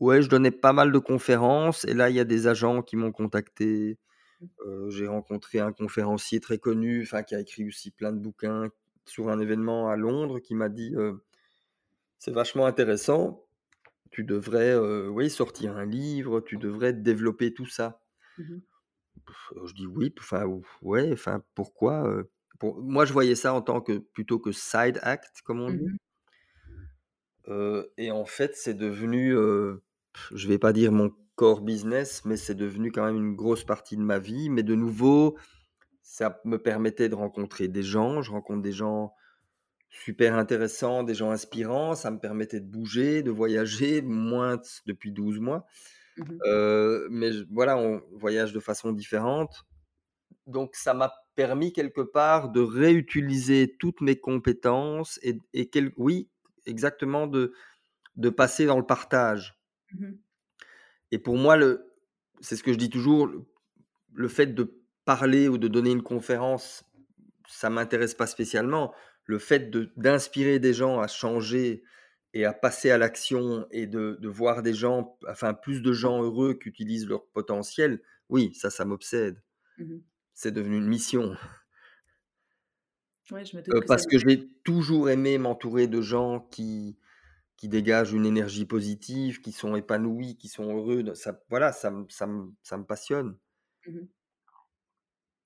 [0.00, 2.96] ouais, je donnais pas mal de conférences et là, il y a des agents qui
[2.96, 3.98] m'ont contacté.
[4.66, 8.70] Heu, j'ai rencontré un conférencier très connu, enfin, qui a écrit aussi plein de bouquins
[9.06, 10.94] sur un événement à Londres qui m'a dit,
[12.18, 13.46] «C'est vachement intéressant,
[14.10, 14.76] tu devrais,
[15.08, 18.02] oui, sortir un livre, tu devrais développer tout ça».
[18.38, 18.60] Mmh
[19.66, 22.22] je dis: «Oui», enfin, ou ouais, enfin, pourquoi?
[22.58, 25.96] Pour moi, je voyais ça en tant que plutôt que side act, comme on Mmh
[27.48, 29.82] dit, et en fait, c'est devenu, heu,
[30.34, 33.96] je vais pas dire mon core business, mais c'est devenu quand même une grosse partie
[33.96, 34.48] de ma vie.
[34.50, 35.36] Mais de nouveau,
[36.02, 38.22] ça me permettait de rencontrer des gens.
[38.22, 39.14] Je rencontre des gens
[39.90, 41.94] super intéressants, des gens inspirants.
[41.94, 45.66] Ça me permettait de bouger, de voyager, moins depuis 12 mois,
[46.16, 46.40] Mmh
[47.10, 49.64] mais voilà, on voyage de façon différente.
[50.46, 56.30] Donc ça m'a permis quelque part de réutiliser toutes mes compétences et et quel oui,
[56.66, 57.52] exactement, de
[58.16, 59.58] de passer dans le partage
[59.92, 60.18] Mmh mh.
[61.12, 61.92] et pour moi, le
[62.40, 63.44] c'est ce que je dis toujours, le
[64.14, 66.84] le fait de parler ou de donner une conférence,
[67.48, 68.94] ça m'intéresse pas spécialement.
[69.26, 71.84] Le fait de d'inspirer des gens à changer
[72.40, 76.22] et à passer à l'action et de de voir des gens, enfin plus de gens
[76.22, 79.42] heureux qui utilisent leur potentiel, oui, ça, ça m'obsède.
[79.78, 80.06] Mmh mh.
[80.34, 81.36] C'est devenu une mission.
[83.30, 86.40] Ouais, je me doute Heu, que c'est parce que j'ai toujours aimé m'entourer de gens
[86.40, 86.98] qui
[87.56, 92.06] qui dégagent une énergie positive, qui sont épanouis, qui sont heureux ça voilà, ça me
[92.10, 93.38] ça me ça me passionne
[93.86, 94.06] mmh mh.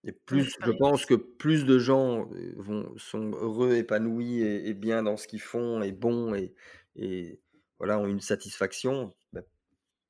[0.04, 4.74] Et plus je pense que plus de gens, heu, vont sont heureux, épanouis et et
[4.74, 6.54] bien dans ce qu'ils font et bons et
[6.96, 7.40] et
[7.78, 9.42] voilà, ont une satisfaction, bah,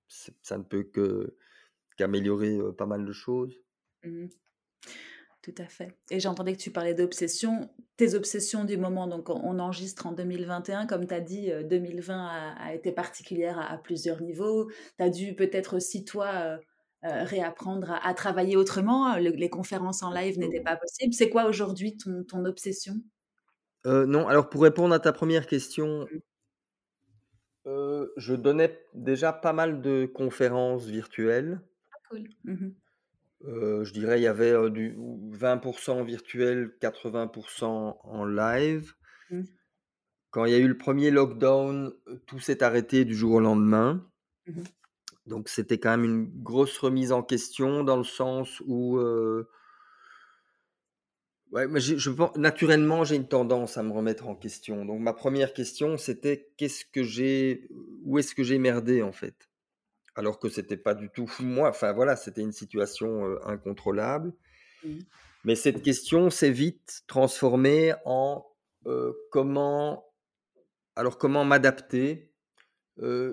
[0.08, 1.36] ça ne peut que
[1.96, 3.60] qu'améliorer, pas mal de choses.
[4.04, 4.28] Mmh mh.
[5.42, 5.96] Tout à fait.
[6.10, 7.70] Et j'entendais que tu parlais d'obsession.
[7.96, 12.52] Tes obsessions du moment, donc on enregistre en 2021, comme tu as dit, 2020 euh,
[12.58, 14.70] a, été particulière à, plusieurs niveaux.
[14.98, 16.58] Tu as dû peut-être aussi, toi,
[17.04, 19.16] euh, euh, réapprendre à, travailler autrement.
[19.16, 21.14] les conférences en live n'étaient pas possibles.
[21.14, 22.94] C'est quoi aujourd'hui ton, ton, obsession?
[23.86, 26.06] Non, alors pour répondre à ta première question,
[27.66, 28.04] mmh.
[28.16, 31.62] je donnais déjà pas mal de conférences virtuelles.
[31.92, 32.28] Ah, cool.
[32.44, 32.68] Mmh
[33.42, 38.92] je dirais il y avait, du 20% virtuel, 80% en live.
[39.30, 39.44] Mmh.
[40.28, 41.94] Quand il y a eu le premier lockdown,
[42.26, 44.06] tout s'est arrêté du jour au lendemain.
[44.46, 44.60] Mmh
[45.26, 48.98] Donc c'était quand même une grosse remise en question dans le sens où,
[51.52, 54.84] ouais, je pense naturellement, j'ai une tendance à me remettre en question.
[54.84, 57.68] Donc ma première question, c'était: «Qu'est-ce que j'ai
[58.04, 59.48] où est-ce que j'ai merdé, en fait?»
[60.16, 61.70] alors que c'était pas du tout moi.
[61.70, 64.32] Enfin voilà, c'était une situation incontrôlable.
[64.84, 64.98] Mmh.
[65.44, 68.44] Mais cette question s'est vite transformée en
[69.30, 70.04] comment,
[70.96, 72.29] alors comment m'adapter.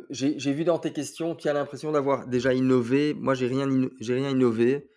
[0.10, 3.14] J'ai vu dans tes questions tu as l'impression d'avoir déjà innové.
[3.14, 3.68] Moi, j'ai rien,
[4.00, 4.90] j'ai rien innové,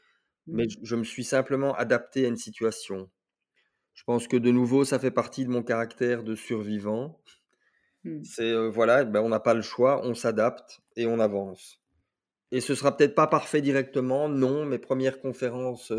[0.46, 0.84] mais mmh.
[0.84, 3.10] je, me suis simplement adapté à une situation.
[3.94, 7.20] Je pense que de nouveau, ça fait partie de mon caractère de survivant.
[8.04, 8.24] Mmh.
[8.24, 11.80] C'est voilà, ben, on n'a pas le choix, on s'adapte et on avance.
[12.52, 14.64] Et ce sera peut-être pas parfait directement, non.
[14.66, 15.92] Mes premières conférences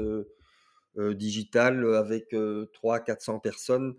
[0.98, 3.96] digitales avec 300-400 personnes,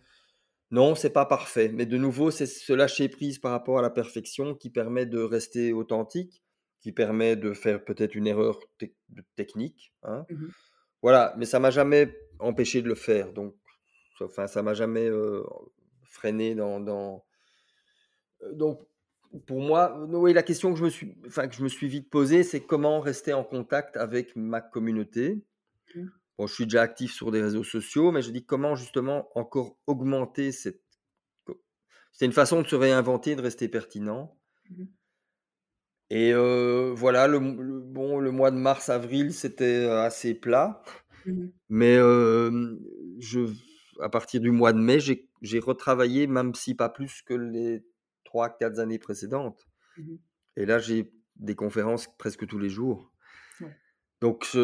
[0.72, 1.68] non, c'est pas parfait.
[1.68, 5.20] Mais de nouveau, c'est ce lâcher prise par rapport à la perfection qui permet de
[5.20, 6.42] rester authentique,
[6.80, 8.58] qui permet de faire peut-être une erreur
[9.36, 9.94] technique.
[10.02, 10.24] Hein.
[10.28, 10.48] Mmh
[11.02, 13.32] voilà, mais ça m'a jamais empêché de le faire.
[13.32, 13.56] Donc,
[14.20, 15.10] enfin, ça m'a jamais
[16.04, 17.24] freiné dans, dans...
[18.52, 18.86] Donc,
[19.46, 22.08] pour moi, oui, la question que je me suis, enfin, que je me suis vite
[22.08, 25.44] posée, c'est comment rester en contact avec ma communauté.
[25.94, 26.06] Mmh.
[26.38, 29.76] Bon, je suis déjà actif sur des réseaux sociaux, mais je dis comment justement encore
[29.86, 30.82] augmenter cette.
[32.12, 34.36] C'est une façon de se réinventer, de rester pertinent.
[34.70, 34.84] Mmh.
[36.10, 40.82] Et voilà, le, bon, le mois de mars-avril, c'était assez plat.
[41.24, 43.40] Mmh mais je,
[44.00, 47.84] à partir du mois de mai, j'ai retravaillé, même si pas plus que les
[48.24, 49.66] trois, quatre années précédentes.
[49.96, 50.16] Mmh
[50.56, 53.11] et là, j'ai des conférences presque tous les jours.
[54.22, 54.56] Donc,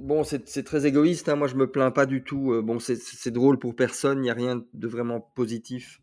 [0.00, 1.28] bon, c'est très égoïste.
[1.28, 1.34] Hein.
[1.34, 2.62] Moi, je me plains pas du tout.
[2.62, 4.18] Bon, c'est drôle pour personne.
[4.18, 6.00] Il n'y a rien de vraiment positif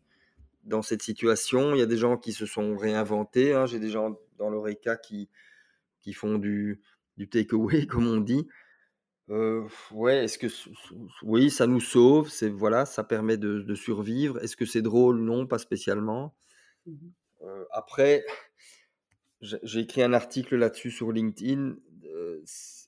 [0.64, 1.74] dans cette situation.
[1.74, 3.54] Il y a des gens qui se sont réinventés.
[3.54, 3.64] Hein.
[3.64, 5.30] J'ai des gens dans l'Oreca qui,
[6.00, 6.82] qui font du,
[7.16, 8.46] du takeaway, comme on dit.
[9.28, 10.48] ouais, est-ce que
[11.22, 14.38] oui, ça nous sauve, c'est voilà, ça permet de, survivre.
[14.44, 15.18] Est-ce que c'est drôle?
[15.22, 16.34] Non, pas spécialement.
[16.84, 17.08] Mmh
[17.72, 18.24] après,
[19.40, 21.74] j'ai écrit un article là-dessus sur LinkedIn.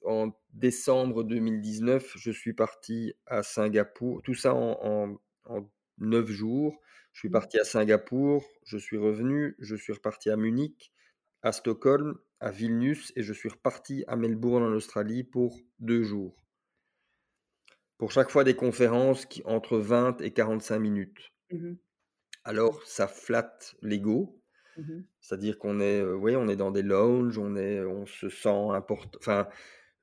[0.04, 4.22] En décembre 2019, je suis parti à Singapour.
[4.22, 5.16] Tout ça en,
[5.98, 6.80] neuf jours.
[7.12, 7.32] Je suis mmh.
[7.32, 10.92] parti à Singapour, je suis revenu, je suis reparti à Munich,
[11.42, 16.36] à Stockholm, à Vilnius et je suis reparti à Melbourne en Australie pour deux jours.
[17.96, 21.32] Pour chaque fois des conférences qui, entre 20 et 45 minutes.
[21.50, 21.74] Mmh
[22.42, 24.42] Alors ça flatte l'ego,
[24.76, 28.68] mmh c'est-à-dire qu'on est, euh, on est dans des lounges, on, est, on se sent
[28.72, 29.18] important.
[29.20, 29.48] Enfin,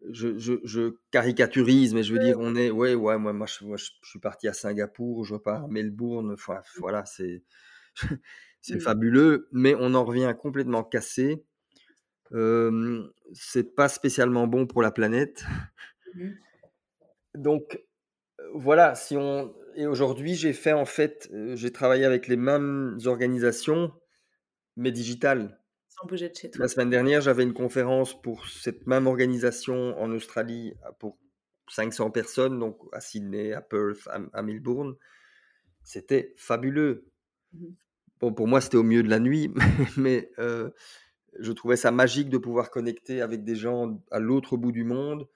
[0.10, 3.92] je, je, caricaturise, mais je veux dire, on est, ouais, ouais, moi, moi, je, je,
[4.02, 6.80] suis parti à Singapour, je repars à Melbourne, enfin, mmh.
[6.80, 7.44] voilà, c'est,
[8.62, 11.44] c'est fabuleux, mais on en revient complètement cassé
[13.34, 15.44] c'est pas spécialement bon pour la planète.
[16.16, 16.30] Mmh
[17.36, 17.82] Donc
[18.54, 23.94] voilà, si on et aujourd'hui j'ai fait en fait, j'ai travaillé avec les mêmes organisations,
[24.76, 25.60] mais digitales.
[25.88, 26.62] Sans bouger de chez toi.
[26.62, 31.18] La semaine dernière, j'avais une conférence pour cette même organisation en Australie pour
[31.70, 34.96] 500 personnes, donc à Sydney, à Perth, à, Melbourne.
[35.84, 37.06] C'était fabuleux.
[37.54, 37.68] Mmh
[38.20, 39.52] bon, pour moi, c'était au milieu de la nuit,
[39.98, 44.84] mais je trouvais ça magique de pouvoir connecter avec des gens à l'autre bout du
[44.84, 45.28] monde,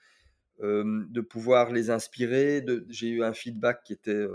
[0.60, 2.64] de pouvoir les inspirer.
[2.90, 4.26] J'ai eu un feedback qui était,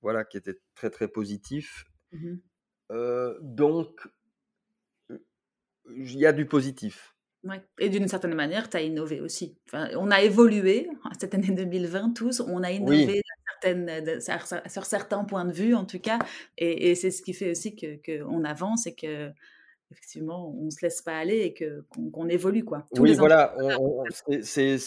[0.00, 1.84] voilà, qui était très très positif.
[2.12, 2.36] Mmh
[3.40, 4.06] donc,
[5.96, 7.14] il y a du positif.
[7.44, 7.60] Ouais.
[7.80, 9.56] Et d'une certaine manière, tu as innové aussi.
[9.66, 10.88] Enfin, on a évolué
[11.18, 13.22] cette année 2020 tous, on a innové
[14.20, 16.18] sur certains points de vue en tout cas,
[16.58, 19.30] et, c'est ce qui fait aussi qu'on que avance et que
[19.92, 22.64] effectivement, on ne se laisse pas aller et que, qu'on, évolue.
[22.64, 22.86] Quoi.
[22.98, 23.54] oui, voilà,
[24.42, 24.78] c'est,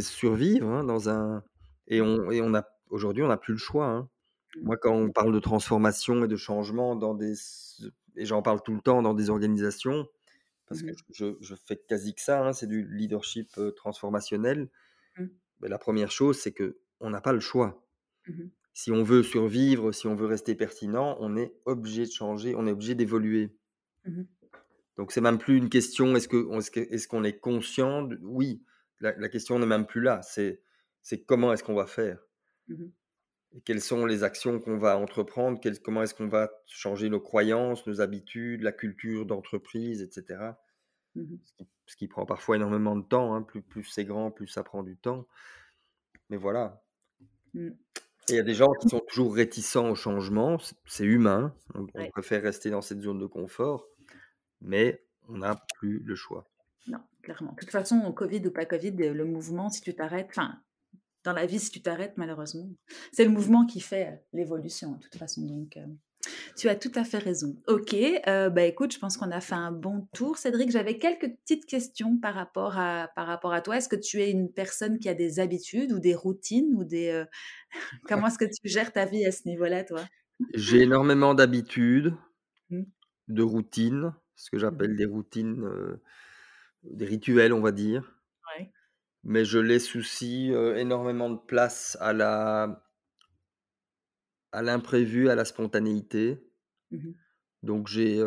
[0.00, 1.42] survivre hein, dans un.
[1.88, 3.86] Et, on, et on a, aujourd'hui, on n'a plus le choix.
[3.86, 4.08] Hein.
[4.56, 4.64] Mmh.
[4.64, 7.34] Moi, quand on parle de transformation et de changement dans des.
[8.18, 10.08] Et j'en parle tout le temps dans des organisations,
[10.66, 14.68] parce que mmh je, je, fais quasi que ça, hein, c'est du leadership transformationnel.
[15.60, 17.84] Beh, la première chose, c'est qu'on n'a pas le choix.
[18.26, 22.54] Mmh Si on veut survivre, si on veut rester pertinent, on est obligé de changer,
[22.54, 23.56] on est obligé d'évoluer.
[24.04, 24.22] Mmh
[24.96, 28.18] Donc c'est même plus une question, est-ce que est-ce que est-ce qu'on est conscient de
[28.22, 28.62] oui,
[29.00, 30.60] la la question n'est même plus là, c'est
[31.02, 32.18] c'est comment est-ce qu'on va faire?
[33.64, 35.60] Quelles sont les actions qu'on va entreprendre?
[35.82, 40.60] Comment est-ce qu'on va changer nos croyances, nos habitudes, la culture d'entreprise, et cetera?
[41.14, 44.30] Mmh Ce qui ce qui prend parfois énormément de temps, hein, plus plus c'est grand,
[44.30, 45.26] plus ça prend du temps.
[46.28, 46.82] Mais voilà.
[47.54, 47.68] Mmh.
[48.28, 51.86] Et il y a des gens qui sont toujours réticents au changement, c'est humain, on
[51.94, 53.88] on préfère rester dans cette zone de confort,
[54.60, 56.46] mais on n'a plus le choix.
[56.88, 57.52] Non, clairement.
[57.52, 60.60] De toute façon, Covid ou pas Covid, le mouvement, si tu t'arrêtes enfin,
[61.28, 62.68] dans la vie, si tu t'arrêtes, malheureusement,
[63.12, 65.86] c'est le mouvement qui fait, heu, l'évolution, de toute façon, donc heu,
[66.56, 67.56] tu as tout à fait raison.
[67.68, 70.38] OK, heu, bah, écoute, je pense qu'on a fait un bon tour.
[70.38, 73.76] Cédric, j'avais quelques petites questions par rapport à par rapport à toi.
[73.78, 77.24] Est-ce que tu es une personne qui a des habitudes ou des routines ou des,
[78.08, 80.08] comment est-ce que tu gères ta vie à ce niveau-là, toi?
[80.52, 82.14] J'ai énormément d'habitudes,
[82.70, 82.84] Mmh.
[83.28, 85.64] de routines, ce que Mmh j'appelle des routines,
[86.82, 88.17] des rituels, on va dire.
[89.28, 92.82] Mais je laisse aussi, heu, énormément de place à la
[94.52, 96.36] à l'imprévu, à la spontanéité.
[96.90, 97.14] Mmh
[97.62, 98.20] Donc j'ai,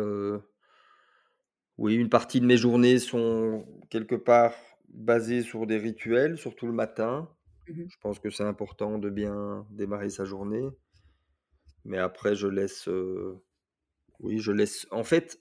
[1.78, 4.54] oui, une partie de mes journées sont quelque part
[4.88, 7.28] basées sur des rituels, surtout le matin.
[7.68, 10.68] Mmh Je pense que c'est important de bien démarrer sa journée,
[11.84, 12.88] mais après je laisse,
[14.20, 15.38] oui, je laisse en fait,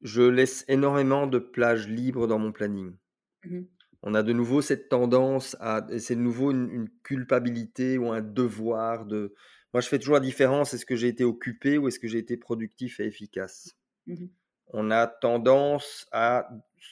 [0.00, 2.96] je laisse énormément de plage libre dans mon planning.
[3.44, 7.98] Mmh On a de nouveau cette tendance à et c'est de nouveau une une culpabilité
[7.98, 9.34] ou un devoir de
[9.72, 12.18] moi je fais toujours la différence, est-ce que j'ai été occupé ou est-ce que j'ai
[12.18, 13.76] été productif et efficace?
[14.06, 14.30] Mmh
[14.68, 16.48] On a tendance à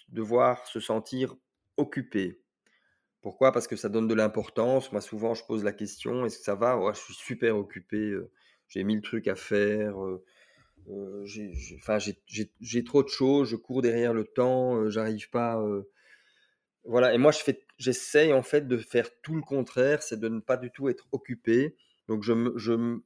[0.09, 1.35] devoir se sentir
[1.77, 2.43] occupé.
[3.23, 3.53] Pourquoi?
[3.53, 4.93] Parce que ça donne de l'importance.
[4.93, 7.97] Moi, souvent, je pose la question: «Est-ce que ça va?» «Ouais, je suis super occupé,
[8.11, 8.33] heu,
[8.69, 10.25] j'ai 1000 trucs à faire, heu
[10.91, 14.89] heu, j'ai j'ai enfin, j'ai j'ai j'ai trop de choses, je cours derrière le temps,
[14.91, 15.91] j'arrive pas, heu»
[16.85, 20.29] voilà et moi, je fais j'essaye, en fait, de faire tout le contraire, c'est de
[20.29, 21.77] ne pas du tout être occupé.
[22.09, 22.99] Donc je je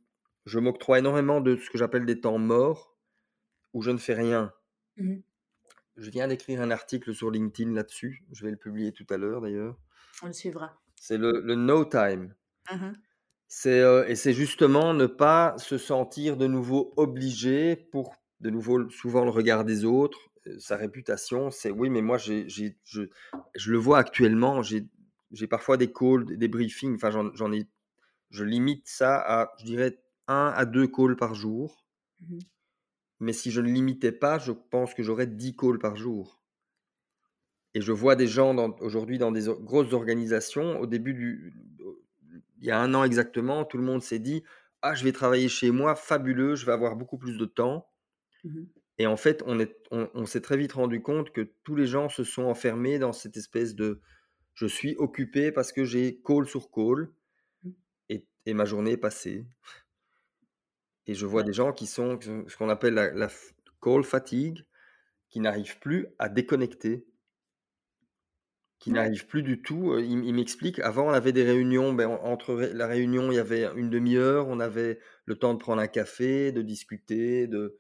[0.47, 2.97] je m'octroie énormément de ce que j'appelle des temps morts,
[3.75, 4.53] où je ne fais rien.
[4.97, 5.23] Mmh
[5.99, 9.43] Je viens d'écrire un article sur LinkedIn là-dessus, je vais le publier tout à l'heure
[9.43, 9.79] d'ailleurs.
[10.23, 10.81] On le suivra.
[10.97, 12.35] C'est le le no time.
[12.71, 13.03] Mmh
[13.49, 18.89] C'est, heu et c'est justement ne pas se sentir de nouveau obligé pour de nouveau
[18.91, 20.19] souvent le regard des autres,
[20.59, 23.03] sa réputation, c'est: «Oui, mais moi j'ai je»
[23.57, 24.89] je le vois actuellement, j'ai
[25.49, 27.69] parfois des calls, des briefings, enfin j'en ai
[28.31, 31.85] je limite ça à, je dirais un à 2 calls par jour,
[32.21, 32.49] Mmh
[33.21, 36.43] mais si je ne limitais pas, je pense que j'aurais 10 calls par jour.
[37.75, 41.55] Et je vois des gens aujourd'hui dans des grosses organisations, au début du
[42.59, 44.43] il y a un an exactement, tout le monde s'est dit:
[44.83, 47.89] «Ah, je vais travailler chez moi, fabuleux, je vais avoir beaucoup plus de temps»
[48.45, 51.77] Mmh et en fait, on est on on s'est très vite rendu compte que tous
[51.77, 54.01] les gens se sont enfermés dans cette espèce de:
[54.55, 57.11] «Je suis occupé parce que j'ai call sur call»
[57.63, 57.73] Mmh.
[58.11, 59.47] et et ma journée est passée
[61.07, 61.45] et je vois Ouais.
[61.45, 63.29] des gens qui sont ce qu'on appelle la
[63.83, 64.65] call fatigue,
[65.31, 67.07] qui n'arrivent plus à déconnecter.
[68.81, 68.93] Qui Ouais.
[68.93, 72.55] n'arrive plus du tout, il il m'explique avant on avait des réunions, ben, en entre
[72.55, 75.89] la réunion, il y avait une demi heure, on avait le temps de prendre un
[75.89, 77.79] café, de discuter, de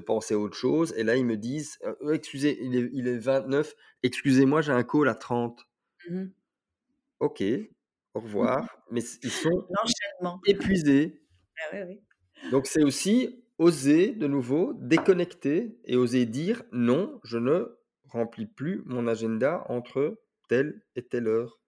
[0.00, 2.90] de penser à autre chose et là ils me disent: «Heu, heu, excusez, il est
[2.92, 5.66] il est 29, excusez-moi, j'ai un call à 30».
[6.08, 6.32] Mmh
[7.20, 7.42] OK,
[8.14, 10.42] au revoir, mais ils sont L'enchaînement.
[10.44, 11.22] épuisés.
[11.60, 12.04] Ah oui, oui.
[12.50, 18.82] Donc c'est aussi oser de nouveau déconnecter et oser dire: «Non, je ne remplis plus
[18.86, 21.60] mon agenda entre telle et telle heure».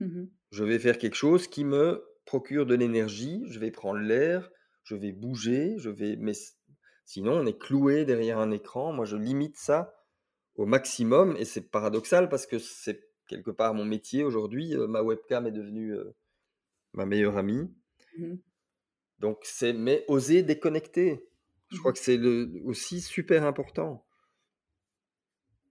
[0.00, 4.50] Mmh Je vais faire quelque chose qui me procure de l'énergie, je vais prendre l'air,
[4.82, 6.32] je vais bouger, je vais mais
[7.06, 8.92] sinon on est cloué derrière un écran.
[8.92, 9.94] Moi, je limite ça
[10.56, 15.02] au maximum et c'est paradoxal parce que c'est quelque part mon métier aujourd'hui, heu, ma
[15.02, 16.14] webcam est devenue, heu,
[16.94, 17.70] ma meilleure amie.
[18.18, 18.38] Mmh
[19.18, 21.28] Donc c'est mais oser déconnecter.
[21.68, 22.18] Je crois Mmh que c'est
[22.64, 24.05] aussi super important.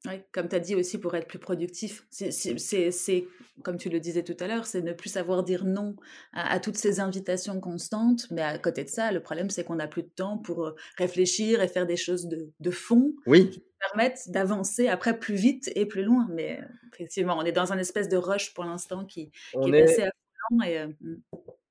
[0.05, 2.05] Oui, comme tu as dit aussi pour être plus productif.
[2.11, 3.25] C'est
[3.63, 5.95] comme tu le disais tout à l'heure, c'est ne plus savoir dire non
[6.33, 9.75] à à toutes ces invitations constantes, mais à côté de ça, le problème, c'est qu'on
[9.75, 13.51] n'a plus de temps pour, heu, réfléchir et faire des choses de de fond Oui,
[13.51, 16.27] qui permettent d'avancer après plus vite et plus loin.
[16.31, 16.61] Mais,
[16.93, 19.31] effectivement, on est dans un espèce de rush pour l'instant qui
[19.65, 21.15] est assez affolant et heu, mmh,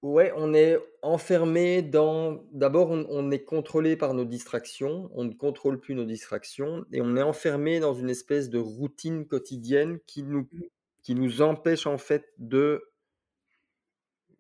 [0.05, 5.33] Ouais, on est enfermé dans d'abord, on on est contrôlé par nos distractions, on ne
[5.33, 10.23] contrôle plus nos distractions et on est enfermé dans une espèce de routine quotidienne qui
[10.23, 10.63] nous mmh,
[11.03, 12.85] qui nous empêchent en fait de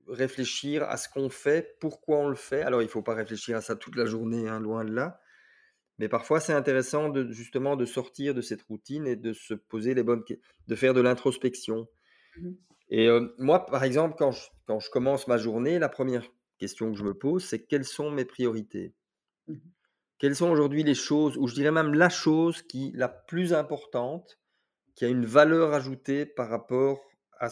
[0.06, 2.60] réfléchir à ce qu'on fait, pourquoi on le fait.
[2.60, 5.18] Alors, il ne faut pas réfléchir à ça toute la journée, hein, loin de là.
[5.98, 9.94] Mais parfois, c'est intéressant de, justement de sortir de cette routine et de se poser
[9.94, 10.24] les bonnes
[10.68, 11.88] de faire de l'introspection.
[12.36, 12.50] Mmh
[12.90, 13.08] et
[13.38, 16.26] moi, par exemple, quand je, quand je commence ma journée, la première
[16.58, 18.94] question que je me pose, c'est quelles sont mes priorités?
[19.48, 19.56] Mmh
[20.18, 24.38] Quelles sont aujourd'hui les choses, ou je dirais même la chose qui la plus importante,
[24.94, 27.00] qui a une valeur ajoutée par rapport
[27.40, 27.48] à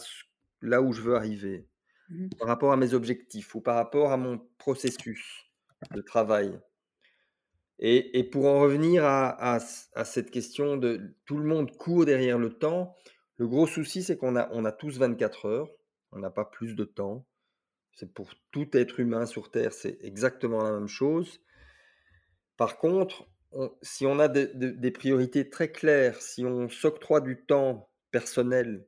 [0.61, 1.67] là où je veux arriver?
[2.09, 5.45] Mmh par rapport à mes objectifs ou par rapport à mon processus
[5.91, 6.59] de travail?
[7.79, 12.95] Et, pour en revenir à, cette question de tout le monde court derrière le temps,
[13.37, 15.69] le gros souci, c'est qu'on a, on a tous 24 heures,
[16.13, 17.25] on n'a pas plus de temps.
[17.93, 21.41] C'est pour tout être humain sur Terre, c'est exactement la même chose.
[22.57, 23.27] Par contre,
[23.81, 28.87] si on a des priorités très claires, si on s'octroie du temps personnel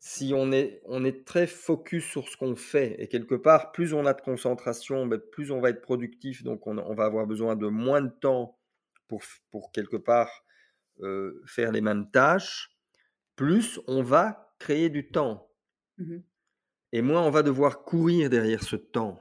[0.00, 3.92] si on est, on est très focus sur ce qu'on fait, et quelque part, plus
[3.92, 7.54] on a de concentration, ben, plus on va être productif, donc on, va avoir besoin
[7.54, 8.58] de moins de temps
[9.08, 10.46] pour, pour quelque part
[11.00, 12.70] euh, faire les mêmes tâches,
[13.36, 15.50] plus on va créer du temps.
[15.98, 16.18] Mmh
[16.92, 19.20] et moins on va devoir courir derrière ce temps.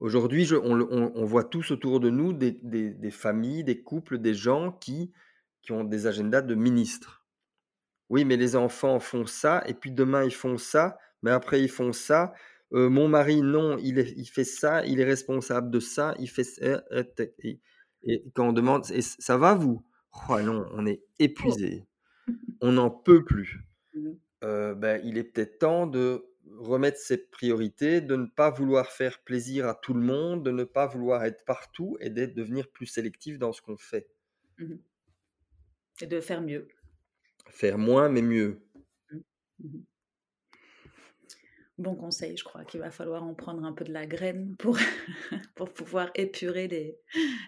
[0.00, 4.72] Aujourd'hui, on, on, voit tous autour de nous des, des, familles, des couples, des gens
[4.72, 5.12] qui,
[5.62, 7.24] qui ont des agendas de ministres
[8.10, 11.70] oui, mais les enfants font ça, et puis demain ils font ça, mais après ils
[11.70, 12.34] font ça.
[12.70, 16.84] mon mari, non, il, il, fait ça, il est responsable de ça, il fait ça.
[17.38, 17.60] Et,
[18.34, 19.84] quand on demande, ça va vous?
[20.28, 21.86] Oh non, on est épuisé,
[22.60, 23.60] on n'en peut plus.
[23.96, 26.26] Mmh ben, il est peut-être temps de
[26.58, 30.64] remettre ses priorités, de ne pas vouloir faire plaisir à tout le monde, de ne
[30.64, 34.08] pas vouloir être partout et de devenir plus sélectif dans ce qu'on fait.
[34.58, 34.74] Mmh
[36.00, 36.66] et de faire mieux.
[37.50, 38.60] Faire moins, mais mieux.
[39.12, 39.18] Mmh.
[39.60, 39.84] Mmh
[41.78, 44.78] bon conseil, je crois qu'il va falloir en prendre un peu de la graine pour,
[45.54, 46.98] pour pouvoir épurer les,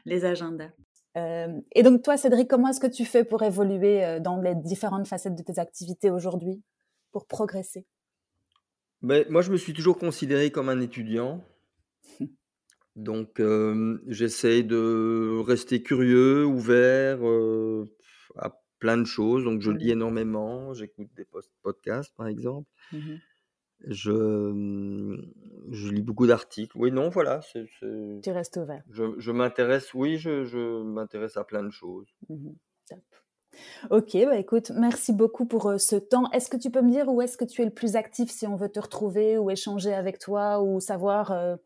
[0.05, 0.71] les agendas.
[1.17, 4.55] Euh, et donc toi, Cédric, comment est-ce que tu fais pour évoluer euh, dans les
[4.55, 6.63] différentes facettes de tes activités aujourd'hui,
[7.13, 7.87] pour progresser?
[9.07, 11.45] Mais Moi, je me suis toujours considéré comme un étudiant.
[12.97, 17.19] Donc, euh, j'essaie de rester curieux, ouvert,
[18.37, 19.45] à plein de choses.
[19.45, 21.27] Donc, je lis énormément, j'écoute des
[21.63, 22.69] podcasts, par exemple.
[22.93, 23.17] Mmh
[23.85, 25.33] je, mmh,
[25.71, 26.77] je lis beaucoup d'articles.
[26.79, 27.41] Oui, non, voilà.
[28.23, 28.83] Tu restes ouvert.
[28.91, 32.09] Je, je m'intéresse, oui, je, je m'intéresse à plein de choses.
[32.29, 32.53] Mmh
[32.89, 33.01] top.
[33.91, 36.31] Ok, bah écoute, merci beaucoup pour euh, ce temps.
[36.33, 38.47] Est-ce que tu peux me dire où est-ce que tu es le plus actif si
[38.47, 41.57] on veut te retrouver ou échanger avec toi ou savoir euh,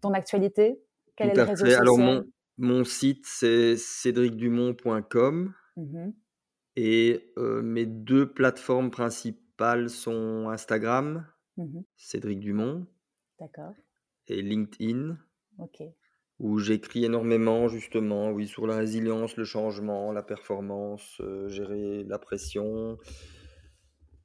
[0.00, 0.80] ton actualité?
[1.16, 2.24] Quel est le réseau social Alors, mon,
[2.58, 5.54] mon site, c'est cédricdumont.com.
[6.76, 12.86] Et mes deux plateformes principales sont Instagram, mmh Cédric Dumont.
[13.38, 13.74] D'accord.
[14.28, 15.16] Et LinkedIn.
[16.40, 22.98] Où j'écris énormément, justement, oui, sur la résilience, le changement, la performance, gérer la pression,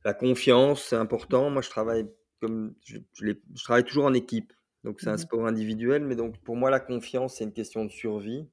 [0.05, 1.49] la confiance, c'est important.
[1.49, 2.07] Moi, je travaille
[2.39, 4.53] comme je, je, travaille toujours en équipe.
[4.83, 7.83] Donc, c'est un mmh sport individuel, mais donc pour moi, la confiance, c'est une question
[7.83, 8.47] de survie.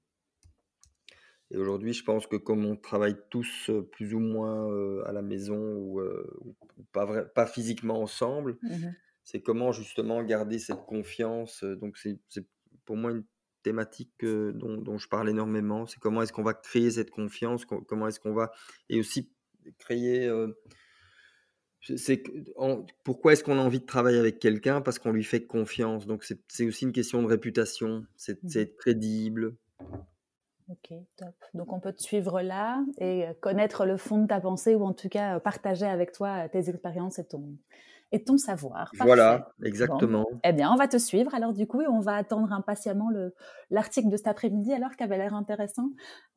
[1.51, 4.66] Et aujourd'hui, je pense que comme on travaille tous plus ou moins
[5.05, 6.01] à la maison ou,
[6.93, 8.89] pas, vrai, pas physiquement ensemble, mmh
[9.24, 11.62] c'est comment justement garder cette confiance.
[11.64, 12.18] Donc c'est
[12.84, 13.24] pour moi une
[13.62, 15.86] thématique dont, dont, je parle énormément.
[15.86, 18.52] C'est comment est-ce qu'on va créer cette confiance, comment est-ce qu'on va...
[18.89, 19.32] Et aussi
[19.78, 20.30] créer...
[21.80, 22.22] c'est
[23.05, 24.80] pourquoi est-ce qu'on a envie de travailler avec quelqu'un?
[24.80, 26.06] Parce qu'on lui fait confiance.
[26.06, 29.56] Donc c'est aussi une question de réputation, c'est mmh être crédible.
[30.72, 31.34] Ok, top.
[31.55, 34.84] Donc on peut te suivre là et euh, connaître le fond de ta pensée ou
[34.84, 37.59] en tout cas euh, partager avec toi euh, tes expériences et ton,
[38.12, 38.93] et ton savoir.
[38.98, 40.26] Voilà, exactement.
[40.44, 43.10] Eh bien, on va te suivre alors du coup et on va attendre impatiemment
[43.70, 45.89] l'article de cet après-midi alors qui avait l'air intéressant.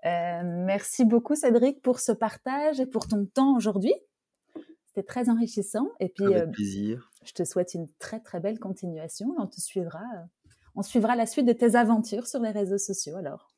[0.03, 3.93] merci beaucoup Cédric pour ce partage et pour ton temps aujourd'hui.
[4.87, 7.11] C'était très enrichissant et puis Avec plaisir.
[7.25, 9.35] je te souhaite une très très belle continuation.
[9.37, 10.01] On te suivra.
[10.75, 13.51] on suivra la suite de tes aventures sur les réseaux sociaux alors.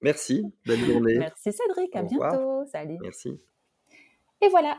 [0.00, 1.18] Merci, bonne journée.
[1.18, 2.64] Merci Cédric, à bientôt.
[2.72, 2.96] Salut.
[3.02, 3.38] Merci.
[4.40, 4.78] Et voilà,